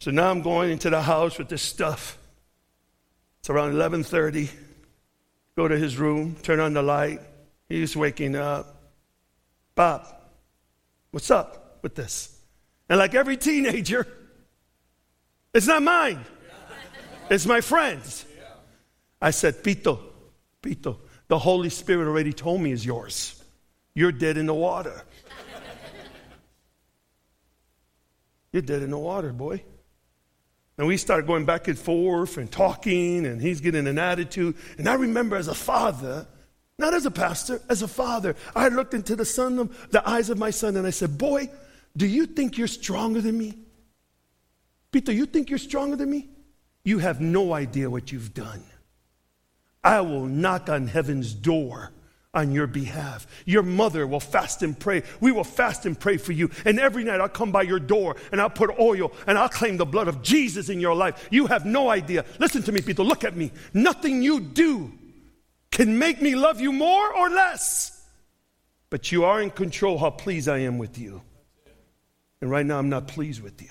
So 0.00 0.10
now 0.10 0.30
I'm 0.30 0.42
going 0.42 0.70
into 0.70 0.90
the 0.90 1.00
house 1.00 1.38
with 1.38 1.48
this 1.48 1.62
stuff. 1.62 2.18
It's 3.40 3.48
around 3.48 3.72
11:30. 3.72 4.50
Go 5.56 5.68
to 5.68 5.78
his 5.78 5.96
room, 5.96 6.36
turn 6.42 6.60
on 6.60 6.74
the 6.74 6.82
light. 6.82 7.20
He's 7.68 7.96
waking 7.96 8.36
up. 8.36 8.82
Bob, 9.74 10.06
what's 11.10 11.30
up 11.30 11.78
with 11.82 11.94
this? 11.94 12.31
And 12.92 12.98
like 12.98 13.14
every 13.14 13.38
teenager, 13.38 14.06
it's 15.54 15.66
not 15.66 15.82
mine, 15.82 16.22
it's 17.30 17.46
my 17.46 17.62
friend's. 17.62 18.26
I 19.18 19.30
said, 19.30 19.64
Pito, 19.64 19.98
Pito, 20.62 20.98
the 21.26 21.38
Holy 21.38 21.70
Spirit 21.70 22.06
already 22.06 22.34
told 22.34 22.60
me 22.60 22.70
is 22.70 22.84
yours. 22.84 23.42
You're 23.94 24.12
dead 24.12 24.36
in 24.36 24.44
the 24.44 24.52
water. 24.52 25.04
You're 28.52 28.60
dead 28.60 28.82
in 28.82 28.90
the 28.90 28.98
water, 28.98 29.32
boy. 29.32 29.64
And 30.76 30.86
we 30.86 30.98
started 30.98 31.26
going 31.26 31.46
back 31.46 31.68
and 31.68 31.78
forth 31.78 32.36
and 32.36 32.52
talking, 32.52 33.24
and 33.24 33.40
he's 33.40 33.62
getting 33.62 33.86
an 33.86 33.98
attitude. 33.98 34.54
And 34.76 34.86
I 34.86 34.96
remember 34.96 35.36
as 35.36 35.48
a 35.48 35.54
father, 35.54 36.26
not 36.76 36.92
as 36.92 37.06
a 37.06 37.10
pastor, 37.10 37.62
as 37.70 37.80
a 37.80 37.88
father, 37.88 38.36
I 38.54 38.68
looked 38.68 38.92
into 38.92 39.16
the 39.16 39.24
son, 39.24 39.58
of 39.58 39.90
the 39.90 40.06
eyes 40.06 40.28
of 40.28 40.36
my 40.36 40.50
son, 40.50 40.76
and 40.76 40.86
I 40.86 40.90
said, 40.90 41.16
Boy, 41.16 41.48
do 41.96 42.06
you 42.06 42.26
think 42.26 42.58
you're 42.58 42.66
stronger 42.66 43.20
than 43.20 43.36
me? 43.36 43.58
Peter, 44.90 45.12
you 45.12 45.26
think 45.26 45.50
you're 45.50 45.58
stronger 45.58 45.96
than 45.96 46.10
me? 46.10 46.28
You 46.84 46.98
have 46.98 47.20
no 47.20 47.52
idea 47.52 47.88
what 47.88 48.12
you've 48.12 48.34
done. 48.34 48.62
I 49.84 50.00
will 50.00 50.26
knock 50.26 50.68
on 50.68 50.86
heaven's 50.86 51.34
door 51.34 51.92
on 52.34 52.52
your 52.52 52.66
behalf. 52.66 53.26
Your 53.44 53.62
mother 53.62 54.06
will 54.06 54.20
fast 54.20 54.62
and 54.62 54.78
pray. 54.78 55.02
We 55.20 55.32
will 55.32 55.44
fast 55.44 55.84
and 55.86 55.98
pray 55.98 56.16
for 56.16 56.32
you. 56.32 56.50
And 56.64 56.80
every 56.80 57.04
night 57.04 57.20
I'll 57.20 57.28
come 57.28 57.52
by 57.52 57.62
your 57.62 57.78
door 57.78 58.16
and 58.30 58.40
I'll 58.40 58.50
put 58.50 58.78
oil 58.78 59.12
and 59.26 59.36
I'll 59.36 59.48
claim 59.48 59.76
the 59.76 59.84
blood 59.84 60.08
of 60.08 60.22
Jesus 60.22 60.68
in 60.68 60.80
your 60.80 60.94
life. 60.94 61.28
You 61.30 61.46
have 61.46 61.66
no 61.66 61.90
idea. 61.90 62.24
Listen 62.38 62.62
to 62.62 62.72
me, 62.72 62.80
Peter. 62.80 63.02
Look 63.02 63.24
at 63.24 63.36
me. 63.36 63.52
Nothing 63.74 64.22
you 64.22 64.40
do 64.40 64.92
can 65.70 65.98
make 65.98 66.22
me 66.22 66.34
love 66.34 66.60
you 66.60 66.72
more 66.72 67.14
or 67.14 67.28
less. 67.28 68.02
But 68.88 69.10
you 69.10 69.24
are 69.24 69.40
in 69.40 69.50
control 69.50 69.98
how 69.98 70.10
pleased 70.10 70.48
I 70.48 70.58
am 70.58 70.78
with 70.78 70.98
you. 70.98 71.22
And 72.42 72.50
right 72.50 72.66
now 72.66 72.78
I'm 72.78 72.90
not 72.90 73.06
pleased 73.06 73.40
with 73.40 73.62
you. 73.62 73.70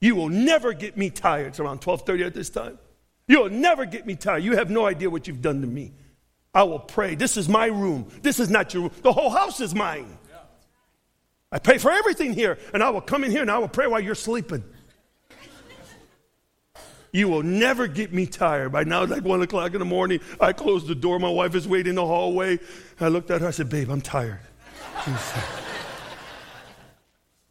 You 0.00 0.14
will 0.14 0.28
never 0.28 0.72
get 0.72 0.96
me 0.96 1.10
tired. 1.10 1.48
It's 1.48 1.60
around 1.60 1.80
12:30 1.80 2.24
at 2.24 2.32
this 2.32 2.48
time. 2.48 2.78
You'll 3.26 3.50
never 3.50 3.84
get 3.84 4.06
me 4.06 4.14
tired. 4.14 4.44
You 4.44 4.56
have 4.56 4.70
no 4.70 4.86
idea 4.86 5.10
what 5.10 5.26
you've 5.26 5.42
done 5.42 5.60
to 5.60 5.66
me. 5.66 5.92
I 6.54 6.62
will 6.62 6.78
pray. 6.78 7.16
This 7.16 7.36
is 7.36 7.48
my 7.48 7.66
room. 7.66 8.06
This 8.22 8.38
is 8.38 8.48
not 8.48 8.72
your 8.72 8.84
room. 8.84 8.92
The 9.02 9.12
whole 9.12 9.30
house 9.30 9.60
is 9.60 9.74
mine. 9.74 10.16
I 11.50 11.58
pay 11.58 11.78
for 11.78 11.90
everything 11.90 12.34
here, 12.34 12.58
and 12.72 12.82
I 12.82 12.90
will 12.90 13.00
come 13.00 13.24
in 13.24 13.30
here 13.30 13.42
and 13.42 13.50
I 13.50 13.58
will 13.58 13.68
pray 13.68 13.86
while 13.86 14.00
you're 14.00 14.14
sleeping. 14.14 14.62
You 17.12 17.28
will 17.28 17.42
never 17.42 17.86
get 17.86 18.12
me 18.12 18.26
tired. 18.26 18.72
By 18.72 18.84
now, 18.84 19.04
it's 19.04 19.12
like 19.12 19.24
one 19.24 19.40
o'clock 19.42 19.72
in 19.72 19.78
the 19.78 19.84
morning. 19.84 20.20
I 20.40 20.52
close 20.52 20.86
the 20.86 20.96
door. 20.96 21.18
My 21.18 21.28
wife 21.28 21.54
is 21.54 21.66
waiting 21.66 21.90
in 21.90 21.94
the 21.96 22.06
hallway. 22.06 22.58
I 23.00 23.08
looked 23.08 23.30
at 23.30 23.40
her. 23.40 23.48
I 23.48 23.52
said, 23.52 23.68
Babe, 23.68 23.88
I'm 23.90 24.00
tired. 24.00 24.40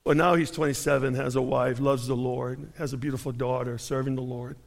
Well, 0.06 0.16
now 0.16 0.36
he's 0.36 0.52
27, 0.52 1.14
has 1.16 1.36
a 1.36 1.42
wife, 1.42 1.80
loves 1.80 2.08
the 2.08 2.16
Lord, 2.16 2.74
has 2.78 2.92
a 2.94 2.98
beautiful 2.98 3.32
daughter, 3.32 3.78
serving 3.78 4.16
the 4.16 4.22
Lord. 4.22 4.58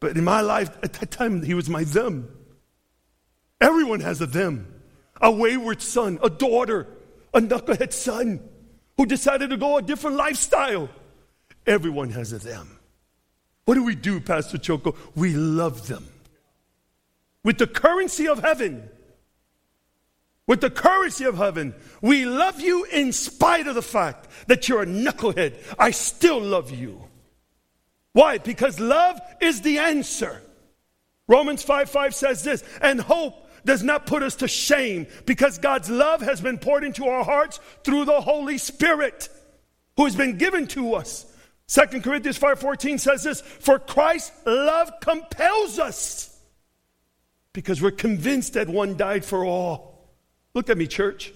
But 0.00 0.16
in 0.16 0.24
my 0.24 0.40
life, 0.40 0.70
at 0.82 0.94
that 0.94 1.10
time, 1.10 1.42
he 1.42 1.54
was 1.54 1.68
my 1.68 1.84
them. 1.84 2.28
Everyone 3.60 4.00
has 4.00 4.20
a 4.20 4.26
them. 4.26 4.82
A 5.20 5.30
wayward 5.30 5.80
son, 5.82 6.18
a 6.22 6.30
daughter, 6.30 6.88
a 7.32 7.40
knucklehead 7.40 7.92
son 7.92 8.40
who 8.96 9.06
decided 9.06 9.50
to 9.50 9.56
go 9.56 9.76
a 9.76 9.82
different 9.82 10.16
lifestyle. 10.16 10.88
Everyone 11.66 12.10
has 12.10 12.32
a 12.32 12.38
them. 12.38 12.78
What 13.64 13.74
do 13.74 13.84
we 13.84 13.94
do, 13.94 14.20
Pastor 14.20 14.58
Choco? 14.58 14.96
We 15.14 15.34
love 15.34 15.86
them. 15.86 16.08
With 17.44 17.58
the 17.58 17.66
currency 17.66 18.26
of 18.26 18.40
heaven, 18.40 18.88
with 20.46 20.60
the 20.60 20.70
currency 20.70 21.24
of 21.24 21.36
heaven, 21.36 21.74
we 22.00 22.24
love 22.24 22.60
you 22.60 22.84
in 22.84 23.12
spite 23.12 23.66
of 23.66 23.74
the 23.74 23.82
fact 23.82 24.28
that 24.48 24.68
you're 24.68 24.82
a 24.82 24.86
knucklehead. 24.86 25.56
I 25.78 25.92
still 25.92 26.40
love 26.40 26.70
you. 26.70 27.02
Why? 28.12 28.38
Because 28.38 28.80
love 28.80 29.20
is 29.40 29.62
the 29.62 29.78
answer. 29.78 30.42
Romans 31.28 31.62
5 31.62 31.88
5 31.88 32.14
says 32.14 32.42
this, 32.42 32.64
and 32.80 33.00
hope 33.00 33.48
does 33.64 33.82
not 33.82 34.06
put 34.06 34.22
us 34.22 34.36
to 34.36 34.48
shame 34.48 35.06
because 35.24 35.58
God's 35.58 35.88
love 35.88 36.20
has 36.20 36.40
been 36.40 36.58
poured 36.58 36.84
into 36.84 37.06
our 37.06 37.24
hearts 37.24 37.60
through 37.84 38.04
the 38.04 38.20
Holy 38.20 38.58
Spirit 38.58 39.28
who 39.96 40.04
has 40.04 40.16
been 40.16 40.38
given 40.38 40.66
to 40.68 40.94
us. 40.94 41.26
2 41.68 42.02
Corinthians 42.02 42.38
5:14 42.38 42.98
says 42.98 43.22
this, 43.22 43.40
"For 43.40 43.78
Christ's 43.78 44.32
love 44.44 44.92
compels 45.00 45.78
us 45.78 46.36
because 47.52 47.80
we're 47.80 47.92
convinced 47.92 48.54
that 48.54 48.68
one 48.68 48.96
died 48.96 49.24
for 49.24 49.44
all." 49.44 49.91
Look 50.54 50.70
at 50.70 50.76
me, 50.76 50.86
church. 50.86 51.32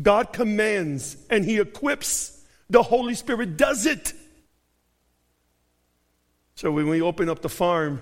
God 0.00 0.32
commands 0.32 1.16
and 1.30 1.44
he 1.44 1.58
equips. 1.58 2.42
The 2.70 2.82
Holy 2.82 3.14
Spirit 3.14 3.56
does 3.56 3.86
it. 3.86 4.12
So 6.54 6.70
when 6.70 6.88
we 6.88 7.02
open 7.02 7.28
up 7.28 7.42
the 7.42 7.48
farm, 7.48 8.00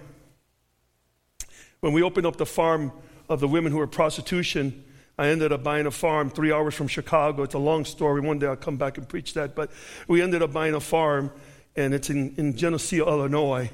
when 1.80 1.92
we 1.92 2.02
open 2.02 2.26
up 2.26 2.36
the 2.36 2.46
farm 2.46 2.92
of 3.32 3.40
the 3.40 3.48
women 3.48 3.72
who 3.72 3.78
were 3.78 3.86
prostitution. 3.86 4.84
I 5.18 5.28
ended 5.28 5.52
up 5.52 5.62
buying 5.62 5.86
a 5.86 5.90
farm 5.90 6.30
three 6.30 6.52
hours 6.52 6.74
from 6.74 6.88
Chicago. 6.88 7.42
It's 7.42 7.54
a 7.54 7.58
long 7.58 7.84
story. 7.84 8.20
One 8.20 8.38
day 8.38 8.46
I'll 8.46 8.56
come 8.56 8.76
back 8.76 8.98
and 8.98 9.08
preach 9.08 9.34
that. 9.34 9.54
But 9.54 9.70
we 10.08 10.22
ended 10.22 10.42
up 10.42 10.52
buying 10.52 10.74
a 10.74 10.80
farm, 10.80 11.32
and 11.76 11.94
it's 11.94 12.10
in, 12.10 12.34
in 12.36 12.56
Geneseo, 12.56 13.06
Illinois. 13.08 13.70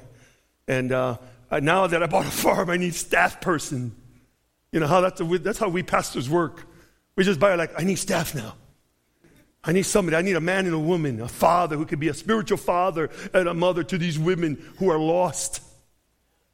And 0.66 0.92
uh, 0.92 1.18
now 1.50 1.86
that 1.86 2.02
I 2.02 2.06
bought 2.06 2.26
a 2.26 2.30
farm, 2.30 2.70
I 2.70 2.76
need 2.76 2.94
staff 2.94 3.40
person. 3.40 3.94
You 4.72 4.80
know 4.80 4.86
how 4.86 5.00
that's, 5.00 5.20
that's 5.40 5.58
how 5.58 5.68
we 5.68 5.82
pastors 5.82 6.28
work. 6.28 6.66
We 7.18 7.24
just 7.24 7.40
buy 7.40 7.52
like, 7.56 7.72
I 7.76 7.82
need 7.82 7.96
staff 7.96 8.32
now. 8.32 8.54
I 9.64 9.72
need 9.72 9.82
somebody. 9.82 10.16
I 10.16 10.22
need 10.22 10.36
a 10.36 10.40
man 10.40 10.66
and 10.66 10.74
a 10.74 10.78
woman, 10.78 11.20
a 11.20 11.26
father 11.26 11.76
who 11.76 11.84
could 11.84 11.98
be 11.98 12.06
a 12.06 12.14
spiritual 12.14 12.58
father 12.58 13.10
and 13.34 13.48
a 13.48 13.54
mother 13.54 13.82
to 13.82 13.98
these 13.98 14.16
women 14.16 14.64
who 14.76 14.88
are 14.88 15.00
lost. 15.00 15.60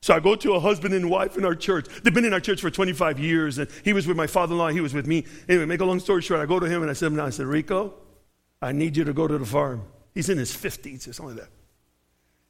So 0.01 0.15
I 0.15 0.21
go 0.21 0.35
to 0.37 0.55
a 0.55 0.61
husband 0.61 0.95
and 0.95 1.11
wife 1.11 1.37
in 1.37 1.45
our 1.45 1.55
church. 1.55 1.87
They've 2.03 2.15
been 2.15 2.25
in 2.25 2.33
our 2.33 2.41
church 2.41 2.63
for 2.63 2.71
25 2.71 3.19
years, 3.19 3.59
and 3.59 3.69
he 3.85 3.93
was 3.93 4.07
with 4.07 4.17
my 4.17 4.27
father-in-law. 4.27 4.69
He 4.69 4.81
was 4.81 4.95
with 4.95 5.07
me. 5.07 5.27
Anyway, 5.51 5.67
make 5.67 5.83
a 5.83 5.85
long 5.85 6.01
story 6.01 6.23
short, 6.23 6.41
I 6.41 6.47
go 6.47 6.59
to 6.59 6.67
him 6.67 6.81
and 6.81 6.91
I 6.91 6.95
said, 6.95 7.13
I 7.19 7.29
said, 7.29 7.45
Rico, 7.45 7.93
I 8.63 8.73
need 8.73 8.97
you 8.97 9.05
to 9.05 9.13
go 9.13 9.29
to 9.29 9.37
the 9.37 9.45
farm. 9.45 9.83
He's 10.15 10.31
in 10.31 10.39
his 10.39 10.57
50s 10.57 11.07
or 11.07 11.13
something 11.13 11.37
like 11.37 11.45
that. 11.45 11.53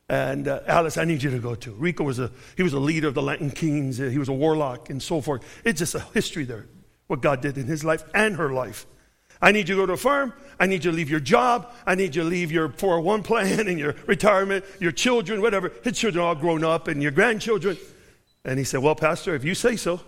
And 0.09 0.47
uh, 0.47 0.61
Alice, 0.69 0.99
I 0.99 1.05
need 1.05 1.21
you 1.21 1.31
to 1.31 1.41
go 1.41 1.57
to. 1.57 1.73
Rico 1.73 2.05
was 2.05 2.21
a 2.21 2.31
he 2.57 2.63
was 2.63 2.75
a 2.75 2.79
leader 2.79 3.09
of 3.09 3.15
the 3.15 3.23
Latin 3.23 3.51
Kings. 3.51 3.97
He 3.97 4.19
was 4.19 4.29
a 4.29 4.33
warlock 4.33 4.89
and 4.89 5.03
so 5.03 5.21
forth. 5.21 5.43
It's 5.65 5.81
just 5.81 5.97
a 5.97 6.01
history 6.15 6.45
there, 6.45 6.67
what 7.07 7.21
God 7.21 7.41
did 7.41 7.59
in 7.59 7.67
his 7.67 7.85
life 7.85 8.05
and 8.15 8.37
her 8.37 8.53
life. 8.53 8.87
I 9.41 9.53
need 9.53 9.69
you 9.69 9.75
to 9.75 9.83
go 9.83 9.87
to 9.87 9.93
a 9.95 9.97
farm. 9.97 10.33
I 10.59 10.67
need 10.67 10.85
you 10.85 10.91
to 10.91 10.97
leave 10.97 11.11
your 11.11 11.21
job. 11.21 11.73
I 11.87 11.95
need 11.95 12.15
you 12.15 12.23
to 12.23 12.29
leave 12.29 12.51
your 12.51 12.71
401 12.71 13.23
plan 13.25 13.69
and 13.69 13.79
your 13.79 13.95
retirement, 14.07 14.65
your 14.81 14.93
children, 14.93 15.43
whatever. 15.43 15.73
His 15.83 15.99
children 15.99 16.25
are 16.25 16.29
all 16.29 16.35
grown 16.35 16.65
up 16.65 16.89
and 16.89 17.03
your 17.03 17.11
grandchildren. 17.11 17.77
And 18.45 18.59
he 18.59 18.65
said, 18.65 18.81
Well, 18.81 18.95
Pastor, 18.95 19.35
if 19.35 19.45
you 19.45 19.55
say 19.55 19.77
so. 19.77 20.01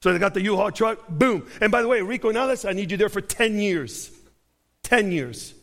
So 0.00 0.12
they 0.12 0.18
got 0.18 0.34
the 0.34 0.42
U-Haul 0.42 0.70
truck, 0.70 1.08
boom. 1.08 1.46
And 1.60 1.72
by 1.72 1.82
the 1.82 1.88
way, 1.88 2.02
Rico 2.02 2.30
Nales, 2.30 2.64
I 2.64 2.72
need 2.72 2.90
you 2.90 2.96
there 2.96 3.08
for 3.08 3.20
10 3.20 3.58
years. 3.58 4.12
10 4.84 5.10
years. 5.10 5.54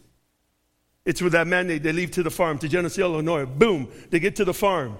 It's 1.05 1.21
with 1.21 1.33
that 1.33 1.47
mandate. 1.47 1.83
They 1.83 1.93
leave 1.93 2.11
to 2.11 2.23
the 2.23 2.31
farm, 2.31 2.57
to 2.59 2.67
Geneseo, 2.67 3.13
Illinois. 3.13 3.45
Boom. 3.45 3.87
They 4.09 4.19
get 4.19 4.35
to 4.37 4.45
the 4.45 4.53
farm. 4.53 4.97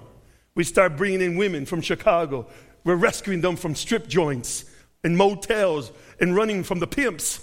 We 0.54 0.64
start 0.64 0.96
bringing 0.96 1.20
in 1.20 1.36
women 1.36 1.66
from 1.66 1.82
Chicago. 1.82 2.46
We're 2.84 2.96
rescuing 2.96 3.40
them 3.40 3.56
from 3.56 3.74
strip 3.74 4.08
joints 4.08 4.64
and 5.06 5.16
motels 5.16 5.92
and 6.18 6.34
running 6.34 6.64
from 6.64 6.80
the 6.80 6.86
pimps 6.86 7.38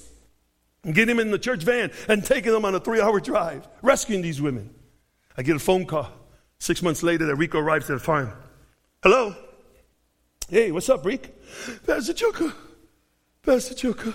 and 0.84 0.94
getting 0.94 1.16
them 1.16 1.26
in 1.26 1.32
the 1.32 1.40
church 1.40 1.64
van 1.64 1.92
and 2.10 2.22
taking 2.26 2.52
them 2.52 2.66
on 2.66 2.76
a 2.76 2.80
three 2.82 3.00
hour 3.00 3.22
drive, 3.22 3.66
rescuing 3.82 4.22
these 4.22 4.42
women. 4.42 4.70
I 5.38 5.44
get 5.44 5.56
a 5.56 5.60
phone 5.60 5.86
call 5.86 6.10
six 6.60 6.82
months 6.82 7.04
later 7.04 7.26
that 7.28 7.38
Rico 7.38 7.60
arrives 7.60 7.90
at 7.90 7.94
the 7.94 8.04
farm. 8.04 8.34
Hello? 9.02 9.34
Hey, 10.50 10.74
what's 10.74 10.90
up, 10.90 11.06
Rick? 11.06 11.34
Pastor 11.88 12.12
Choco, 12.12 12.52
Pastor 13.44 13.76
Choco, 13.76 14.14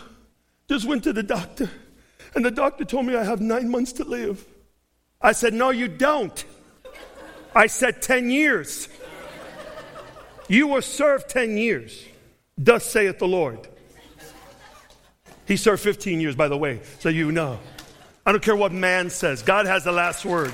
just 0.69 0.87
went 0.87 1.05
to 1.05 1.15
the 1.15 1.23
doctor, 1.23 1.71
and 2.35 2.45
the 2.45 2.51
doctor 2.51 2.85
told 2.85 3.07
me 3.07 3.17
I 3.17 3.25
have 3.25 3.41
nine 3.41 3.71
months 3.71 3.95
to 3.95 4.05
live. 4.05 4.45
I 5.23 5.33
said, 5.33 5.55
No, 5.55 5.71
you 5.71 5.89
don't. 5.89 6.45
I 7.55 7.67
said 7.67 8.03
10 8.03 8.29
years. 8.29 8.91
You 10.49 10.67
will 10.67 10.83
serve 10.83 11.27
10 11.29 11.57
years. 11.57 12.05
Thus 12.59 12.85
saith 12.85 13.19
the 13.19 13.29
Lord. 13.29 13.69
He 15.47 15.57
served 15.57 15.83
15 15.83 16.21
years, 16.21 16.35
by 16.37 16.49
the 16.49 16.59
way, 16.59 16.81
so 16.99 17.09
you 17.09 17.33
know. 17.33 17.59
I 18.27 18.33
don't 18.33 18.43
care 18.43 18.57
what 18.57 18.73
man 18.73 19.09
says, 19.09 19.43
God 19.43 19.65
has 19.65 19.85
the 19.85 19.93
last 19.93 20.27
word. 20.27 20.53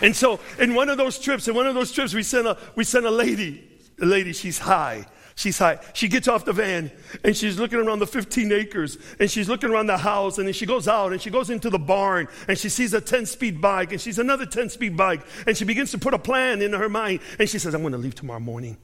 And 0.00 0.14
so, 0.14 0.40
in 0.58 0.74
one 0.74 0.88
of 0.88 0.98
those 0.98 1.18
trips, 1.18 1.48
in 1.48 1.54
one 1.54 1.66
of 1.66 1.74
those 1.74 1.92
trips, 1.92 2.14
we 2.14 2.22
sent 2.22 2.46
a, 2.46 2.56
we 2.74 2.84
sent 2.84 3.04
a 3.04 3.10
lady. 3.10 3.68
A 4.00 4.06
lady, 4.06 4.32
she's 4.32 4.58
high. 4.58 5.06
She's 5.34 5.58
high. 5.58 5.78
She 5.92 6.08
gets 6.08 6.28
off 6.28 6.46
the 6.46 6.52
van 6.54 6.90
and 7.22 7.36
she's 7.36 7.58
looking 7.58 7.78
around 7.78 7.98
the 7.98 8.06
15 8.06 8.52
acres 8.52 8.96
and 9.20 9.30
she's 9.30 9.50
looking 9.50 9.68
around 9.68 9.86
the 9.86 9.98
house 9.98 10.38
and 10.38 10.46
then 10.46 10.54
she 10.54 10.64
goes 10.64 10.88
out 10.88 11.12
and 11.12 11.20
she 11.20 11.28
goes 11.28 11.50
into 11.50 11.68
the 11.68 11.78
barn 11.78 12.28
and 12.48 12.56
she 12.56 12.70
sees 12.70 12.94
a 12.94 13.02
10 13.02 13.26
speed 13.26 13.60
bike 13.60 13.92
and 13.92 14.00
she's 14.00 14.18
another 14.18 14.46
10 14.46 14.70
speed 14.70 14.96
bike 14.96 15.20
and 15.46 15.54
she 15.54 15.66
begins 15.66 15.90
to 15.90 15.98
put 15.98 16.14
a 16.14 16.18
plan 16.18 16.62
in 16.62 16.72
her 16.72 16.88
mind 16.88 17.20
and 17.38 17.50
she 17.50 17.58
says, 17.58 17.74
I'm 17.74 17.82
going 17.82 17.92
to 17.92 17.98
leave 17.98 18.14
tomorrow 18.14 18.40
morning. 18.40 18.78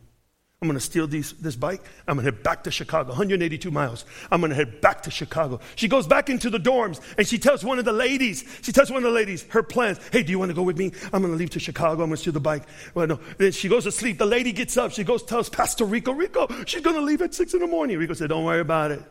I'm 0.62 0.68
going 0.68 0.78
to 0.78 0.80
steal 0.80 1.08
these, 1.08 1.32
this 1.32 1.56
bike. 1.56 1.82
I'm 2.06 2.14
going 2.14 2.24
to 2.24 2.32
head 2.32 2.44
back 2.44 2.62
to 2.64 2.70
Chicago, 2.70 3.08
182 3.08 3.68
miles. 3.72 4.04
I'm 4.30 4.40
going 4.40 4.50
to 4.50 4.54
head 4.56 4.80
back 4.80 5.02
to 5.02 5.10
Chicago. 5.10 5.58
She 5.74 5.88
goes 5.88 6.06
back 6.06 6.30
into 6.30 6.50
the 6.50 6.58
dorms 6.58 7.00
and 7.18 7.26
she 7.26 7.36
tells 7.36 7.64
one 7.64 7.80
of 7.80 7.84
the 7.84 7.92
ladies, 7.92 8.44
she 8.62 8.70
tells 8.70 8.88
one 8.88 8.98
of 8.98 9.02
the 9.02 9.10
ladies 9.10 9.44
her 9.48 9.64
plans. 9.64 9.98
Hey, 10.12 10.22
do 10.22 10.30
you 10.30 10.38
want 10.38 10.50
to 10.50 10.54
go 10.54 10.62
with 10.62 10.78
me? 10.78 10.92
I'm 11.12 11.20
going 11.20 11.32
to 11.32 11.36
leave 11.36 11.50
to 11.50 11.58
Chicago. 11.58 12.04
I'm 12.04 12.10
going 12.10 12.12
to 12.12 12.16
steal 12.16 12.32
the 12.32 12.38
bike. 12.38 12.62
Well, 12.94 13.08
no. 13.08 13.18
Then 13.38 13.50
she 13.50 13.68
goes 13.68 13.82
to 13.84 13.92
sleep. 13.92 14.18
The 14.18 14.24
lady 14.24 14.52
gets 14.52 14.76
up. 14.76 14.92
She 14.92 15.02
goes, 15.02 15.24
tells 15.24 15.48
Pastor 15.48 15.84
Rico, 15.84 16.12
Rico, 16.12 16.46
she's 16.64 16.82
going 16.82 16.94
to 16.94 17.02
leave 17.02 17.22
at 17.22 17.34
six 17.34 17.54
in 17.54 17.60
the 17.60 17.66
morning. 17.66 17.98
Rico 17.98 18.14
said, 18.14 18.28
Don't 18.28 18.44
worry 18.44 18.60
about 18.60 18.92
it. 18.92 19.02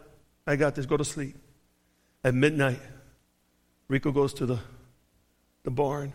I 0.47 0.55
got 0.55 0.75
this. 0.75 0.85
Go 0.85 0.95
to 0.95 1.03
sleep. 1.03 1.35
At 2.23 2.33
midnight, 2.33 2.79
Rico 3.89 4.13
goes 4.13 4.33
to 4.35 4.45
the, 4.45 4.59
the 5.63 5.71
barn. 5.71 6.13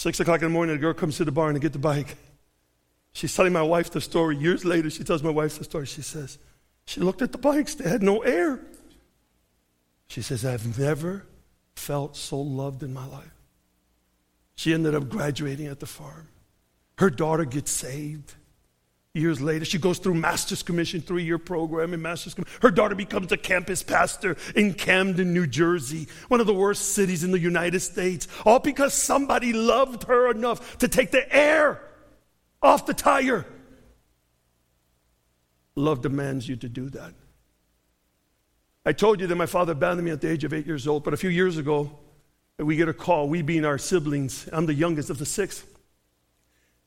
Six 0.00 0.18
o'clock 0.18 0.40
in 0.40 0.48
the 0.48 0.54
morning, 0.54 0.76
the 0.76 0.80
girl 0.80 0.94
comes 0.94 1.18
to 1.18 1.26
the 1.26 1.30
barn 1.30 1.52
to 1.52 1.60
get 1.60 1.74
the 1.74 1.78
bike. 1.78 2.16
She's 3.12 3.34
telling 3.34 3.52
my 3.52 3.60
wife 3.60 3.90
the 3.90 4.00
story. 4.00 4.34
Years 4.34 4.64
later, 4.64 4.88
she 4.88 5.04
tells 5.04 5.22
my 5.22 5.28
wife 5.28 5.58
the 5.58 5.64
story. 5.64 5.84
She 5.84 6.00
says, 6.00 6.38
She 6.86 7.02
looked 7.02 7.20
at 7.20 7.32
the 7.32 7.38
bikes, 7.38 7.74
they 7.74 7.86
had 7.86 8.02
no 8.02 8.22
air. 8.22 8.60
She 10.06 10.22
says, 10.22 10.42
I've 10.42 10.78
never 10.78 11.26
felt 11.76 12.16
so 12.16 12.40
loved 12.40 12.82
in 12.82 12.94
my 12.94 13.04
life. 13.04 13.34
She 14.54 14.72
ended 14.72 14.94
up 14.94 15.10
graduating 15.10 15.66
at 15.66 15.80
the 15.80 15.86
farm. 15.86 16.28
Her 16.96 17.10
daughter 17.10 17.44
gets 17.44 17.70
saved. 17.70 18.36
Years 19.12 19.40
later, 19.40 19.64
she 19.64 19.78
goes 19.78 19.98
through 19.98 20.14
Master's 20.14 20.62
Commission, 20.62 21.00
three 21.00 21.24
year 21.24 21.38
program 21.38 21.92
in 21.92 22.00
Master's 22.00 22.34
Commission. 22.34 22.58
Her 22.62 22.70
daughter 22.70 22.94
becomes 22.94 23.32
a 23.32 23.36
campus 23.36 23.82
pastor 23.82 24.36
in 24.54 24.74
Camden, 24.74 25.34
New 25.34 25.48
Jersey, 25.48 26.06
one 26.28 26.40
of 26.40 26.46
the 26.46 26.54
worst 26.54 26.94
cities 26.94 27.24
in 27.24 27.32
the 27.32 27.38
United 27.40 27.80
States, 27.80 28.28
all 28.46 28.60
because 28.60 28.94
somebody 28.94 29.52
loved 29.52 30.04
her 30.04 30.30
enough 30.30 30.78
to 30.78 30.86
take 30.86 31.10
the 31.10 31.34
air 31.34 31.82
off 32.62 32.86
the 32.86 32.94
tire. 32.94 33.44
Love 35.74 36.02
demands 36.02 36.48
you 36.48 36.54
to 36.54 36.68
do 36.68 36.88
that. 36.90 37.12
I 38.86 38.92
told 38.92 39.20
you 39.20 39.26
that 39.26 39.36
my 39.36 39.46
father 39.46 39.72
abandoned 39.72 40.06
me 40.06 40.12
at 40.12 40.20
the 40.20 40.30
age 40.30 40.44
of 40.44 40.52
eight 40.52 40.66
years 40.66 40.86
old, 40.86 41.02
but 41.02 41.14
a 41.14 41.16
few 41.16 41.30
years 41.30 41.58
ago, 41.58 41.98
we 42.58 42.76
get 42.76 42.88
a 42.88 42.94
call, 42.94 43.28
we 43.28 43.42
being 43.42 43.64
our 43.64 43.78
siblings, 43.78 44.48
I'm 44.52 44.66
the 44.66 44.74
youngest 44.74 45.10
of 45.10 45.18
the 45.18 45.26
six. 45.26 45.64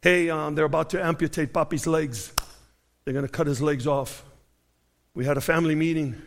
Hey, 0.03 0.29
um, 0.29 0.53
they're 0.53 0.65
about 0.65 0.89
to 0.89 1.01
amputate 1.01 1.53
Papi's 1.53 1.87
legs. 1.87 2.33
They're 3.05 3.13
going 3.13 3.25
to 3.25 3.31
cut 3.31 3.47
his 3.47 3.61
legs 3.61 3.87
off. 3.87 4.25
We 5.15 5.23
had 5.23 5.37
a 5.37 5.41
family 5.41 5.75
meeting. 5.75 6.21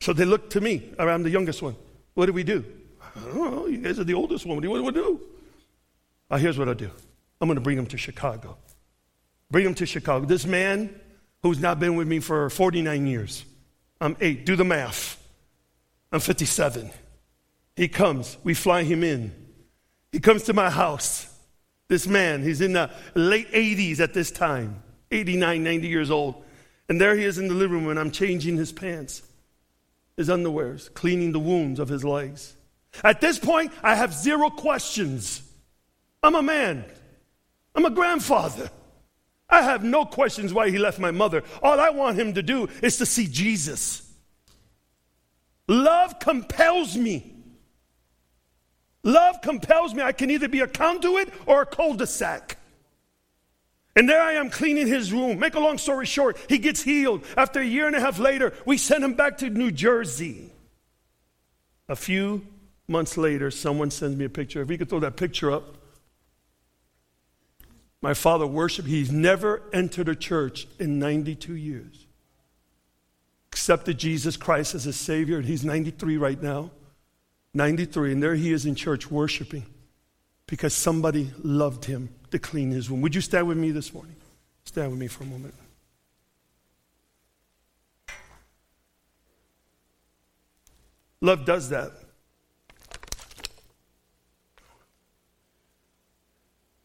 So 0.00 0.12
they 0.12 0.24
looked 0.24 0.50
to 0.54 0.60
me. 0.60 0.92
I'm 0.98 1.22
the 1.22 1.30
youngest 1.30 1.62
one. 1.62 1.76
What 2.14 2.26
do 2.26 2.32
we 2.32 2.42
do? 2.42 2.64
I 3.00 3.20
don't 3.20 3.36
know. 3.36 3.66
You 3.66 3.78
guys 3.78 4.00
are 4.00 4.04
the 4.04 4.14
oldest 4.14 4.46
one. 4.46 4.56
What 4.56 4.62
do 4.64 4.82
we 4.82 4.90
do? 4.90 5.20
Uh, 6.28 6.38
here's 6.38 6.58
what 6.58 6.68
I 6.68 6.74
do 6.74 6.90
I'm 7.40 7.46
going 7.46 7.54
to 7.54 7.60
bring 7.60 7.78
him 7.78 7.86
to 7.86 7.96
Chicago. 7.96 8.56
Bring 9.48 9.64
him 9.64 9.76
to 9.76 9.86
Chicago. 9.86 10.26
This 10.26 10.44
man 10.44 10.98
who's 11.44 11.60
not 11.60 11.78
been 11.78 11.94
with 11.94 12.08
me 12.08 12.18
for 12.18 12.50
49 12.50 13.06
years. 13.06 13.44
I'm 14.00 14.16
eight. 14.20 14.44
Do 14.44 14.56
the 14.56 14.64
math. 14.64 15.22
I'm 16.10 16.18
57. 16.18 16.90
He 17.76 17.86
comes. 17.86 18.38
We 18.42 18.54
fly 18.54 18.82
him 18.82 19.04
in. 19.04 19.32
He 20.10 20.18
comes 20.18 20.42
to 20.44 20.52
my 20.52 20.68
house. 20.68 21.28
This 21.88 22.06
man, 22.06 22.42
he's 22.42 22.60
in 22.60 22.72
the 22.72 22.90
late 23.14 23.50
80s 23.52 24.00
at 24.00 24.14
this 24.14 24.30
time, 24.30 24.82
89, 25.10 25.62
90 25.62 25.88
years 25.88 26.10
old. 26.10 26.42
And 26.88 27.00
there 27.00 27.16
he 27.16 27.24
is 27.24 27.38
in 27.38 27.48
the 27.48 27.54
living 27.54 27.78
room, 27.78 27.88
and 27.88 27.98
I'm 27.98 28.10
changing 28.10 28.56
his 28.56 28.72
pants, 28.72 29.22
his 30.16 30.28
underwears, 30.28 30.92
cleaning 30.92 31.32
the 31.32 31.38
wounds 31.38 31.78
of 31.80 31.88
his 31.88 32.04
legs. 32.04 32.56
At 33.02 33.20
this 33.20 33.38
point, 33.38 33.72
I 33.82 33.94
have 33.94 34.12
zero 34.12 34.50
questions. 34.50 35.42
I'm 36.22 36.34
a 36.34 36.42
man, 36.42 36.84
I'm 37.74 37.84
a 37.84 37.90
grandfather. 37.90 38.70
I 39.48 39.62
have 39.62 39.84
no 39.84 40.04
questions 40.04 40.54
why 40.54 40.70
he 40.70 40.78
left 40.78 40.98
my 40.98 41.10
mother. 41.10 41.42
All 41.62 41.78
I 41.78 41.90
want 41.90 42.18
him 42.18 42.32
to 42.34 42.42
do 42.42 42.68
is 42.82 42.96
to 42.96 43.06
see 43.06 43.26
Jesus. 43.26 44.10
Love 45.68 46.18
compels 46.18 46.96
me 46.96 47.33
Love 49.04 49.40
compels 49.42 49.94
me. 49.94 50.02
I 50.02 50.12
can 50.12 50.30
either 50.30 50.48
be 50.48 50.60
a 50.60 50.66
conduit 50.66 51.32
or 51.46 51.62
a 51.62 51.66
cul 51.66 51.94
de 51.94 52.06
sac. 52.06 52.58
And 53.96 54.08
there 54.08 54.20
I 54.20 54.32
am 54.32 54.50
cleaning 54.50 54.88
his 54.88 55.12
room. 55.12 55.38
Make 55.38 55.54
a 55.54 55.60
long 55.60 55.78
story 55.78 56.06
short, 56.06 56.36
he 56.48 56.58
gets 56.58 56.82
healed. 56.82 57.24
After 57.36 57.60
a 57.60 57.64
year 57.64 57.86
and 57.86 57.94
a 57.94 58.00
half 58.00 58.18
later, 58.18 58.52
we 58.66 58.76
send 58.76 59.04
him 59.04 59.14
back 59.14 59.38
to 59.38 59.50
New 59.50 59.70
Jersey. 59.70 60.50
A 61.88 61.94
few 61.94 62.46
months 62.88 63.16
later, 63.16 63.50
someone 63.50 63.90
sends 63.90 64.16
me 64.16 64.24
a 64.24 64.30
picture. 64.30 64.62
If 64.62 64.68
we 64.68 64.78
could 64.78 64.88
throw 64.88 65.00
that 65.00 65.16
picture 65.16 65.52
up. 65.52 65.76
My 68.00 68.14
father 68.14 68.46
worshiped, 68.46 68.88
he's 68.88 69.12
never 69.12 69.62
entered 69.72 70.08
a 70.08 70.14
church 70.14 70.66
in 70.78 70.98
92 70.98 71.54
years. 71.54 72.06
Accepted 73.50 73.98
Jesus 73.98 74.36
Christ 74.36 74.74
as 74.74 74.84
his 74.84 74.96
Savior, 74.96 75.38
and 75.38 75.46
he's 75.46 75.64
93 75.64 76.16
right 76.16 76.42
now. 76.42 76.70
93, 77.54 78.12
and 78.12 78.22
there 78.22 78.34
he 78.34 78.52
is 78.52 78.66
in 78.66 78.74
church 78.74 79.10
worshiping 79.10 79.64
because 80.46 80.74
somebody 80.74 81.30
loved 81.42 81.84
him 81.84 82.08
to 82.30 82.38
clean 82.38 82.70
his 82.70 82.90
room. 82.90 83.00
Would 83.00 83.14
you 83.14 83.20
stand 83.20 83.46
with 83.46 83.56
me 83.56 83.70
this 83.70 83.94
morning? 83.94 84.16
Stand 84.64 84.90
with 84.90 85.00
me 85.00 85.06
for 85.06 85.22
a 85.22 85.26
moment. 85.26 85.54
Love 91.20 91.46
does 91.46 91.70
that. 91.70 91.92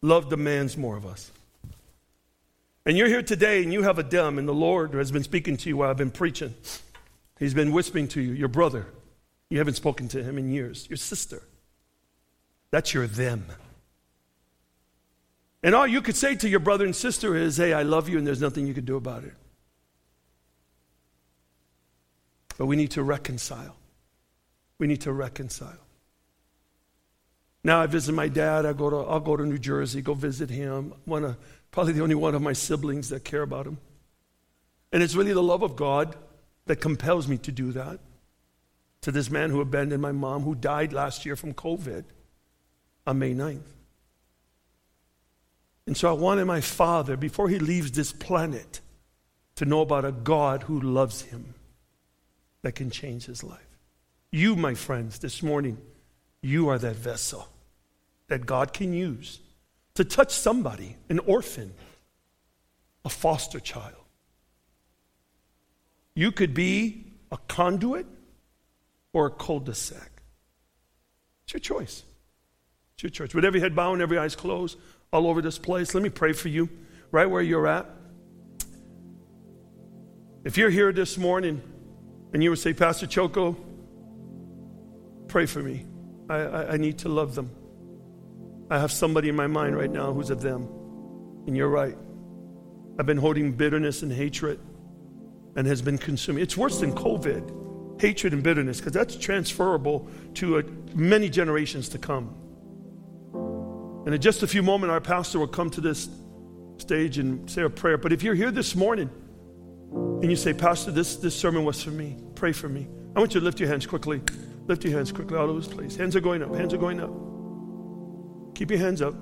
Love 0.02 0.30
demands 0.30 0.78
more 0.78 0.96
of 0.96 1.06
us. 1.06 1.30
And 2.86 2.98
you're 2.98 3.10
here 3.10 3.22
today 3.22 3.62
and 3.64 3.74
you 3.74 3.84
have 3.84 4.00
a 4.00 4.04
dumb, 4.04 4.38
and 4.38 4.48
the 4.48 4.54
Lord 4.54 4.94
has 4.94 5.12
been 5.12 5.24
speaking 5.24 5.58
to 5.58 5.70
you 5.70 5.78
while 5.78 5.90
I've 5.90 5.98
been 5.98 6.10
preaching. 6.10 6.54
He's 7.38 7.54
been 7.54 7.74
whispering 7.74 8.08
to 8.10 8.22
you, 8.22 8.32
your 8.32 8.48
brother, 8.48 8.88
you 9.50 9.58
haven't 9.58 9.74
spoken 9.76 10.08
to 10.10 10.24
him 10.24 10.38
in 10.38 10.52
years. 10.52 10.88
Your 10.90 10.98
sister. 10.98 11.42
That's 12.72 12.94
your 12.94 13.08
them. 13.08 13.46
And 15.64 15.76
all 15.76 15.88
you 15.88 16.02
could 16.02 16.16
say 16.16 16.36
to 16.36 16.48
your 16.48 16.60
brother 16.60 16.86
and 16.86 16.96
sister 16.96 17.36
is, 17.36 17.58
hey, 17.58 17.74
I 17.74 17.84
love 17.84 18.08
you, 18.08 18.18
and 18.18 18.26
there's 18.26 18.42
nothing 18.42 18.68
you 18.68 18.74
can 18.74 18.86
do 18.86 18.96
about 18.96 19.24
it. 19.24 19.34
But 22.58 22.68
we 22.68 22.76
need 22.76 22.92
to 22.92 23.04
reconcile. 23.04 23.76
We 24.78 24.88
need 24.88 25.02
to 25.02 25.12
reconcile. 25.12 25.80
Now 27.64 27.82
I 27.82 27.88
visit 27.88 28.14
my 28.14 28.30
dad. 28.30 28.66
I 28.66 28.74
go 28.74 28.90
to, 28.90 28.98
I'll 28.98 29.20
go 29.20 29.36
to 29.36 29.46
New 29.46 29.58
Jersey, 29.58 30.02
go 30.02 30.14
visit 30.14 30.50
him. 30.50 30.94
One 31.06 31.26
of, 31.26 31.38
probably 31.72 31.94
the 31.94 32.04
only 32.04 32.16
one 32.16 32.36
of 32.36 32.42
my 32.42 32.54
siblings 32.54 33.10
that 33.10 33.26
care 33.26 33.42
about 33.42 33.66
him. 33.66 33.80
And 34.94 35.04
it's 35.04 35.16
really 35.16 35.34
the 35.34 35.44
love 35.44 35.62
of 35.62 35.76
God 35.76 36.16
that 36.68 36.78
compels 36.78 37.28
me 37.28 37.38
to 37.40 37.52
do 37.52 37.72
that 37.74 38.00
to 39.02 39.12
this 39.12 39.30
man 39.30 39.50
who 39.50 39.62
abandoned 39.62 40.02
my 40.02 40.12
mom, 40.12 40.44
who 40.44 40.56
died 40.56 40.94
last 40.94 41.26
year 41.26 41.36
from 41.36 41.54
COVID 41.54 42.04
on 43.08 43.20
May 43.20 43.34
9th. 43.34 43.62
And 45.88 45.98
so 45.98 46.10
I 46.10 46.14
wanted 46.14 46.46
my 46.46 46.62
father, 46.62 47.18
before 47.18 47.50
he 47.50 47.58
leaves 47.58 47.92
this 47.92 48.12
planet, 48.12 48.82
to 49.56 49.66
know 49.66 49.82
about 49.82 50.06
a 50.06 50.12
God 50.12 50.64
who 50.64 50.80
loves 50.80 51.24
him 51.24 51.56
that 52.62 52.76
can 52.76 52.90
change 52.90 53.26
his 53.26 53.44
life. 53.44 53.60
You, 54.32 54.56
my 54.56 54.76
friends, 54.76 55.20
this 55.20 55.42
morning, 55.42 55.78
you 56.42 56.70
are 56.70 56.78
that 56.78 56.96
vessel 56.96 57.48
that 58.28 58.46
God 58.46 58.74
can 58.74 58.94
use 58.94 59.40
to 59.96 60.06
touch 60.06 60.32
somebody, 60.32 60.96
an 61.10 61.20
orphan, 61.20 61.74
a 63.04 63.10
foster 63.10 63.60
child. 63.60 63.96
You 66.14 66.32
could 66.32 66.54
be 66.54 67.06
a 67.32 67.38
conduit 67.48 68.06
or 69.14 69.28
a 69.28 69.32
cul-de-sac. 69.32 70.12
It's 71.44 71.54
your 71.54 71.60
choice. 71.60 72.04
It's 72.94 73.04
your 73.04 73.10
choice. 73.10 73.34
With 73.34 73.46
every 73.46 73.60
head 73.60 73.76
bowed 73.76 73.94
and 73.94 74.02
every 74.02 74.18
eyes 74.18 74.36
closed, 74.36 74.78
all 75.12 75.28
over 75.28 75.42
this 75.42 75.58
place, 75.58 75.94
let 75.94 76.04
me 76.04 76.10
pray 76.10 76.34
for 76.34 76.50
you 76.50 76.70
right 77.12 77.26
where 77.26 77.42
you're 77.42 77.66
at. 77.66 77.88
If 80.44 80.58
you're 80.58 80.70
here 80.70 80.94
this 80.94 81.18
morning 81.18 81.62
and 82.34 82.44
you 82.44 82.52
would 82.52 82.60
say, 82.60 82.74
Pastor 82.74 83.08
Choco, 83.08 83.58
pray 85.28 85.46
for 85.46 85.62
me. 85.62 85.86
I, 86.30 86.36
I, 86.36 86.74
I 86.74 86.78
need 86.78 87.00
to 87.00 87.10
love 87.10 87.36
them. 87.36 87.50
I 88.70 88.78
have 88.80 88.92
somebody 88.92 89.30
in 89.30 89.36
my 89.36 89.48
mind 89.48 89.76
right 89.76 89.90
now 89.90 90.14
who's 90.14 90.30
of 90.30 90.42
them. 90.42 90.68
And 91.48 91.58
you're 91.58 91.70
right. 91.70 91.98
I've 93.00 93.08
been 93.08 93.18
holding 93.18 93.54
bitterness 93.54 94.04
and 94.04 94.12
hatred 94.12 94.60
and 95.56 95.66
has 95.66 95.82
been 95.82 95.98
consuming. 95.98 96.44
It's 96.44 96.56
worse 96.56 96.80
than 96.80 96.94
COVID 96.94 97.69
hatred 98.00 98.34
and 98.34 98.42
bitterness 98.42 98.80
because 98.80 98.94
that's 98.94 99.16
transferable 99.16 100.08
to 100.36 100.60
a, 100.60 100.64
many 100.96 101.30
generations 101.30 101.90
to 101.90 101.98
come. 101.98 102.36
And 104.06 104.16
in 104.16 104.22
just 104.22 104.42
a 104.42 104.48
few 104.48 104.64
moments, 104.64 104.92
our 104.92 105.02
pastor 105.02 105.40
will 105.40 105.48
come 105.48 105.70
to 105.72 105.82
this 105.82 106.10
stage 106.78 107.18
and 107.18 107.50
say 107.50 107.62
a 107.62 107.70
prayer. 107.70 107.98
But 107.98 108.14
if 108.14 108.24
you're 108.24 108.36
here 108.36 108.52
this 108.52 108.76
morning 108.76 109.10
and 109.92 110.30
you 110.30 110.36
say, 110.36 110.54
Pastor, 110.54 110.92
this, 110.92 111.18
this 111.18 111.36
sermon 111.36 111.66
was 111.66 111.84
for 111.84 111.92
me, 111.92 112.18
pray 112.36 112.54
for 112.54 112.70
me. 112.70 112.88
I 113.16 113.20
want 113.20 113.34
you 113.34 113.42
to 113.42 113.46
lift 113.46 113.60
your 113.60 113.70
hands 113.70 113.86
quickly. 113.86 114.22
Lift 114.68 114.84
your 114.84 114.94
hands 114.94 115.12
quickly 115.12 115.38
all 115.38 115.50
over 115.50 115.60
this 115.60 115.68
place. 115.68 115.96
Hands 115.96 116.16
are 116.16 116.22
going 116.22 116.44
up. 116.44 116.56
Hands 116.56 116.74
are 116.74 116.78
going 116.78 117.00
up. 117.00 117.10
Keep 118.56 118.72
your 118.72 118.80
hands 118.80 119.02
up. 119.02 119.16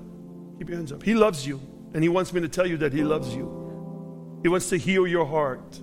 Keep 0.58 0.68
your 0.68 0.76
hands 0.76 0.92
up. 0.92 1.02
He 1.02 1.14
loves 1.14 1.46
you, 1.46 1.60
and 1.94 2.02
He 2.02 2.08
wants 2.08 2.32
me 2.32 2.40
to 2.42 2.48
tell 2.48 2.66
you 2.66 2.76
that 2.78 2.92
He 2.92 3.02
loves 3.02 3.34
you. 3.34 4.38
He 4.42 4.48
wants 4.48 4.68
to 4.70 4.76
heal 4.76 5.06
your 5.06 5.24
heart. 5.24 5.80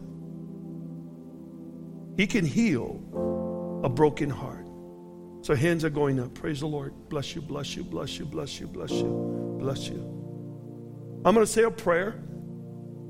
He 2.18 2.28
can 2.28 2.46
heal 2.46 3.82
a 3.84 3.90
broken 3.90 4.30
heart. 4.30 4.66
So 5.42 5.54
hands 5.54 5.84
are 5.86 5.90
going 5.90 6.20
up. 6.20 6.34
Praise 6.34 6.62
the 6.62 6.66
Lord. 6.66 6.94
Bless 7.10 7.36
you, 7.36 7.42
bless 7.42 7.76
you, 7.76 7.84
bless 7.84 8.18
you, 8.18 8.26
bless 8.26 8.60
you, 8.60 8.68
bless 8.68 8.92
you, 8.92 9.58
bless 9.60 9.88
you. 9.88 11.22
I'm 11.24 11.34
going 11.36 11.46
to 11.46 11.52
say 11.52 11.64
a 11.64 11.72
prayer, 11.72 12.16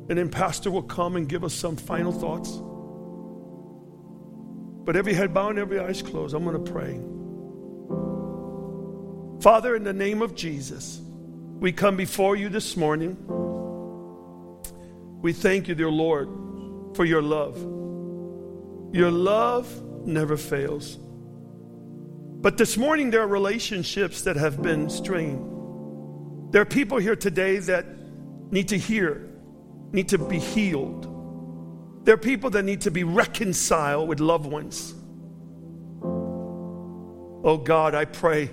and 0.09 0.17
then 0.17 0.29
Pastor 0.29 0.71
will 0.71 0.83
come 0.83 1.15
and 1.15 1.29
give 1.29 1.43
us 1.43 1.53
some 1.53 1.75
final 1.75 2.11
thoughts. 2.11 2.59
But 4.85 4.95
every 4.95 5.13
head 5.13 5.33
bowed 5.33 5.51
and 5.51 5.59
every 5.59 5.79
eyes 5.79 6.01
closed, 6.01 6.35
I'm 6.35 6.43
going 6.43 6.63
to 6.63 6.71
pray. 6.71 6.99
Father, 9.41 9.75
in 9.75 9.83
the 9.83 9.93
name 9.93 10.21
of 10.21 10.35
Jesus, 10.35 10.99
we 11.59 11.71
come 11.71 11.95
before 11.95 12.35
you 12.35 12.49
this 12.49 12.75
morning. 12.75 13.15
We 15.21 15.33
thank 15.33 15.67
you, 15.67 15.75
dear 15.75 15.89
Lord, 15.89 16.27
for 16.95 17.05
your 17.05 17.21
love. 17.21 17.55
Your 18.95 19.11
love 19.11 19.67
never 20.07 20.37
fails. 20.37 20.97
But 20.97 22.57
this 22.57 22.77
morning, 22.77 23.09
there 23.09 23.23
are 23.23 23.27
relationships 23.27 24.21
that 24.21 24.37
have 24.37 24.61
been 24.61 24.89
strained. 24.89 26.53
There 26.53 26.61
are 26.61 26.65
people 26.65 26.97
here 26.97 27.17
today 27.17 27.57
that 27.57 27.85
need 28.51 28.69
to 28.69 28.77
hear, 28.77 29.27
need 29.91 30.07
to 30.07 30.17
be 30.17 30.39
healed. 30.39 32.05
There 32.05 32.13
are 32.13 32.17
people 32.17 32.49
that 32.51 32.63
need 32.63 32.79
to 32.81 32.91
be 32.91 33.03
reconciled 33.03 34.07
with 34.07 34.21
loved 34.21 34.45
ones. 34.45 34.93
Oh 37.43 37.57
God, 37.57 37.95
I 37.95 38.05
pray, 38.05 38.49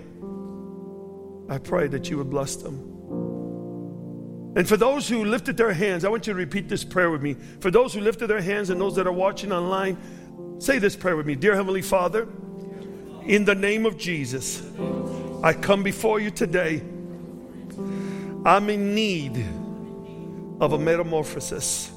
I 1.49 1.59
pray 1.59 1.87
that 1.87 2.11
you 2.11 2.19
would 2.19 2.31
bless 2.31 2.57
them. 2.57 2.93
And 4.55 4.69
for 4.69 4.77
those 4.77 5.09
who 5.09 5.25
lifted 5.25 5.57
their 5.57 5.73
hands, 5.73 6.05
I 6.05 6.09
want 6.09 6.27
you 6.27 6.33
to 6.35 6.39
repeat 6.39 6.69
this 6.69 6.85
prayer 6.85 7.11
with 7.11 7.23
me. 7.23 7.37
For 7.61 7.71
those 7.71 7.95
who 7.95 8.01
lifted 8.01 8.27
their 8.27 8.43
hands 8.43 8.69
and 8.71 8.81
those 8.81 8.97
that 8.97 9.07
are 9.07 9.13
watching 9.13 9.51
online, 9.51 9.97
say 10.63 10.79
this 10.79 10.95
prayer 10.95 11.17
with 11.17 11.27
me. 11.27 11.35
Dear 11.35 11.57
Heavenly 11.57 11.83
Father, 11.83 12.29
in 13.25 13.45
the 13.45 13.55
name 13.55 13.85
of 13.85 13.99
Jesus, 13.99 14.63
I 15.43 15.55
come 15.55 15.83
before 15.83 16.21
you 16.21 16.31
today. 16.31 16.81
I'm 18.45 18.71
in 18.71 18.95
need 18.95 19.45
of 20.61 20.73
a 20.73 20.79
metamorphosis. 20.79 21.91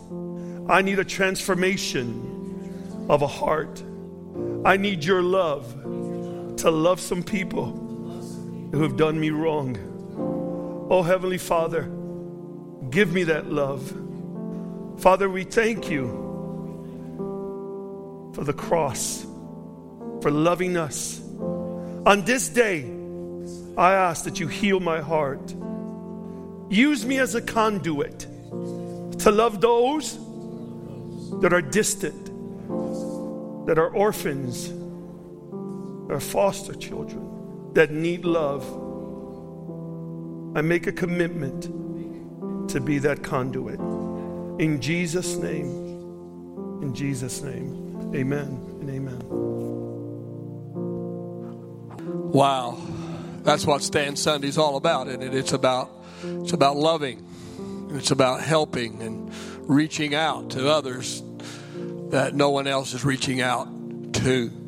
I 0.67 0.81
need 0.81 0.97
a 0.97 1.05
transformation 1.05 3.05
of 3.07 3.21
a 3.21 3.27
heart. 3.27 3.83
I 4.65 4.77
need 4.77 5.03
your 5.03 5.21
love 5.21 5.71
to 6.57 6.71
love 6.71 6.99
some 6.99 7.21
people 7.21 7.67
who 8.71 8.81
have 8.81 8.97
done 8.97 9.19
me 9.19 9.29
wrong. 9.29 9.77
Oh, 10.89 11.03
Heavenly 11.03 11.37
Father, 11.37 11.83
give 12.89 13.13
me 13.13 13.25
that 13.25 13.51
love. 13.51 13.93
Father, 14.97 15.29
we 15.29 15.43
thank 15.43 15.91
you 15.91 16.24
for 18.35 18.43
the 18.43 18.53
cross, 18.53 19.25
for 20.21 20.29
loving 20.29 20.75
us. 20.75 21.21
On 22.05 22.23
this 22.25 22.49
day, 22.49 22.83
I 23.77 23.93
ask 23.93 24.25
that 24.25 24.41
you 24.41 24.49
heal 24.49 24.81
my 24.81 24.99
heart. 24.99 25.55
Use 26.69 27.05
me 27.05 27.17
as 27.19 27.33
a 27.33 27.41
conduit 27.41 28.19
to 29.19 29.31
love 29.31 29.61
those 29.61 30.19
that 31.39 31.53
are 31.53 31.61
distant, 31.61 32.25
that 33.67 33.79
are 33.79 33.87
orphans, 33.89 34.67
that 34.67 36.13
are 36.13 36.19
foster 36.19 36.75
children, 36.75 37.71
that 37.73 37.91
need 37.91 38.25
love. 38.25 38.63
I 40.57 40.61
make 40.61 40.87
a 40.87 40.91
commitment 40.91 41.63
to 42.69 42.81
be 42.81 42.99
that 42.99 43.23
conduit. 43.23 43.79
In 44.59 44.81
Jesus' 44.81 45.37
name, 45.37 46.81
in 46.81 46.93
Jesus' 46.93 47.41
name, 47.41 47.84
amen 48.15 48.77
and 48.81 48.89
amen. 48.89 49.21
Wow. 52.31 52.77
That's 53.43 53.65
what 53.65 53.83
Stand 53.83 54.17
Sunday's 54.17 54.57
all 54.57 54.77
about, 54.77 55.07
and 55.07 55.23
it? 55.23 55.35
It's 55.35 55.53
about 55.53 55.91
it's 56.23 56.53
about 56.53 56.77
loving. 56.77 57.25
And 57.57 57.97
it's 57.97 58.11
about 58.11 58.41
helping 58.41 59.01
and 59.01 59.31
reaching 59.59 60.15
out 60.15 60.51
to 60.51 60.69
others 60.69 61.21
that 62.09 62.33
no 62.33 62.49
one 62.49 62.67
else 62.67 62.93
is 62.93 63.05
reaching 63.05 63.41
out 63.41 63.67
to. 64.13 64.64